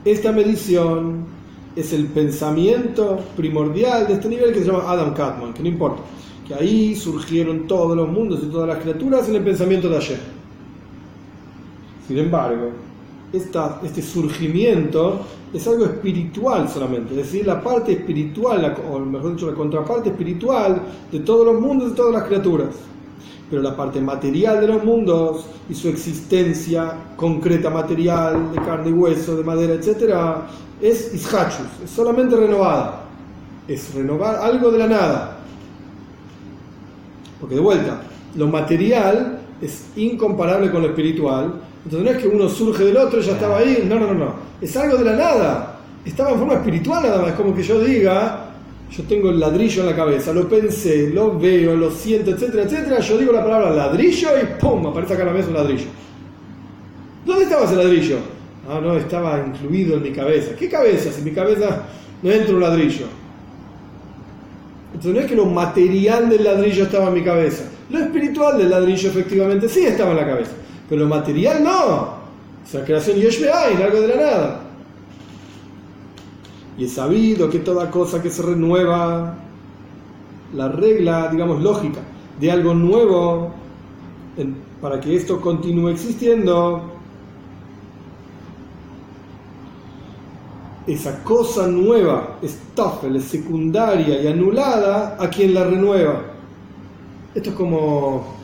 esta 0.06 0.32
medición 0.32 1.26
es 1.76 1.92
el 1.92 2.06
pensamiento 2.06 3.20
primordial 3.36 4.08
de 4.08 4.14
este 4.14 4.30
nivel 4.30 4.54
que 4.54 4.60
se 4.60 4.68
llama 4.68 4.84
Adam 4.88 5.14
Katman, 5.14 5.54
que 5.54 5.64
no 5.64 5.70
importa, 5.70 6.04
que 6.48 6.54
ahí 6.54 6.96
surgieron 6.96 7.66
todos 7.68 7.98
los 7.98 8.08
mundos 8.08 8.40
y 8.44 8.46
todas 8.46 8.68
las 8.68 8.78
criaturas 8.78 9.28
en 9.28 9.36
el 9.36 9.44
pensamiento 9.44 9.90
de 9.90 9.98
ayer. 9.98 10.20
Sin 12.08 12.20
embargo, 12.20 12.70
este 13.34 14.02
surgimiento 14.04 15.22
es 15.52 15.68
algo 15.68 15.86
espiritual 15.86 16.70
solamente, 16.70 17.12
es 17.12 17.18
decir, 17.18 17.48
la 17.48 17.62
parte 17.62 17.94
espiritual, 17.94 18.78
o 18.90 19.00
mejor 19.00 19.34
dicho, 19.34 19.50
la 19.50 19.58
contraparte 19.58 20.10
espiritual 20.10 20.82
de 21.12 21.20
todos 21.22 21.48
los 21.48 21.60
mundos 21.60 21.92
y 21.92 21.96
todas 21.96 22.14
las 22.14 22.24
criaturas 22.26 22.70
pero 23.50 23.62
la 23.62 23.76
parte 23.76 24.02
material 24.02 24.62
de 24.62 24.68
los 24.68 24.84
mundos 24.84 25.46
y 25.70 25.74
su 25.74 25.90
existencia 25.90 26.94
concreta 27.16 27.70
material 27.70 28.52
de 28.52 28.62
carne 28.62 28.90
y 28.90 28.94
hueso, 28.94 29.38
de 29.38 29.44
madera, 29.44 29.74
etc., 29.74 30.16
es 30.82 31.14
ishachus, 31.14 31.68
es 31.84 31.90
solamente 31.90 32.36
renovada, 32.36 33.04
es 33.68 33.94
renovar 33.94 34.36
algo 34.36 34.72
de 34.72 34.78
la 34.80 34.88
nada. 34.88 35.38
Porque 37.40 37.56
de 37.56 37.62
vuelta, 37.62 38.02
lo 38.36 38.48
material 38.48 39.40
es 39.62 39.86
incomparable 39.96 40.72
con 40.72 40.82
lo 40.82 40.90
espiritual, 40.90 41.54
entonces 41.86 42.12
no 42.12 42.18
es 42.18 42.24
que 42.24 42.28
uno 42.28 42.50
surge 42.50 42.84
del 42.84 42.98
otro 42.98 43.22
ya 43.22 43.34
estaba 43.34 43.60
ahí, 43.60 43.86
no, 43.88 44.00
no, 44.00 44.08
no, 44.08 44.14
no, 44.14 44.34
es 44.60 44.76
algo 44.76 44.98
de 44.98 45.06
la 45.06 45.16
nada, 45.16 45.80
estaba 46.04 46.32
en 46.32 46.40
forma 46.40 46.56
espiritual 46.56 47.04
nada 47.04 47.22
más, 47.22 47.30
es 47.30 47.36
como 47.36 47.56
que 47.56 47.64
yo 47.64 47.80
diga, 47.80 48.35
yo 48.96 49.04
tengo 49.04 49.30
el 49.30 49.40
ladrillo 49.40 49.82
en 49.82 49.90
la 49.90 49.96
cabeza, 49.96 50.32
lo 50.32 50.48
pensé, 50.48 51.10
lo 51.10 51.38
veo, 51.38 51.76
lo 51.76 51.92
siento, 51.92 52.32
etcétera, 52.32 52.64
etcétera, 52.64 53.00
yo 53.00 53.18
digo 53.18 53.34
la 53.34 53.44
palabra 53.44 53.72
ladrillo 53.72 54.30
y 54.42 54.62
¡pum! 54.62 54.88
aparece 54.88 55.14
acá 55.14 55.24
en 55.24 55.28
la 55.28 55.34
mesa 55.34 55.50
un 55.50 55.56
ladrillo. 55.56 55.88
¿Dónde 57.26 57.44
estaba 57.44 57.66
ese 57.66 57.76
ladrillo? 57.76 58.18
Ah, 58.70 58.80
no, 58.82 58.96
estaba 58.96 59.44
incluido 59.46 59.98
en 59.98 60.04
mi 60.04 60.12
cabeza. 60.12 60.56
¿Qué 60.56 60.70
cabeza? 60.70 61.12
Si 61.12 61.20
en 61.20 61.26
mi 61.26 61.32
cabeza 61.32 61.84
no 62.22 62.32
entra 62.32 62.56
un 62.56 62.62
ladrillo. 62.62 63.06
Entonces 64.94 65.14
no 65.14 65.20
es 65.20 65.26
que 65.28 65.36
lo 65.36 65.46
material 65.46 66.30
del 66.30 66.44
ladrillo 66.44 66.86
estaba 66.86 67.10
en 67.10 67.14
mi 67.16 67.24
cabeza. 67.24 67.66
Lo 67.90 68.00
espiritual 68.00 68.58
del 68.58 68.70
ladrillo 68.70 69.10
efectivamente 69.10 69.68
sí 69.68 69.86
estaba 69.86 70.12
en 70.12 70.18
la 70.18 70.26
cabeza. 70.26 70.52
Pero 70.88 71.02
lo 71.02 71.08
material 71.08 71.64
no. 71.64 71.76
O 71.76 72.68
sea, 72.68 72.84
creación 72.84 73.18
hay, 73.18 73.82
algo 73.82 74.02
de 74.02 74.08
la 74.08 74.16
nada. 74.16 74.65
Y 76.78 76.86
es 76.86 76.94
sabido 76.94 77.50
que 77.50 77.60
toda 77.60 77.90
cosa 77.90 78.22
que 78.22 78.30
se 78.30 78.42
renueva, 78.42 79.36
la 80.54 80.70
regla, 80.70 81.30
digamos, 81.32 81.62
lógica 81.62 82.00
de 82.40 82.52
algo 82.52 82.74
nuevo, 82.74 83.52
para 84.82 85.00
que 85.00 85.16
esto 85.16 85.40
continúe 85.40 85.90
existiendo, 85.90 86.96
esa 90.88 91.24
cosa 91.24 91.68
nueva, 91.68 92.38
estafel, 92.42 93.16
es 93.16 93.24
secundaria 93.26 94.22
y 94.22 94.28
anulada 94.28 95.18
a 95.20 95.30
quien 95.30 95.54
la 95.54 95.64
renueva. 95.64 96.22
Esto 97.34 97.50
es 97.50 97.56
como. 97.56 98.36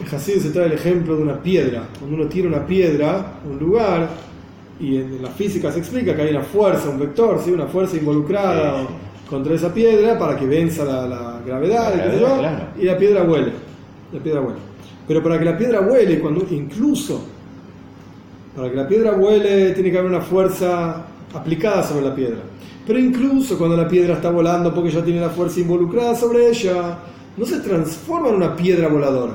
En 0.00 0.14
Hasid 0.14 0.40
se 0.40 0.50
trae 0.50 0.66
el 0.66 0.72
ejemplo 0.72 1.16
de 1.16 1.22
una 1.22 1.42
piedra. 1.42 1.88
Cuando 1.98 2.16
uno 2.16 2.26
tira 2.26 2.48
una 2.48 2.66
piedra 2.66 3.34
un 3.48 3.58
lugar, 3.58 4.08
y 4.80 4.96
en 4.96 5.22
la 5.22 5.30
física 5.30 5.70
se 5.70 5.78
explica 5.78 6.14
que 6.14 6.22
hay 6.22 6.30
una 6.30 6.42
fuerza, 6.42 6.88
un 6.88 6.98
vector, 6.98 7.40
¿sí? 7.44 7.50
una 7.50 7.66
fuerza 7.66 7.96
involucrada 7.96 8.86
contra 9.28 9.54
esa 9.54 9.72
piedra 9.72 10.18
para 10.18 10.36
que 10.36 10.46
venza 10.46 10.84
la, 10.84 11.40
gravedad, 11.46 11.94
y 12.78 12.84
la 12.84 12.98
piedra 12.98 13.22
huele. 13.22 13.52
La 14.12 14.20
piedra 14.20 14.40
huele. 14.40 14.58
Pero 15.06 15.22
para 15.22 15.38
que 15.38 15.44
la 15.44 15.56
piedra 15.56 15.80
huele, 15.80 16.20
cuando, 16.20 16.46
incluso 16.50 17.24
para 18.54 18.70
que 18.70 18.76
la 18.76 18.86
piedra 18.86 19.12
huele, 19.12 19.72
tiene 19.72 19.90
que 19.90 19.98
haber 19.98 20.10
una 20.10 20.20
fuerza 20.20 21.06
aplicada 21.34 21.82
sobre 21.82 22.04
la 22.04 22.14
piedra. 22.14 22.40
Pero 22.86 22.98
incluso 22.98 23.56
cuando 23.56 23.76
la 23.76 23.88
piedra 23.88 24.14
está 24.14 24.30
volando 24.30 24.74
porque 24.74 24.90
ya 24.90 25.02
tiene 25.02 25.20
la 25.20 25.30
fuerza 25.30 25.60
involucrada 25.60 26.14
sobre 26.14 26.48
ella, 26.48 26.98
no 27.36 27.46
se 27.46 27.60
transforma 27.60 28.28
en 28.28 28.34
una 28.34 28.54
piedra 28.56 28.88
voladora. 28.88 29.34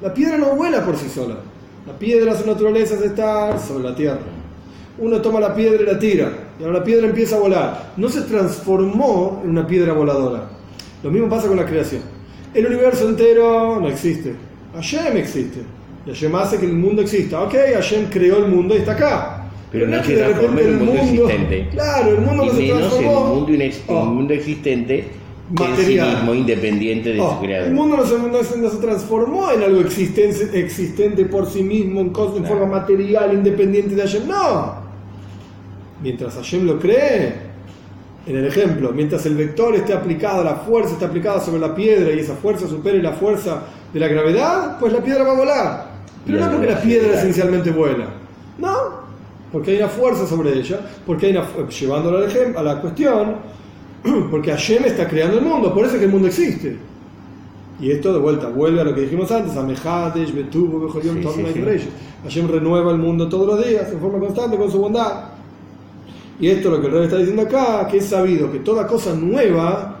La 0.00 0.14
piedra 0.14 0.38
no 0.38 0.54
vuela 0.54 0.84
por 0.84 0.96
sí 0.96 1.08
sola. 1.08 1.36
La 1.90 1.98
piedra, 1.98 2.36
su 2.36 2.46
naturaleza 2.46 2.94
es 2.94 3.02
estar 3.02 3.58
sobre 3.58 3.82
la 3.82 3.96
tierra. 3.96 4.20
Uno 4.96 5.20
toma 5.20 5.40
la 5.40 5.52
piedra 5.52 5.82
y 5.82 5.86
la 5.86 5.98
tira, 5.98 6.30
y 6.58 6.62
ahora 6.62 6.78
la 6.78 6.84
piedra 6.84 7.08
empieza 7.08 7.34
a 7.34 7.40
volar. 7.40 7.92
No 7.96 8.08
se 8.08 8.20
transformó 8.22 9.40
en 9.42 9.50
una 9.50 9.66
piedra 9.66 9.92
voladora. 9.92 10.50
Lo 11.02 11.10
mismo 11.10 11.28
pasa 11.28 11.48
con 11.48 11.56
la 11.56 11.66
creación. 11.66 12.02
El 12.54 12.66
universo 12.66 13.08
entero 13.08 13.80
no 13.80 13.88
existe. 13.88 14.36
Hashem 14.72 15.16
existe. 15.16 15.62
Y 16.06 16.10
Hashem 16.10 16.32
hace 16.36 16.58
que 16.58 16.66
el 16.66 16.74
mundo 16.74 17.02
exista. 17.02 17.42
Ok, 17.42 17.54
Hashem 17.74 18.08
creó 18.08 18.38
el 18.44 18.52
mundo 18.52 18.76
y 18.76 18.78
está 18.78 18.92
acá. 18.92 19.50
Pero, 19.72 19.88
no, 19.88 20.04
se 20.04 20.16
transformó 20.16 20.60
en 20.60 20.68
un 20.68 20.78
mundo, 20.78 20.94
existente. 20.94 21.68
Claro, 21.72 22.10
el 22.10 22.20
mundo 22.20 22.44
no 22.44 22.52
se 22.52 22.68
transformó. 22.68 23.10
En 23.10 23.16
un 23.16 23.58
mundo, 23.58 23.64
oh. 23.88 24.04
mundo 24.04 24.32
existente 24.32 25.08
material. 25.50 26.08
En 26.08 26.12
sí 26.12 26.16
mismo, 26.16 26.34
independiente 26.34 27.12
de 27.12 27.20
oh, 27.20 27.34
su 27.34 27.40
creador. 27.40 27.68
El 27.68 27.74
mundo 27.74 27.96
no 27.96 28.04
se, 28.06 28.58
no 28.58 28.70
se, 28.70 28.76
transformó 28.78 29.50
en 29.50 29.62
algo 29.62 29.80
existente, 29.80 30.58
existente 30.58 31.24
por 31.24 31.46
sí 31.46 31.62
mismo, 31.62 32.00
en, 32.00 32.10
cosa, 32.10 32.38
en 32.38 32.44
forma 32.44 32.66
material, 32.66 33.34
independiente 33.34 33.94
de 33.94 34.02
Hashem. 34.02 34.28
No. 34.28 34.74
Mientras 36.02 36.34
Hashem 36.34 36.66
lo 36.66 36.78
cree, 36.78 37.50
en 38.26 38.36
el 38.36 38.46
ejemplo, 38.46 38.92
mientras 38.92 39.24
el 39.26 39.36
vector 39.36 39.74
esté 39.74 39.92
aplicado, 39.92 40.44
la 40.44 40.56
fuerza 40.56 40.92
esté 40.92 41.04
aplicada 41.04 41.40
sobre 41.40 41.60
la 41.60 41.74
piedra 41.74 42.12
y 42.12 42.18
esa 42.20 42.34
fuerza 42.34 42.68
supere 42.68 43.02
la 43.02 43.12
fuerza 43.12 43.62
de 43.92 44.00
la 44.00 44.08
gravedad, 44.08 44.78
pues 44.78 44.92
la 44.92 45.02
piedra 45.02 45.24
va 45.24 45.32
a 45.32 45.36
volar. 45.36 45.90
Pero 46.26 46.38
no 46.38 46.50
porque 46.50 46.66
la 46.66 46.80
piedra 46.80 47.14
esencialmente 47.14 47.70
vuela. 47.70 48.06
No, 48.58 49.00
porque 49.50 49.72
hay 49.72 49.78
una 49.78 49.88
fuerza 49.88 50.26
sobre 50.26 50.52
ella, 50.52 50.80
porque 51.06 51.26
hay 51.26 51.32
una, 51.32 51.46
llevándolo 51.68 52.18
al 52.18 52.24
ejemplo, 52.24 52.60
a 52.60 52.62
la 52.62 52.80
cuestión, 52.80 53.36
porque 54.30 54.50
Hashem 54.50 54.84
está 54.84 55.08
creando 55.08 55.38
el 55.38 55.44
mundo, 55.44 55.74
por 55.74 55.84
eso 55.84 55.94
es 55.94 56.00
que 56.00 56.06
el 56.06 56.12
mundo 56.12 56.28
existe. 56.28 56.76
Y 57.80 57.90
esto 57.90 58.12
de 58.12 58.18
vuelta 58.18 58.48
vuelve 58.48 58.80
a 58.80 58.84
lo 58.84 58.94
que 58.94 59.02
dijimos 59.02 59.30
antes, 59.30 59.56
a 59.56 59.62
Mejadesh, 59.62 60.34
Betubo, 60.34 60.80
Bejorion, 60.80 61.22
Hashem 62.22 62.48
renueva 62.48 62.92
el 62.92 62.98
mundo 62.98 63.28
todos 63.28 63.46
los 63.46 63.66
días, 63.66 63.90
en 63.90 63.98
forma 63.98 64.18
constante, 64.18 64.58
con 64.58 64.70
su 64.70 64.78
bondad. 64.78 65.30
Y 66.38 66.48
esto 66.48 66.68
es 66.68 66.74
lo 66.74 66.80
que 66.80 66.86
el 66.88 66.92
rey 66.92 67.04
está 67.04 67.16
diciendo 67.16 67.42
acá, 67.42 67.88
que 67.88 67.98
es 67.98 68.06
sabido 68.06 68.52
que 68.52 68.58
toda 68.58 68.86
cosa 68.86 69.14
nueva, 69.14 69.96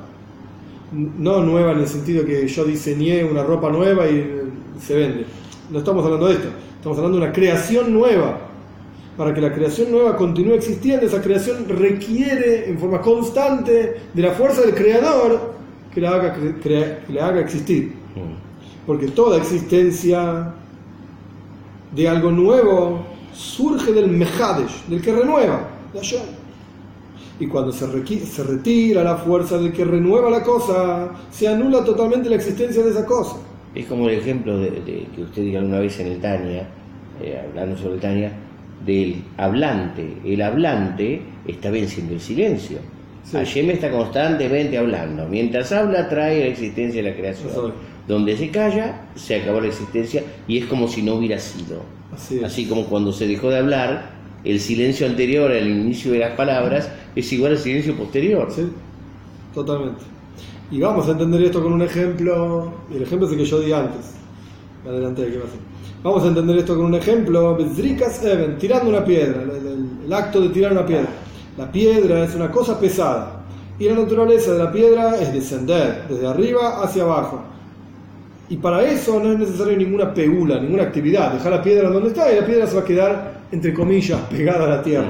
no 0.92 1.42
nueva 1.42 1.72
en 1.72 1.80
el 1.80 1.86
sentido 1.86 2.24
que 2.24 2.46
yo 2.46 2.64
diseñé 2.64 3.24
una 3.24 3.42
ropa 3.42 3.70
nueva 3.70 4.06
y 4.08 4.42
se 4.80 4.94
vende. 4.94 5.24
No 5.70 5.78
estamos 5.78 6.04
hablando 6.04 6.26
de 6.26 6.34
esto, 6.34 6.48
estamos 6.76 6.98
hablando 6.98 7.18
de 7.18 7.24
una 7.24 7.32
creación 7.32 7.92
nueva 7.92 8.49
para 9.20 9.34
que 9.34 9.42
la 9.42 9.52
creación 9.52 9.90
nueva 9.90 10.16
continúe 10.16 10.54
existiendo, 10.54 11.04
esa 11.04 11.20
creación 11.20 11.68
requiere 11.68 12.70
en 12.70 12.78
forma 12.78 13.02
constante 13.02 13.96
de 14.14 14.22
la 14.22 14.30
fuerza 14.30 14.62
del 14.62 14.74
creador 14.74 15.56
que 15.92 16.00
la 16.00 16.12
haga, 16.12 16.34
que 16.34 17.00
le 17.06 17.20
haga 17.20 17.38
existir. 17.40 17.92
Mm. 18.16 18.86
Porque 18.86 19.08
toda 19.08 19.36
existencia 19.36 20.54
de 21.94 22.08
algo 22.08 22.30
nuevo 22.32 23.04
surge 23.34 23.92
del 23.92 24.08
Mejadesh, 24.08 24.86
del 24.86 25.02
que 25.02 25.12
renueva, 25.12 25.68
de 25.92 26.00
Y 27.40 27.46
cuando 27.46 27.72
se, 27.72 27.86
se 28.24 28.42
retira 28.42 29.04
la 29.04 29.16
fuerza 29.16 29.58
del 29.58 29.70
que 29.70 29.84
renueva 29.84 30.30
la 30.30 30.42
cosa, 30.42 31.10
se 31.30 31.46
anula 31.46 31.84
totalmente 31.84 32.30
la 32.30 32.36
existencia 32.36 32.82
de 32.82 32.88
esa 32.88 33.04
cosa. 33.04 33.36
Es 33.74 33.84
como 33.84 34.08
el 34.08 34.18
ejemplo 34.18 34.56
de, 34.56 35.06
que 35.14 35.22
usted 35.22 35.42
diga 35.42 35.60
una 35.60 35.80
vez 35.80 36.00
en 36.00 36.06
el 36.06 36.20
Tania, 36.22 36.66
eh, 37.20 37.38
hablando 37.46 37.76
sobre 37.76 37.96
el 37.96 38.00
Tania, 38.00 38.32
del 38.84 39.22
hablante. 39.36 40.16
El 40.24 40.42
hablante 40.42 41.22
está 41.46 41.70
venciendo 41.70 42.14
el 42.14 42.20
silencio. 42.20 42.78
Sí. 43.24 43.60
está 43.60 43.90
constantemente 43.90 44.78
hablando. 44.78 45.26
Mientras 45.28 45.72
habla, 45.72 46.08
trae 46.08 46.40
la 46.40 46.46
existencia 46.46 47.02
de 47.02 47.10
la 47.10 47.16
creación. 47.16 47.72
Donde 48.08 48.36
se 48.36 48.50
calla, 48.50 49.02
se 49.14 49.36
acabó 49.36 49.60
la 49.60 49.68
existencia 49.68 50.24
y 50.48 50.58
es 50.58 50.66
como 50.66 50.88
si 50.88 51.02
no 51.02 51.14
hubiera 51.14 51.38
sido. 51.38 51.82
Así, 52.44 52.66
como 52.66 52.86
cuando 52.86 53.12
se 53.12 53.28
dejó 53.28 53.50
de 53.50 53.58
hablar, 53.58 54.10
el 54.42 54.58
silencio 54.58 55.06
anterior 55.06 55.52
al 55.52 55.68
inicio 55.68 56.12
de 56.12 56.18
las 56.18 56.32
palabras 56.32 56.90
es 57.14 57.32
igual 57.32 57.52
al 57.52 57.58
silencio 57.58 57.96
posterior. 57.96 58.48
Sí, 58.50 58.68
totalmente. 59.54 60.00
Y 60.72 60.80
vamos 60.80 61.06
a 61.08 61.12
entender 61.12 61.42
esto 61.42 61.62
con 61.62 61.72
un 61.72 61.82
ejemplo. 61.82 62.72
El 62.92 63.02
ejemplo 63.02 63.26
es 63.26 63.32
el 63.32 63.38
que 63.38 63.44
yo 63.44 63.60
di 63.60 63.72
antes. 63.72 64.14
Adelante, 64.84 65.26
¿qué 65.30 65.38
va 65.38 65.44
a 65.44 65.46
hacer? 65.46 65.69
Vamos 66.02 66.24
a 66.24 66.28
entender 66.28 66.56
esto 66.56 66.76
con 66.76 66.86
un 66.86 66.94
ejemplo. 66.94 67.58
tirando 68.58 68.88
una 68.88 69.04
piedra, 69.04 69.42
el, 69.42 70.12
acto 70.12 70.40
de 70.40 70.48
tirar 70.48 70.72
una 70.72 70.86
piedra. 70.86 71.08
La 71.58 71.70
piedra 71.70 72.24
es 72.24 72.34
una 72.34 72.50
cosa 72.50 72.80
pesada 72.80 73.42
y 73.78 73.84
la 73.84 73.96
naturaleza 73.96 74.52
de 74.52 74.58
la 74.60 74.72
piedra 74.72 75.20
es 75.20 75.30
descender 75.32 76.06
desde 76.08 76.26
arriba 76.26 76.82
hacia 76.82 77.02
abajo. 77.02 77.42
Y 78.48 78.56
para 78.56 78.82
eso 78.82 79.20
no 79.20 79.32
es 79.32 79.38
necesario 79.40 79.76
ninguna 79.76 80.14
pegula, 80.14 80.58
ninguna 80.58 80.84
actividad. 80.84 81.34
Dejar 81.34 81.52
la 81.52 81.62
piedra 81.62 81.90
donde 81.90 82.08
está 82.08 82.32
y 82.32 82.40
la 82.40 82.46
piedra 82.46 82.66
se 82.66 82.76
va 82.76 82.80
a 82.80 82.84
quedar, 82.84 83.40
entre 83.52 83.74
comillas, 83.74 84.20
pegada 84.30 84.64
a 84.64 84.68
la 84.68 84.82
tierra. 84.82 85.08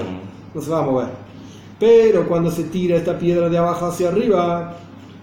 No 0.53 0.61
se 0.61 0.71
va 0.71 0.81
a 0.81 0.83
mover. 0.83 1.07
Pero 1.79 2.27
cuando 2.27 2.51
se 2.51 2.65
tira 2.65 2.97
esta 2.97 3.17
piedra 3.17 3.49
de 3.49 3.57
abajo 3.57 3.87
hacia 3.87 4.09
arriba, 4.09 4.77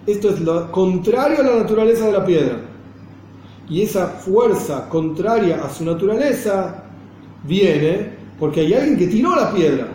esto 0.07 0.30
es 0.30 0.39
lo 0.39 0.72
contrario 0.72 1.41
a 1.41 1.43
la 1.43 1.55
naturaleza 1.57 2.05
de 2.05 2.13
la 2.13 2.26
piedra 2.26 2.66
y 3.70 3.82
esa 3.82 4.07
fuerza 4.07 4.88
contraria 4.89 5.63
a 5.63 5.70
su 5.70 5.84
naturaleza 5.84 6.84
viene 7.43 8.18
porque 8.39 8.61
hay 8.61 8.74
alguien 8.74 8.97
que 8.97 9.07
tiró 9.07 9.36
la 9.36 9.53
piedra. 9.53 9.88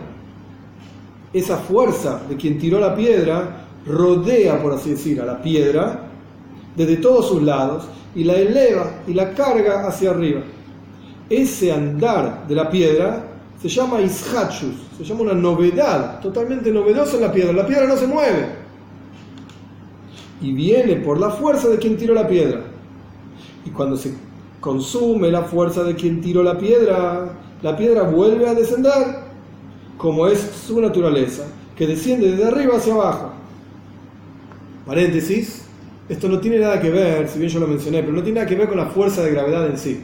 Esa 1.31 1.57
fuerza 1.57 2.21
de 2.29 2.35
quien 2.35 2.59
tiró 2.59 2.79
la 2.79 2.95
piedra 2.95 3.65
rodea, 3.87 4.61
por 4.61 4.73
así 4.73 4.91
decir, 4.91 5.19
a 5.21 5.25
la 5.25 5.41
piedra 5.41 6.01
desde 6.75 6.97
todos 6.97 7.27
sus 7.27 7.41
lados 7.41 7.85
y 8.15 8.23
la 8.23 8.33
eleva 8.33 8.91
y 9.07 9.13
la 9.13 9.33
carga 9.33 9.87
hacia 9.87 10.11
arriba. 10.11 10.41
Ese 11.29 11.71
andar 11.71 12.47
de 12.47 12.55
la 12.55 12.69
piedra 12.69 13.23
se 13.59 13.69
llama 13.69 14.01
ishachus, 14.01 14.75
se 14.97 15.03
llama 15.03 15.21
una 15.21 15.33
novedad 15.33 16.19
totalmente 16.19 16.71
novedosa 16.71 17.15
en 17.15 17.21
la 17.21 17.31
piedra. 17.31 17.53
La 17.53 17.65
piedra 17.65 17.87
no 17.87 17.97
se 17.97 18.05
mueve 18.05 18.63
y 20.41 20.51
viene 20.51 20.97
por 20.97 21.19
la 21.19 21.31
fuerza 21.31 21.69
de 21.69 21.77
quien 21.77 21.97
tiró 21.97 22.13
la 22.13 22.27
piedra 22.27 22.72
cuando 23.73 23.97
se 23.97 24.13
consume 24.59 25.29
la 25.29 25.43
fuerza 25.43 25.83
de 25.83 25.95
quien 25.95 26.21
tiró 26.21 26.43
la 26.43 26.57
piedra, 26.57 27.33
la 27.61 27.75
piedra 27.75 28.03
vuelve 28.03 28.47
a 28.47 28.53
descender, 28.53 28.93
como 29.97 30.27
es 30.27 30.39
su 30.39 30.79
naturaleza, 30.79 31.43
que 31.75 31.87
desciende 31.87 32.31
desde 32.31 32.45
arriba 32.45 32.77
hacia 32.77 32.93
abajo. 32.93 33.33
Paréntesis, 34.85 35.65
esto 36.07 36.29
no 36.29 36.39
tiene 36.39 36.59
nada 36.59 36.79
que 36.79 36.89
ver, 36.89 37.27
si 37.27 37.39
bien 37.39 37.51
yo 37.51 37.59
lo 37.59 37.67
mencioné, 37.67 38.01
pero 38.01 38.13
no 38.13 38.23
tiene 38.23 38.39
nada 38.39 38.47
que 38.47 38.55
ver 38.55 38.67
con 38.67 38.77
la 38.77 38.87
fuerza 38.87 39.21
de 39.21 39.31
gravedad 39.31 39.67
en 39.67 39.77
sí. 39.77 39.99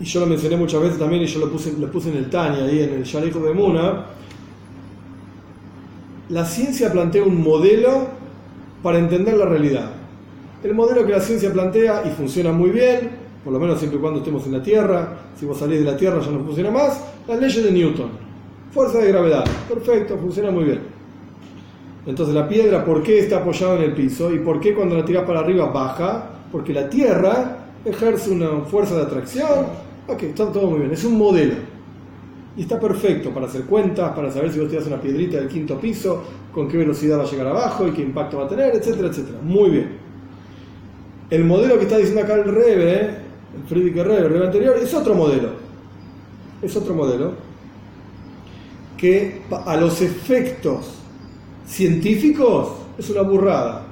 Y 0.00 0.04
yo 0.04 0.20
lo 0.20 0.26
mencioné 0.26 0.56
muchas 0.56 0.80
veces 0.82 0.98
también 0.98 1.22
y 1.22 1.26
yo 1.26 1.40
lo 1.40 1.50
puse, 1.50 1.72
lo 1.78 1.90
puse 1.90 2.10
en 2.10 2.16
el 2.16 2.30
Tania, 2.30 2.64
ahí 2.64 2.82
en 2.82 2.94
el 2.94 3.04
Shalijo 3.04 3.40
de 3.40 3.52
Muna. 3.52 4.06
La 6.28 6.44
ciencia 6.44 6.90
plantea 6.90 7.22
un 7.22 7.40
modelo 7.40 8.08
para 8.82 8.98
entender 8.98 9.36
la 9.36 9.46
realidad 9.46 10.01
el 10.62 10.74
modelo 10.74 11.04
que 11.04 11.12
la 11.12 11.20
ciencia 11.20 11.52
plantea 11.52 12.02
y 12.06 12.10
funciona 12.10 12.52
muy 12.52 12.70
bien, 12.70 13.10
por 13.42 13.52
lo 13.52 13.58
menos 13.58 13.78
siempre 13.78 13.98
y 13.98 14.00
cuando 14.00 14.20
estemos 14.20 14.46
en 14.46 14.52
la 14.52 14.62
Tierra, 14.62 15.08
si 15.38 15.44
vos 15.44 15.58
salís 15.58 15.80
de 15.80 15.84
la 15.84 15.96
Tierra 15.96 16.20
ya 16.20 16.30
no 16.30 16.44
funciona 16.44 16.70
más, 16.70 17.00
las 17.26 17.40
leyes 17.40 17.64
de 17.64 17.72
Newton. 17.72 18.10
Fuerza 18.72 18.98
de 18.98 19.08
gravedad, 19.08 19.44
perfecto, 19.68 20.16
funciona 20.16 20.50
muy 20.50 20.64
bien. 20.64 20.80
Entonces 22.06 22.34
la 22.34 22.48
piedra, 22.48 22.84
¿por 22.84 23.02
qué 23.02 23.20
está 23.20 23.38
apoyada 23.38 23.76
en 23.76 23.82
el 23.82 23.92
piso? 23.92 24.32
¿Y 24.32 24.38
por 24.38 24.60
qué 24.60 24.74
cuando 24.74 24.96
la 24.96 25.04
tiras 25.04 25.24
para 25.24 25.40
arriba 25.40 25.66
baja? 25.66 26.30
Porque 26.50 26.72
la 26.72 26.88
Tierra 26.88 27.58
ejerce 27.84 28.30
una 28.30 28.60
fuerza 28.62 28.96
de 28.96 29.02
atracción. 29.02 29.66
Ok, 30.06 30.22
está 30.24 30.50
todo 30.50 30.68
muy 30.68 30.80
bien, 30.80 30.92
es 30.92 31.04
un 31.04 31.18
modelo. 31.18 31.54
Y 32.56 32.62
está 32.62 32.78
perfecto 32.78 33.30
para 33.30 33.46
hacer 33.46 33.62
cuentas, 33.62 34.12
para 34.14 34.30
saber 34.30 34.52
si 34.52 34.58
vos 34.58 34.68
tiras 34.68 34.86
una 34.86 35.00
piedrita 35.00 35.38
del 35.38 35.48
quinto 35.48 35.78
piso, 35.78 36.22
con 36.52 36.68
qué 36.68 36.76
velocidad 36.76 37.18
va 37.18 37.22
a 37.22 37.30
llegar 37.30 37.46
abajo 37.46 37.86
y 37.86 37.92
qué 37.92 38.02
impacto 38.02 38.38
va 38.38 38.44
a 38.44 38.48
tener, 38.48 38.74
etcétera, 38.74 39.08
etcétera. 39.08 39.38
Muy 39.42 39.70
bien. 39.70 40.01
El 41.32 41.44
modelo 41.44 41.78
que 41.78 41.84
está 41.84 41.96
diciendo 41.96 42.20
acá 42.20 42.34
el 42.34 42.44
Rebe, 42.44 43.00
el 43.00 43.66
Friedrich 43.66 43.96
Rebe, 43.96 44.18
el 44.18 44.28
Rebe 44.28 44.46
anterior, 44.48 44.76
es 44.76 44.92
otro 44.92 45.14
modelo. 45.14 45.48
Es 46.60 46.76
otro 46.76 46.92
modelo 46.92 47.32
que 48.98 49.40
a 49.64 49.76
los 49.78 50.02
efectos 50.02 50.98
científicos 51.66 52.72
es 52.98 53.08
una 53.08 53.22
burrada. 53.22 53.86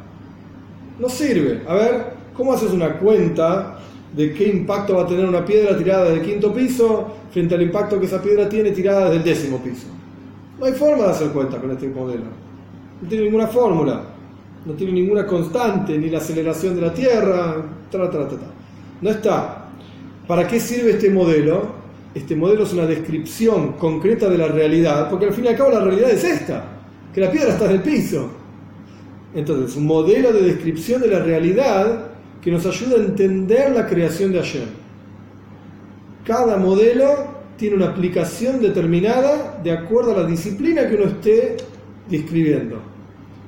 No 0.98 1.08
sirve. 1.08 1.62
A 1.66 1.72
ver, 1.76 2.06
¿cómo 2.34 2.52
haces 2.52 2.72
una 2.72 2.98
cuenta 2.98 3.78
de 4.14 4.34
qué 4.34 4.46
impacto 4.48 4.96
va 4.96 5.04
a 5.04 5.06
tener 5.06 5.24
una 5.24 5.42
piedra 5.42 5.78
tirada 5.78 6.10
del 6.10 6.20
quinto 6.20 6.52
piso 6.52 7.06
frente 7.32 7.54
al 7.54 7.62
impacto 7.62 7.98
que 7.98 8.04
esa 8.04 8.20
piedra 8.20 8.50
tiene 8.50 8.72
tirada 8.72 9.06
desde 9.06 9.16
el 9.16 9.24
décimo 9.24 9.62
piso? 9.62 9.86
No 10.58 10.66
hay 10.66 10.74
forma 10.74 11.04
de 11.04 11.10
hacer 11.12 11.28
cuenta 11.28 11.56
con 11.58 11.70
este 11.70 11.88
modelo. 11.88 12.24
No 13.00 13.08
tiene 13.08 13.24
ninguna 13.24 13.46
fórmula. 13.46 14.19
No 14.66 14.74
tiene 14.74 14.92
ninguna 14.92 15.26
constante, 15.26 15.96
ni 15.96 16.10
la 16.10 16.18
aceleración 16.18 16.74
de 16.74 16.82
la 16.82 16.92
Tierra. 16.92 17.56
No 19.00 19.10
está. 19.10 19.68
¿Para 20.26 20.46
qué 20.46 20.60
sirve 20.60 20.92
este 20.92 21.10
modelo? 21.10 21.80
Este 22.14 22.34
modelo 22.36 22.64
es 22.64 22.72
una 22.72 22.86
descripción 22.86 23.72
concreta 23.72 24.28
de 24.28 24.38
la 24.38 24.48
realidad, 24.48 25.08
porque 25.08 25.26
al 25.26 25.32
fin 25.32 25.44
y 25.44 25.48
al 25.48 25.56
cabo 25.56 25.70
la 25.70 25.80
realidad 25.80 26.10
es 26.10 26.24
esta, 26.24 26.64
que 27.14 27.20
la 27.20 27.30
piedra 27.30 27.50
está 27.50 27.66
en 27.66 27.72
el 27.72 27.82
piso. 27.82 28.30
Entonces, 29.34 29.76
un 29.76 29.86
modelo 29.86 30.32
de 30.32 30.42
descripción 30.42 31.00
de 31.00 31.08
la 31.08 31.20
realidad 31.20 32.10
que 32.42 32.50
nos 32.50 32.66
ayuda 32.66 32.96
a 32.96 33.00
entender 33.00 33.70
la 33.72 33.86
creación 33.86 34.32
de 34.32 34.40
ayer. 34.40 34.66
Cada 36.24 36.56
modelo 36.56 37.40
tiene 37.56 37.76
una 37.76 37.90
aplicación 37.90 38.60
determinada 38.60 39.60
de 39.62 39.70
acuerdo 39.70 40.14
a 40.14 40.22
la 40.22 40.26
disciplina 40.26 40.88
que 40.88 40.94
uno 40.94 41.04
esté 41.04 41.56
describiendo, 42.08 42.80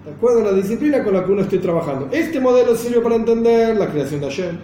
de 0.04 0.10
acuerdo 0.10 0.40
a 0.40 0.50
la 0.50 0.52
disciplina 0.52 1.04
con 1.04 1.14
la 1.14 1.24
que 1.24 1.32
uno 1.32 1.42
esté 1.42 1.58
trabajando. 1.58 2.08
Este 2.10 2.40
modelo 2.40 2.74
sirve 2.74 3.00
para 3.00 3.14
entender 3.14 3.76
la 3.76 3.88
creación 3.88 4.20
de 4.20 4.26
ayer. 4.26 4.54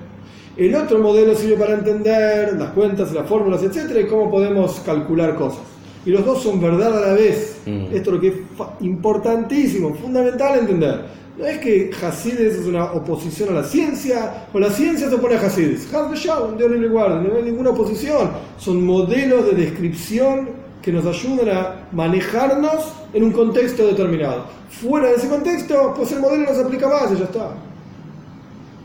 El 0.57 0.74
otro 0.74 0.99
modelo 0.99 1.36
sirve 1.36 1.57
para 1.57 1.74
entender 1.74 2.55
las 2.55 2.70
cuentas, 2.70 3.12
las 3.12 3.28
fórmulas, 3.28 3.62
etcétera, 3.62 4.01
y 4.01 4.07
cómo 4.07 4.30
podemos 4.30 4.80
calcular 4.80 5.36
cosas. 5.36 5.61
Y 6.05 6.11
los 6.11 6.24
dos 6.24 6.43
son 6.43 6.61
verdad 6.61 6.97
a 6.97 7.09
la 7.09 7.12
vez. 7.12 7.61
Mm. 7.66 7.95
Esto 7.95 8.11
es 8.11 8.16
lo 8.16 8.20
que 8.20 8.28
es 8.28 8.34
importantísimo, 8.80 9.95
fundamental 9.95 10.59
entender. 10.59 11.18
No 11.39 11.47
es 11.47 11.59
que 11.59 11.91
Hasides 12.03 12.55
es 12.57 12.66
una 12.66 12.93
oposición 12.93 13.51
a 13.51 13.53
la 13.53 13.64
ciencia, 13.64 14.49
o 14.53 14.59
la 14.59 14.70
ciencia 14.70 15.09
se 15.09 15.14
opone 15.14 15.36
a 15.36 15.41
Hasides. 15.41 15.86
no 15.93 17.36
hay 17.36 17.43
ninguna 17.45 17.70
oposición. 17.70 18.30
Son 18.57 18.84
modelos 18.84 19.47
de 19.47 19.53
descripción 19.53 20.49
que 20.89 20.95
nos 20.95 21.05
ayudan 21.05 21.55
a 21.55 21.86
manejarnos 21.93 22.95
en 23.12 23.24
un 23.24 23.30
contexto 23.30 23.86
determinado. 23.86 24.47
Fuera 24.70 25.09
de 25.09 25.16
ese 25.16 25.28
contexto, 25.28 25.93
pues 25.95 26.12
el 26.12 26.20
modelo 26.20 26.45
no 26.45 26.55
se 26.55 26.62
aplica 26.62 26.89
más 26.89 27.12
y 27.12 27.18
ya 27.18 27.24
está. 27.24 27.51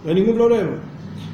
No 0.03 0.09
hay 0.09 0.15
ningún 0.15 0.35
problema. 0.35 0.71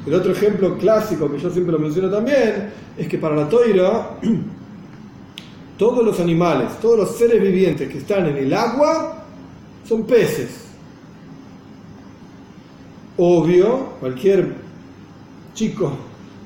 El 0.06 0.14
otro 0.14 0.30
ejemplo 0.30 0.78
clásico 0.78 1.28
que 1.28 1.40
yo 1.40 1.50
siempre 1.50 1.72
lo 1.72 1.80
menciono 1.80 2.08
también 2.08 2.72
es 2.96 3.08
que 3.08 3.18
para 3.18 3.34
la 3.34 3.48
toira 3.48 4.10
todos 5.76 6.04
los 6.04 6.20
animales, 6.20 6.78
todos 6.80 6.98
los 7.00 7.16
seres 7.16 7.42
vivientes 7.42 7.90
que 7.90 7.98
están 7.98 8.26
en 8.26 8.36
el 8.36 8.54
agua 8.54 9.24
son 9.88 10.04
peces. 10.04 10.66
Obvio, 13.16 13.86
cualquier 13.98 14.54
chico 15.52 15.90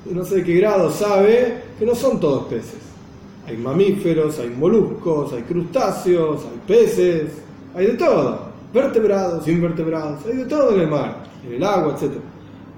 de 0.06 0.14
no 0.14 0.24
sé 0.24 0.42
qué 0.42 0.54
grado 0.54 0.90
sabe 0.90 1.62
que 1.78 1.84
no 1.84 1.94
son 1.94 2.18
todos 2.18 2.44
peces. 2.44 2.93
Hay 3.46 3.56
mamíferos, 3.56 4.38
hay 4.38 4.50
moluscos, 4.50 5.32
hay 5.32 5.42
crustáceos, 5.42 6.44
hay 6.44 6.60
peces, 6.66 7.30
hay 7.74 7.86
de 7.86 7.94
todo. 7.94 8.54
Vertebrados, 8.72 9.46
invertebrados, 9.46 10.24
hay 10.26 10.38
de 10.38 10.44
todo 10.46 10.74
en 10.74 10.80
el 10.80 10.88
mar, 10.88 11.24
en 11.46 11.54
el 11.54 11.62
agua, 11.62 11.94
etc. 11.94 12.12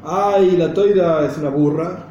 Ay, 0.05 0.57
la 0.57 0.75
toira 0.75 1.25
es 1.27 1.39
una 1.39 1.51
burra 1.51 2.07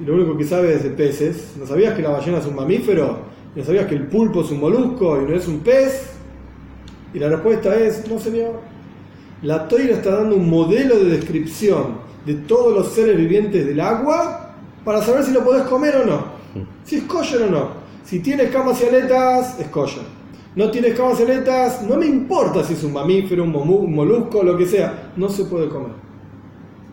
y 0.00 0.04
lo 0.04 0.14
único 0.14 0.36
que 0.36 0.44
sabe 0.44 0.74
es 0.74 0.82
de 0.82 0.90
peces. 0.90 1.54
¿No 1.58 1.66
sabías 1.66 1.94
que 1.94 2.02
la 2.02 2.10
ballena 2.10 2.38
es 2.38 2.46
un 2.46 2.56
mamífero? 2.56 3.18
¿Ya 3.54 3.64
sabías 3.64 3.86
que 3.86 3.94
el 3.94 4.06
pulpo 4.06 4.42
es 4.42 4.50
un 4.50 4.60
molusco 4.60 5.20
y 5.20 5.30
no 5.30 5.36
es 5.36 5.46
un 5.46 5.60
pez? 5.60 6.10
Y 7.12 7.18
la 7.18 7.28
respuesta 7.28 7.76
es, 7.76 8.08
no 8.08 8.18
señor. 8.18 8.60
La 9.42 9.68
toira 9.68 9.94
está 9.94 10.16
dando 10.16 10.36
un 10.36 10.48
modelo 10.48 10.96
de 10.96 11.16
descripción 11.16 11.98
de 12.24 12.34
todos 12.34 12.74
los 12.74 12.88
seres 12.88 13.16
vivientes 13.16 13.66
del 13.66 13.78
agua 13.78 14.54
para 14.84 15.02
saber 15.02 15.22
si 15.22 15.32
lo 15.32 15.44
podés 15.44 15.64
comer 15.64 15.96
o 15.96 16.06
no. 16.06 16.33
Si 16.84 16.96
es 16.96 17.02
kosher 17.04 17.42
o 17.42 17.50
no. 17.50 17.68
Si 18.04 18.20
tiene 18.20 18.44
escamas 18.44 18.82
y 18.82 18.86
aletas, 18.86 19.58
es 19.58 19.68
kosher. 19.68 20.02
No 20.56 20.70
tiene 20.70 20.88
escamas 20.88 21.18
y 21.20 21.22
aletas, 21.24 21.82
no 21.82 21.96
me 21.96 22.06
importa 22.06 22.62
si 22.62 22.74
es 22.74 22.84
un 22.84 22.92
mamífero, 22.92 23.44
un 23.44 23.94
molusco, 23.94 24.42
lo 24.42 24.56
que 24.56 24.66
sea. 24.66 25.12
No 25.16 25.28
se 25.28 25.44
puede 25.44 25.68
comer. 25.68 25.92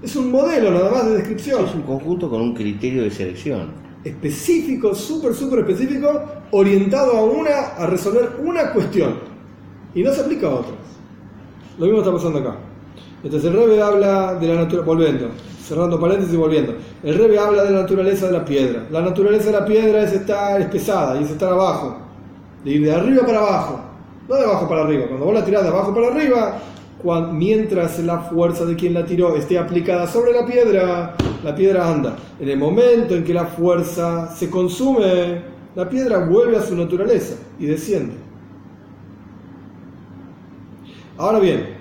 Es 0.02 0.16
un 0.16 0.32
modelo 0.32 0.72
nada 0.72 0.90
más 0.90 1.06
de 1.06 1.18
descripción. 1.18 1.66
Es 1.66 1.76
un 1.76 1.84
conjunto 1.84 2.30
con 2.30 2.42
un 2.42 2.54
criterio 2.54 3.04
de 3.04 3.12
selección 3.12 3.82
específico, 4.04 4.96
súper, 4.96 5.34
súper 5.34 5.60
específico, 5.60 6.24
orientado 6.52 7.18
a 7.18 7.24
una, 7.24 7.58
a 7.78 7.88
resolver 7.88 8.38
una 8.44 8.72
cuestión. 8.74 9.16
Y 9.94 10.04
no 10.04 10.12
se 10.14 10.22
aplica 10.22 10.48
a 10.48 10.56
otras. 10.56 10.76
Lo 11.78 11.86
mismo 11.86 12.00
está 12.00 12.12
pasando 12.12 12.40
acá. 12.40 12.58
Entonces 13.24 13.52
el 13.52 13.58
Rebe 13.58 13.82
habla 13.82 14.36
de 14.36 14.48
la 14.48 14.56
naturaleza, 14.56 14.86
volviendo, 14.86 15.28
cerrando 15.64 16.00
paréntesis 16.00 16.34
y 16.34 16.38
volviendo. 16.38 16.74
El 17.04 17.18
Rebe 17.18 17.38
habla 17.38 17.64
de 17.64 17.72
la 17.72 17.82
naturaleza 17.82 18.28
de 18.28 18.34
la 18.34 18.46
piedra. 18.46 18.88
La 18.92 19.02
naturaleza 19.02 19.46
de 19.48 19.60
la 19.60 19.66
piedra 19.66 20.04
es 20.04 20.14
estar, 20.14 20.60
es 20.60 20.68
pesada 20.68 21.20
y 21.20 21.24
es 21.24 21.32
estar 21.32 21.54
abajo. 21.54 21.98
De 22.64 22.72
ir 22.72 22.84
de 22.84 22.94
arriba 22.94 23.26
para 23.26 23.40
abajo. 23.40 23.80
No 24.28 24.36
de 24.36 24.44
abajo 24.44 24.68
para 24.68 24.84
arriba. 24.84 25.06
Cuando 25.08 25.26
vos 25.26 25.34
la 25.34 25.46
tirás 25.46 25.64
de 25.64 25.70
abajo 25.70 25.94
para 25.94 26.08
arriba, 26.08 26.60
mientras 27.32 28.00
la 28.00 28.20
fuerza 28.20 28.66
de 28.66 28.76
quien 28.76 28.94
la 28.94 29.06
tiró 29.06 29.36
esté 29.36 29.58
aplicada 29.58 30.08
sobre 30.08 30.34
la 30.34 30.46
piedra, 30.46 31.16
la 31.44 31.56
piedra 31.56 31.90
anda. 31.90 32.16
En 32.40 32.50
el 32.50 32.58
momento 32.58 33.16
en 33.16 33.24
que 33.24 33.34
la 33.34 33.46
fuerza 33.46 34.34
se 34.36 34.50
consume, 34.50 35.42
la 35.76 35.90
piedra 35.90 36.20
vuelve 36.26 36.58
a 36.58 36.62
su 36.62 36.76
naturaleza 36.76 37.36
y 37.60 37.66
desciende. 37.66 38.14
Ahora 41.18 41.40
bien, 41.40 41.81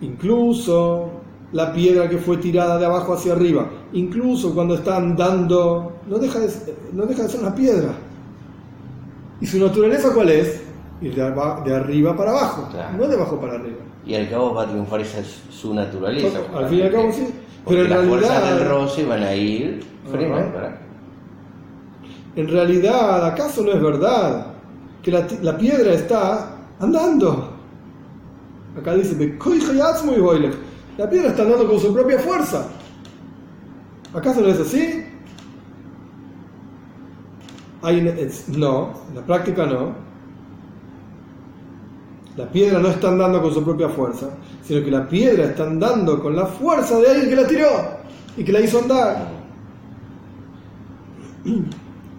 incluso 0.00 1.10
la 1.52 1.72
piedra 1.72 2.08
que 2.08 2.18
fue 2.18 2.36
tirada 2.36 2.78
de 2.78 2.86
abajo 2.86 3.14
hacia 3.14 3.32
arriba, 3.32 3.68
incluso 3.92 4.54
cuando 4.54 4.74
está 4.74 4.96
andando, 4.96 5.92
no 6.06 6.18
deja 6.18 6.40
de, 6.40 6.50
no 6.92 7.06
deja 7.06 7.22
de 7.22 7.28
ser 7.28 7.40
una 7.40 7.54
piedra. 7.54 7.94
¿Y 9.40 9.46
su 9.46 9.58
naturaleza 9.58 10.12
cuál 10.12 10.30
es? 10.30 10.62
Ir 11.00 11.14
de, 11.14 11.74
arriba 11.74 12.16
para 12.16 12.32
abajo, 12.32 12.68
no 12.96 13.06
de 13.06 13.14
abajo 13.14 13.40
para 13.40 13.54
arriba 13.54 13.88
y 14.08 14.14
al 14.14 14.28
cabo 14.30 14.54
va 14.54 14.62
a 14.62 14.66
triunfar 14.66 15.00
esa 15.02 15.18
su 15.50 15.74
naturaleza. 15.74 16.38
al 16.56 16.68
fin 16.68 16.78
y 16.78 16.82
al 16.82 16.92
cabo 16.92 17.12
sí. 17.12 17.28
Pero 17.66 17.82
en 17.82 17.90
las 17.90 17.98
realidad, 17.98 18.28
fuerzas 18.28 18.58
del 18.58 18.68
roce 18.68 19.04
van 19.04 19.22
a 19.22 19.34
ir. 19.34 19.84
En 22.34 22.48
realidad, 22.48 23.26
¿acaso 23.26 23.62
no 23.62 23.72
es 23.72 23.82
verdad 23.82 24.46
que 25.02 25.12
la, 25.12 25.26
la 25.42 25.58
piedra 25.58 25.92
está 25.92 26.56
andando? 26.80 27.47
Acá 28.78 28.94
dice, 28.94 29.16
la 30.98 31.10
piedra 31.10 31.28
está 31.28 31.42
andando 31.42 31.68
con 31.68 31.80
su 31.80 31.92
propia 31.92 32.18
fuerza. 32.18 32.68
¿Acaso 34.14 34.40
no 34.40 34.48
es 34.48 34.60
así? 34.60 35.04
No, 38.56 38.94
en 39.08 39.14
la 39.14 39.22
práctica 39.26 39.66
no. 39.66 39.92
La 42.36 42.46
piedra 42.50 42.78
no 42.78 42.88
está 42.88 43.08
andando 43.08 43.42
con 43.42 43.52
su 43.52 43.64
propia 43.64 43.88
fuerza, 43.88 44.28
sino 44.62 44.84
que 44.84 44.90
la 44.90 45.08
piedra 45.08 45.46
está 45.46 45.64
andando 45.64 46.22
con 46.22 46.36
la 46.36 46.46
fuerza 46.46 46.98
de 47.00 47.08
alguien 47.10 47.30
que 47.30 47.36
la 47.36 47.48
tiró 47.48 47.68
y 48.36 48.44
que 48.44 48.52
la 48.52 48.60
hizo 48.60 48.78
andar. 48.78 49.28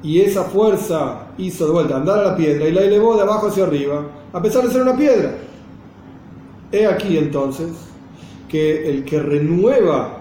Y 0.04 0.22
esa 0.22 0.44
fuerza 0.44 1.28
hizo 1.38 1.66
de 1.68 1.72
vuelta 1.72 1.98
andar 1.98 2.20
a 2.20 2.24
la 2.32 2.36
piedra 2.36 2.68
y 2.68 2.72
la 2.72 2.82
elevó 2.82 3.16
de 3.16 3.22
abajo 3.22 3.48
hacia 3.48 3.64
arriba, 3.64 4.06
a 4.34 4.42
pesar 4.42 4.64
de 4.64 4.72
ser 4.72 4.82
una 4.82 4.96
piedra. 4.96 5.34
He 6.72 6.86
aquí 6.86 7.18
entonces 7.18 7.72
que 8.48 8.90
el 8.90 9.04
que 9.04 9.20
renueva 9.20 10.20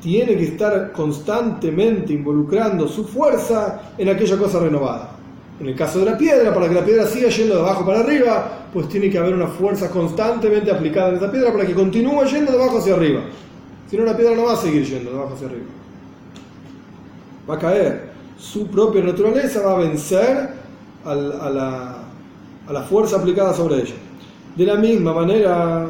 tiene 0.00 0.36
que 0.36 0.44
estar 0.44 0.92
constantemente 0.92 2.12
involucrando 2.12 2.86
su 2.86 3.04
fuerza 3.04 3.92
en 3.98 4.08
aquella 4.08 4.36
cosa 4.36 4.60
renovada. 4.60 5.10
En 5.58 5.66
el 5.66 5.74
caso 5.74 6.00
de 6.00 6.04
la 6.04 6.18
piedra, 6.18 6.52
para 6.54 6.68
que 6.68 6.74
la 6.74 6.84
piedra 6.84 7.06
siga 7.06 7.28
yendo 7.28 7.54
de 7.56 7.60
abajo 7.60 7.84
para 7.84 8.00
arriba, 8.00 8.66
pues 8.72 8.88
tiene 8.88 9.10
que 9.10 9.18
haber 9.18 9.34
una 9.34 9.48
fuerza 9.48 9.90
constantemente 9.90 10.70
aplicada 10.70 11.08
en 11.08 11.16
esa 11.16 11.32
piedra 11.32 11.50
para 11.50 11.66
que 11.66 11.74
continúe 11.74 12.24
yendo 12.26 12.52
de 12.52 12.62
abajo 12.62 12.78
hacia 12.78 12.94
arriba. 12.94 13.22
Si 13.90 13.96
no, 13.96 14.04
la 14.04 14.16
piedra 14.16 14.36
no 14.36 14.44
va 14.44 14.52
a 14.52 14.56
seguir 14.56 14.84
yendo 14.84 15.10
de 15.10 15.16
abajo 15.16 15.34
hacia 15.34 15.48
arriba. 15.48 15.64
Va 17.48 17.54
a 17.54 17.58
caer. 17.58 18.10
Su 18.38 18.66
propia 18.66 19.02
naturaleza 19.02 19.62
va 19.62 19.72
a 19.72 19.78
vencer 19.78 20.50
a, 21.04 21.14
la, 21.14 21.96
a 22.68 22.72
la 22.72 22.82
fuerza 22.82 23.16
aplicada 23.16 23.54
sobre 23.54 23.76
ella. 23.76 23.94
De 24.56 24.64
la 24.64 24.76
misma 24.76 25.12
manera, 25.12 25.86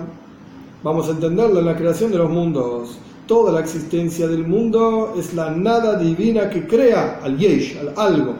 vamos 0.82 1.08
a 1.08 1.12
entenderlo 1.12 1.60
en 1.60 1.66
la 1.66 1.76
creación 1.76 2.10
de 2.10 2.18
los 2.18 2.30
mundos. 2.30 2.98
Toda 3.26 3.52
la 3.52 3.60
existencia 3.60 4.26
del 4.28 4.46
mundo 4.46 5.14
es 5.18 5.34
la 5.34 5.50
nada 5.50 5.96
divina 5.96 6.48
que 6.50 6.66
crea 6.66 7.20
al 7.22 7.36
yesh, 7.38 7.78
al 7.78 7.92
algo 7.96 8.34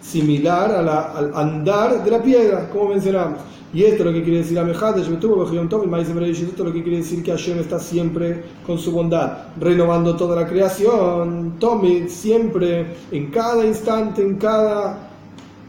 similar 0.00 0.72
a 0.72 0.82
la- 0.82 1.12
al 1.12 1.32
andar 1.34 2.02
de 2.02 2.10
la 2.10 2.22
piedra, 2.22 2.68
como 2.70 2.88
mencionamos. 2.88 3.40
Y 3.72 3.84
esto 3.84 4.02
es 4.02 4.06
lo 4.06 4.12
que 4.12 4.24
quiere 4.24 4.38
decir 4.38 4.58
esto 4.58 4.72
es 6.62 6.68
lo 6.68 6.72
que 6.72 6.82
quiere 6.82 6.96
decir 6.98 7.22
que 7.22 7.30
Hashem 7.30 7.60
está 7.60 7.78
siempre 7.78 8.42
con 8.66 8.76
su 8.78 8.90
bondad, 8.90 9.38
renovando 9.60 10.16
toda 10.16 10.34
la 10.34 10.48
creación, 10.48 11.54
Tommy, 11.60 12.08
siempre, 12.08 12.86
en 13.12 13.30
cada 13.30 13.64
instante, 13.64 14.22
en 14.22 14.34
cada 14.36 14.98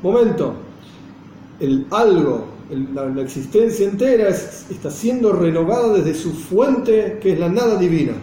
momento. 0.02 0.54
El 1.60 1.86
algo, 1.92 2.46
la, 2.94 3.22
existencia 3.22 3.88
entera 3.88 4.30
es- 4.30 4.66
está 4.70 4.90
siendo 4.90 5.34
renovada 5.34 5.94
desde 5.94 6.14
su 6.14 6.32
fuente, 6.32 7.20
que 7.22 7.34
es 7.34 7.40
la 7.40 7.50
nada 7.50 7.78
divina. 7.78 8.14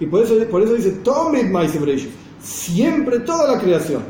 Y 0.00 0.06
por 0.06 0.22
eso, 0.24 0.34
por 0.50 0.62
eso 0.62 0.74
dice 0.74 0.90
Tommy 1.02 1.44
Maíz 1.44 1.78
Bereish, 1.78 2.08
siempre 2.42 3.20
toda 3.20 3.54
la 3.54 3.60
creación 3.60 4.02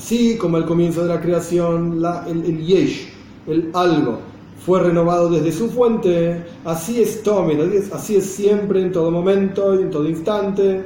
así 0.00 0.36
como 0.38 0.56
al 0.56 0.64
comienzo 0.64 1.02
de 1.02 1.08
la 1.08 1.20
creación 1.20 2.02
el, 2.26 2.64
yesh, 2.64 3.08
el 3.46 3.70
algo, 3.74 4.18
fue 4.64 4.80
renovado 4.80 5.28
desde 5.28 5.52
su 5.52 5.68
fuente, 5.70 6.42
así 6.64 7.02
es 7.02 7.22
es, 7.22 7.92
así 7.92 8.16
es 8.16 8.24
siempre, 8.24 8.80
en 8.80 8.92
todo 8.92 9.10
momento 9.10 9.78
y 9.78 9.82
en 9.82 9.90
todo 9.90 10.08
instante. 10.08 10.82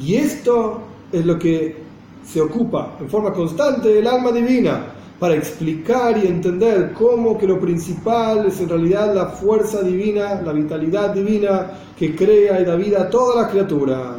Y 0.00 0.14
esto 0.14 0.80
es 1.12 1.26
lo 1.26 1.38
que 1.38 1.76
se 2.24 2.40
ocupa 2.40 2.96
en 3.00 3.08
forma 3.08 3.32
constante 3.32 3.98
el 3.98 4.06
alma 4.06 4.30
divina, 4.32 4.93
para 5.18 5.34
explicar 5.34 6.18
y 6.22 6.26
entender 6.26 6.92
cómo 6.92 7.38
que 7.38 7.46
lo 7.46 7.60
principal 7.60 8.46
es 8.46 8.60
en 8.60 8.68
realidad 8.68 9.14
la 9.14 9.26
fuerza 9.26 9.80
divina, 9.82 10.40
la 10.42 10.52
vitalidad 10.52 11.14
divina 11.14 11.70
que 11.98 12.14
crea 12.16 12.60
y 12.60 12.64
da 12.64 12.74
vida 12.76 13.02
a 13.02 13.10
todas 13.10 13.36
las 13.36 13.50
criaturas. 13.50 14.16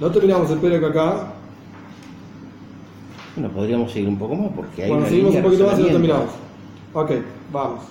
No 0.00 0.10
terminamos 0.10 0.50
el 0.50 0.58
Perec 0.58 0.84
acá. 0.84 1.28
Bueno, 3.36 3.50
podríamos 3.52 3.92
seguir 3.92 4.08
un 4.08 4.18
poco 4.18 4.34
más 4.36 4.50
porque 4.54 4.82
hay 4.84 4.88
Bueno, 4.88 5.02
una 5.02 5.08
seguimos 5.10 5.34
un 5.34 5.36
línea 5.36 5.42
de 5.42 5.48
poquito 5.48 5.70
más 5.70 5.78
y 5.78 5.82
lo 5.82 5.88
terminamos. 5.88 6.30
Ok, 6.92 7.10
vamos. 7.52 7.84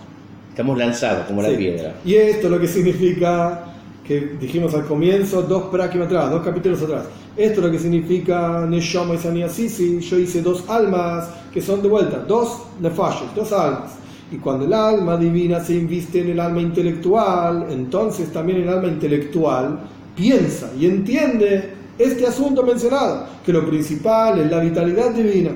Estamos 0.51 0.77
lanzados 0.77 1.25
como 1.25 1.41
la 1.41 1.49
Sí. 1.49 1.55
piedra. 1.55 1.95
Y 2.05 2.13
esto 2.15 2.47
es 2.47 2.51
lo 2.51 2.59
que 2.59 2.67
significa 2.67 3.65
que 4.07 4.19
dijimos 4.39 4.73
al 4.75 4.85
comienzo, 4.85 5.41
dos 5.41 5.63
prakim 5.63 6.01
atrás, 6.03 6.29
dos 6.29 6.43
capítulos 6.43 6.81
atrás. 6.83 7.05
Esto 7.35 7.61
es 7.61 7.65
lo 7.65 7.71
que 7.71 7.79
significa 7.79 8.65
Neshama 8.67 9.15
y 9.15 9.17
Sania 9.17 9.49
Sisi. 9.49 9.99
Yo 9.99 10.19
hice 10.19 10.41
dos 10.41 10.69
almas 10.69 11.29
que 11.51 11.61
son 11.61 11.81
de 11.81 11.87
vuelta, 11.87 12.23
dos 12.27 12.59
nefashos, 12.79 13.33
dos 13.35 13.51
almas. 13.51 13.93
Y 14.31 14.37
cuando 14.37 14.65
el 14.65 14.73
alma 14.73 15.17
divina 15.17 15.59
se 15.59 15.75
inviste 15.75 16.21
en 16.21 16.29
el 16.29 16.39
alma 16.39 16.61
intelectual, 16.61 17.67
entonces 17.69 18.31
también 18.31 18.61
el 18.61 18.69
alma 18.69 18.87
intelectual 18.87 19.79
piensa 20.15 20.71
y 20.79 20.85
entiende 20.85 21.73
este 21.97 22.25
asunto 22.25 22.63
mencionado, 22.63 23.25
que 23.45 23.53
lo 23.53 23.65
principal 23.67 24.39
es 24.39 24.49
la 24.49 24.59
vitalidad 24.59 25.11
divina. 25.11 25.51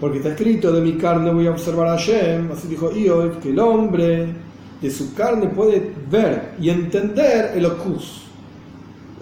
Porque 0.00 0.18
está 0.18 0.30
escrito, 0.30 0.72
de 0.72 0.80
mi 0.80 0.94
carne 0.94 1.32
voy 1.32 1.46
a 1.46 1.52
observar 1.52 1.88
a 1.88 1.92
Hashem, 1.92 2.50
así 2.52 2.68
dijo 2.68 2.90
Iob, 2.92 3.40
que 3.40 3.50
el 3.50 3.58
hombre 3.58 4.26
de 4.80 4.90
su 4.90 5.14
carne 5.14 5.46
puede 5.46 5.92
ver 6.10 6.52
y 6.60 6.68
entender 6.68 7.52
el 7.54 7.64
ocus, 7.66 8.25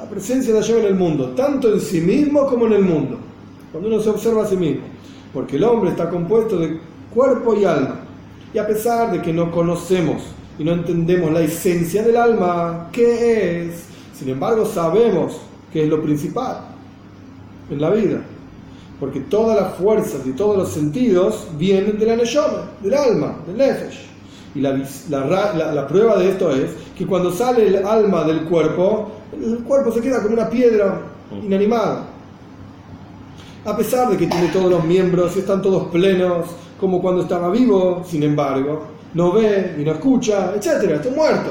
la 0.04 0.10
presencia 0.10 0.52
de 0.52 0.60
Hashem 0.60 0.78
en 0.80 0.84
el 0.86 0.94
mundo, 0.94 1.30
tanto 1.30 1.72
en 1.72 1.80
sí 1.80 2.00
mismo 2.00 2.46
como 2.46 2.66
en 2.66 2.74
el 2.74 2.82
mundo, 2.82 3.16
cuando 3.72 3.88
uno 3.88 4.00
se 4.00 4.10
observa 4.10 4.42
a 4.44 4.46
sí 4.46 4.56
mismo. 4.56 4.82
Porque 5.32 5.56
el 5.56 5.64
hombre 5.64 5.90
está 5.90 6.10
compuesto 6.10 6.58
de 6.58 6.78
cuerpo 7.12 7.54
y 7.54 7.64
alma. 7.64 8.00
Y 8.52 8.58
a 8.58 8.66
pesar 8.66 9.10
de 9.10 9.22
que 9.22 9.32
no 9.32 9.50
conocemos 9.50 10.22
y 10.58 10.64
no 10.64 10.72
entendemos 10.72 11.32
la 11.32 11.40
esencia 11.40 12.02
del 12.02 12.16
alma, 12.18 12.88
¿qué 12.92 13.64
es? 13.66 13.84
Sin 14.12 14.28
embargo, 14.28 14.64
sabemos 14.66 15.38
que 15.72 15.84
es 15.84 15.88
lo 15.88 16.02
principal 16.02 16.58
en 17.70 17.80
la 17.80 17.90
vida. 17.90 18.20
Porque 19.00 19.20
todas 19.20 19.58
las 19.60 19.74
fuerzas 19.74 20.20
y 20.26 20.32
todos 20.32 20.56
los 20.56 20.68
sentidos 20.68 21.48
vienen 21.58 21.98
de 21.98 22.06
la 22.06 22.16
Neshama, 22.16 22.70
del 22.82 22.94
alma, 22.94 23.36
del 23.46 23.56
Nefesh. 23.56 24.04
Y 24.54 24.60
la, 24.60 24.70
la 25.10 25.52
la- 25.54 25.72
la 25.74 25.88
prueba 25.88 26.16
de 26.18 26.28
esto 26.28 26.50
es 26.54 26.70
que 26.96 27.06
cuando 27.06 27.32
sale 27.32 27.66
el 27.66 27.84
alma 27.84 28.22
del 28.22 28.42
cuerpo, 28.42 29.10
el 29.42 29.58
cuerpo 29.64 29.92
se 29.92 30.00
queda 30.00 30.22
como 30.22 30.34
una 30.34 30.48
piedra 30.48 31.00
inanimada. 31.42 32.06
A 33.64 33.76
pesar 33.76 34.10
de 34.10 34.16
que 34.16 34.26
tiene 34.26 34.48
todos 34.48 34.70
los 34.70 34.84
miembros 34.84 35.34
y 35.36 35.40
están 35.40 35.62
todos 35.62 35.88
plenos, 35.88 36.46
como 36.78 37.00
cuando 37.00 37.22
estaba 37.22 37.50
vivo, 37.50 38.02
sin 38.06 38.22
embargo, 38.22 38.82
no 39.14 39.32
ve 39.32 39.76
y 39.78 39.84
no 39.84 39.92
escucha, 39.92 40.52
etc. 40.54 40.90
Está 40.90 41.10
muerto. 41.10 41.50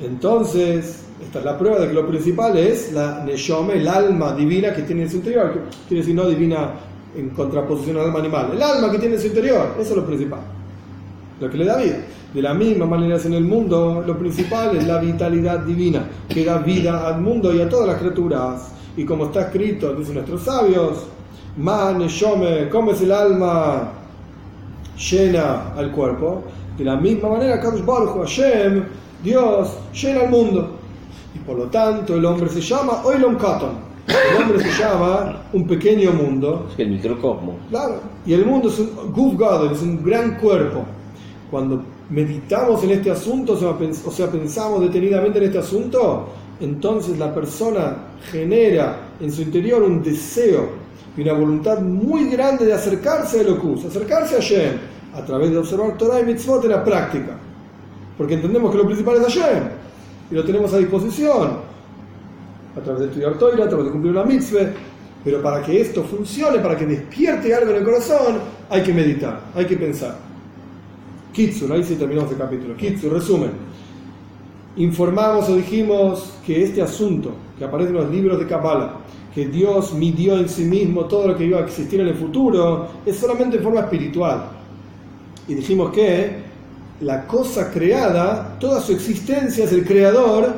Entonces, 0.00 1.04
esta 1.22 1.38
es 1.38 1.44
la 1.44 1.56
prueba 1.56 1.78
de 1.78 1.88
que 1.88 1.94
lo 1.94 2.06
principal 2.06 2.56
es 2.56 2.92
la 2.92 3.24
Neshome, 3.24 3.74
el 3.74 3.86
alma 3.86 4.34
divina 4.34 4.74
que 4.74 4.82
tiene 4.82 5.02
en 5.02 5.10
su 5.10 5.16
interior. 5.16 5.52
que 5.52 5.60
Quiere 5.88 6.02
decir, 6.02 6.14
no 6.14 6.26
divina 6.28 6.72
en 7.16 7.30
contraposición 7.30 7.98
al 7.98 8.06
alma 8.06 8.18
animal. 8.18 8.50
El 8.52 8.62
alma 8.62 8.90
que 8.90 8.98
tiene 8.98 9.14
en 9.14 9.20
su 9.20 9.28
interior, 9.28 9.74
eso 9.78 9.90
es 9.90 9.96
lo 9.96 10.04
principal. 10.04 10.40
Lo 11.40 11.50
que 11.50 11.58
le 11.58 11.64
da 11.64 11.76
vida. 11.76 11.98
De 12.32 12.42
la 12.42 12.54
misma 12.54 12.86
manera 12.86 13.16
es 13.16 13.26
en 13.26 13.34
el 13.34 13.44
mundo, 13.44 14.02
lo 14.06 14.18
principal 14.18 14.76
es 14.76 14.86
la 14.86 14.98
vitalidad 14.98 15.60
divina, 15.60 16.04
que 16.28 16.44
da 16.44 16.58
vida 16.58 17.06
al 17.06 17.20
mundo 17.20 17.54
y 17.54 17.60
a 17.60 17.68
todas 17.68 17.88
las 17.88 17.98
criaturas. 17.98 18.72
Y 18.96 19.04
como 19.04 19.26
está 19.26 19.42
escrito, 19.42 19.94
dicen 19.94 20.14
nuestros 20.14 20.42
sabios, 20.42 21.06
Man 21.56 21.98
Neshome, 21.98 22.68
¿cómo 22.68 22.92
es 22.92 23.02
el 23.02 23.12
alma? 23.12 23.92
llena 24.96 25.74
al 25.76 25.90
cuerpo. 25.90 26.44
De 26.76 26.84
la 26.84 26.96
misma 26.96 27.30
manera, 27.30 27.60
Kadosh 27.60 27.84
Baruch 27.84 28.16
Hashem, 28.16 28.84
Dios, 29.22 29.76
llena 29.92 30.22
al 30.22 30.30
mundo. 30.30 30.70
Y 31.34 31.38
por 31.40 31.58
lo 31.58 31.64
tanto, 31.64 32.16
el 32.16 32.24
hombre 32.24 32.48
se 32.48 32.60
llama 32.60 33.02
Oilom 33.04 33.36
Katon. 33.36 33.84
El 34.06 34.42
hombre 34.42 34.60
se 34.60 34.82
llama 34.82 35.42
un 35.52 35.66
pequeño 35.66 36.12
mundo. 36.12 36.66
Es 36.72 36.78
el 36.78 36.90
microcosmo. 36.90 37.56
Claro. 37.70 38.00
Y 38.26 38.34
el 38.34 38.44
mundo 38.44 38.68
es 38.68 38.78
un 38.78 39.12
Guf 39.12 39.40
es 39.72 39.82
un 39.82 40.04
gran 40.04 40.36
cuerpo. 40.36 40.84
Cuando 41.54 41.84
meditamos 42.10 42.82
en 42.82 42.90
este 42.90 43.12
asunto, 43.12 43.52
o 43.52 44.10
sea, 44.10 44.26
pensamos 44.28 44.80
detenidamente 44.80 45.38
en 45.38 45.44
este 45.44 45.58
asunto, 45.58 46.30
entonces 46.58 47.16
la 47.16 47.32
persona 47.32 47.96
genera 48.28 48.96
en 49.20 49.30
su 49.30 49.42
interior 49.42 49.84
un 49.84 50.02
deseo 50.02 50.70
y 51.16 51.20
una 51.20 51.32
voluntad 51.34 51.78
muy 51.78 52.28
grande 52.28 52.66
de 52.66 52.72
acercarse 52.72 53.38
a 53.38 53.42
Locus, 53.44 53.84
acercarse 53.84 54.34
a 54.34 54.38
Hashem, 54.38 54.72
a 55.14 55.24
través 55.24 55.52
de 55.52 55.58
observar 55.58 55.96
Torah 55.96 56.22
y 56.22 56.24
Mitzvot 56.24 56.64
en 56.64 56.70
la 56.72 56.82
práctica. 56.82 57.36
Porque 58.18 58.34
entendemos 58.34 58.72
que 58.72 58.78
lo 58.78 58.86
principal 58.86 59.18
es 59.18 59.22
Hashem 59.22 59.62
y 60.32 60.34
lo 60.34 60.44
tenemos 60.44 60.74
a 60.74 60.78
disposición 60.78 61.50
a 62.76 62.80
través 62.80 63.02
de 63.02 63.06
estudiar 63.06 63.34
Torah, 63.34 63.62
a 63.62 63.68
través 63.68 63.86
de 63.86 63.92
cumplir 63.92 64.10
una 64.10 64.24
mitzvah. 64.24 64.72
Pero 65.22 65.40
para 65.40 65.62
que 65.62 65.80
esto 65.80 66.02
funcione, 66.02 66.58
para 66.58 66.76
que 66.76 66.84
despierte 66.84 67.54
algo 67.54 67.70
en 67.70 67.76
el 67.76 67.84
corazón, 67.84 68.40
hay 68.68 68.82
que 68.82 68.92
meditar, 68.92 69.40
hay 69.54 69.66
que 69.66 69.76
pensar. 69.76 70.33
Kitsur, 71.34 71.72
ahí 71.72 71.82
sí 71.82 71.96
terminamos 71.96 72.30
el 72.30 72.38
capítulo. 72.38 72.76
Kitsur, 72.76 73.12
resumen. 73.12 73.50
Informamos 74.76 75.48
o 75.48 75.56
dijimos 75.56 76.32
que 76.46 76.62
este 76.62 76.80
asunto 76.80 77.32
que 77.58 77.64
aparece 77.64 77.90
en 77.90 77.96
los 77.96 78.10
libros 78.10 78.38
de 78.38 78.46
Kabbalah, 78.46 78.94
que 79.34 79.46
Dios 79.46 79.92
midió 79.94 80.38
en 80.38 80.48
sí 80.48 80.64
mismo 80.64 81.06
todo 81.06 81.28
lo 81.28 81.36
que 81.36 81.44
iba 81.44 81.58
a 81.58 81.62
existir 81.64 82.00
en 82.00 82.08
el 82.08 82.14
futuro, 82.14 82.88
es 83.04 83.16
solamente 83.16 83.56
en 83.56 83.62
forma 83.64 83.80
espiritual. 83.80 84.44
Y 85.48 85.54
dijimos 85.54 85.92
que 85.92 86.44
la 87.00 87.26
cosa 87.26 87.70
creada, 87.72 88.56
toda 88.60 88.80
su 88.80 88.92
existencia 88.92 89.64
es 89.64 89.72
el 89.72 89.84
creador 89.84 90.54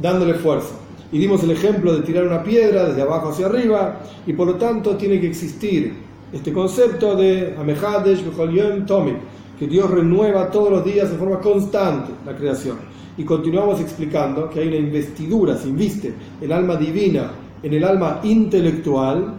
dándole 0.00 0.34
fuerza. 0.34 0.74
Y 1.10 1.18
dimos 1.18 1.42
el 1.42 1.50
ejemplo 1.50 1.94
de 1.94 2.02
tirar 2.02 2.24
una 2.24 2.42
piedra 2.42 2.88
desde 2.88 3.02
abajo 3.02 3.30
hacia 3.30 3.46
arriba, 3.46 4.00
y 4.24 4.32
por 4.32 4.46
lo 4.46 4.54
tanto 4.54 4.96
tiene 4.96 5.20
que 5.20 5.26
existir 5.26 5.94
este 6.32 6.52
concepto 6.52 7.16
de 7.16 7.54
Amehadesh 7.58 8.24
Bechol 8.24 8.86
Tomik, 8.86 9.16
que 9.58 9.66
Dios 9.66 9.90
renueva 9.90 10.50
todos 10.50 10.70
los 10.70 10.84
días 10.84 11.10
de 11.10 11.16
forma 11.16 11.38
constante 11.40 12.12
la 12.26 12.34
creación. 12.34 12.76
Y 13.16 13.24
continuamos 13.24 13.80
explicando 13.80 14.48
que 14.48 14.60
hay 14.60 14.68
una 14.68 14.76
investidura, 14.76 15.56
se 15.56 15.68
inviste 15.68 16.14
el 16.40 16.50
alma 16.50 16.76
divina 16.76 17.30
en 17.62 17.74
el 17.74 17.84
alma 17.84 18.20
intelectual, 18.22 19.34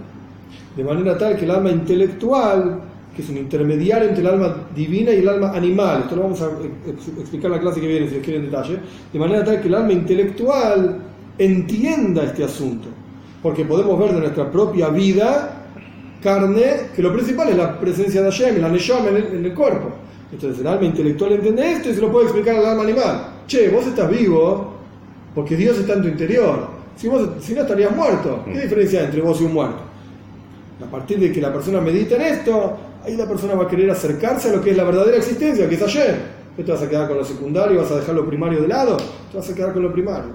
de 0.77 0.83
manera 0.83 1.17
tal 1.17 1.35
que 1.35 1.45
el 1.45 1.51
alma 1.51 1.71
intelectual, 1.71 2.79
que 3.15 3.21
es 3.21 3.29
un 3.29 3.37
intermediario 3.37 4.09
entre 4.09 4.21
el 4.21 4.27
alma 4.27 4.55
divina 4.75 5.11
y 5.11 5.17
el 5.17 5.29
alma 5.29 5.51
animal, 5.51 6.01
esto 6.01 6.15
lo 6.15 6.23
vamos 6.23 6.41
a 6.41 6.49
ex- 6.87 7.19
explicar 7.19 7.47
en 7.47 7.57
la 7.57 7.59
clase 7.61 7.81
que 7.81 7.87
viene 7.87 8.07
si 8.07 8.15
les 8.15 8.23
quieren 8.23 8.45
en 8.45 8.51
detalle, 8.51 8.79
de 9.11 9.19
manera 9.19 9.43
tal 9.43 9.61
que 9.61 9.67
el 9.67 9.75
alma 9.75 9.93
intelectual 9.93 10.97
entienda 11.37 12.23
este 12.23 12.43
asunto, 12.43 12.87
porque 13.41 13.65
podemos 13.65 13.99
ver 13.99 14.13
de 14.13 14.19
nuestra 14.19 14.51
propia 14.51 14.89
vida 14.89 15.59
carne, 16.21 16.89
que 16.95 17.01
lo 17.01 17.11
principal 17.11 17.49
es 17.49 17.57
la 17.57 17.79
presencia 17.79 18.21
de 18.21 18.31
Hashem, 18.31 18.61
la 18.61 18.67
el, 18.67 19.35
en 19.35 19.45
el 19.45 19.53
cuerpo. 19.53 20.02
Entonces 20.33 20.61
el 20.61 20.67
alma 20.67 20.85
intelectual 20.85 21.33
entiende 21.33 21.73
esto 21.73 21.89
y 21.89 21.93
se 21.93 22.01
lo 22.01 22.11
puede 22.11 22.25
explicar 22.25 22.55
al 22.55 22.65
alma 22.65 22.83
animal. 22.83 23.27
Che, 23.47 23.69
vos 23.69 23.85
estás 23.85 24.09
vivo 24.09 24.73
porque 25.35 25.55
Dios 25.55 25.77
está 25.77 25.93
en 25.93 26.01
tu 26.01 26.07
interior. 26.07 26.67
Si, 26.95 27.07
vos, 27.07 27.29
si 27.39 27.53
no 27.53 27.61
estarías 27.61 27.95
muerto. 27.95 28.43
¿Qué 28.45 28.61
diferencia 28.61 28.99
hay 28.99 29.05
entre 29.05 29.21
vos 29.21 29.39
y 29.41 29.43
un 29.43 29.53
muerto? 29.53 29.81
A 30.85 30.89
partir 30.89 31.19
de 31.19 31.31
que 31.31 31.39
la 31.39 31.53
persona 31.53 31.79
medita 31.81 32.15
en 32.15 32.23
esto, 32.23 32.77
ahí 33.05 33.15
la 33.15 33.27
persona 33.27 33.53
va 33.53 33.65
a 33.65 33.67
querer 33.67 33.89
acercarse 33.91 34.49
a 34.49 34.53
lo 34.53 34.61
que 34.61 34.71
es 34.71 34.77
la 34.77 34.83
verdadera 34.83 35.17
existencia, 35.17 35.69
que 35.69 35.75
es 35.75 35.81
Hashem. 35.81 36.15
¿Qué 36.55 36.63
te 36.63 36.71
vas 36.71 36.81
a 36.81 36.89
quedar 36.89 37.07
con 37.07 37.17
lo 37.17 37.25
secundario? 37.25 37.81
¿Vas 37.81 37.91
a 37.91 37.97
dejar 37.97 38.15
lo 38.15 38.25
primario 38.25 38.61
de 38.61 38.67
lado? 38.67 38.97
Te 39.31 39.37
vas 39.37 39.49
a 39.49 39.55
quedar 39.55 39.73
con 39.73 39.83
lo 39.83 39.93
primario. 39.93 40.31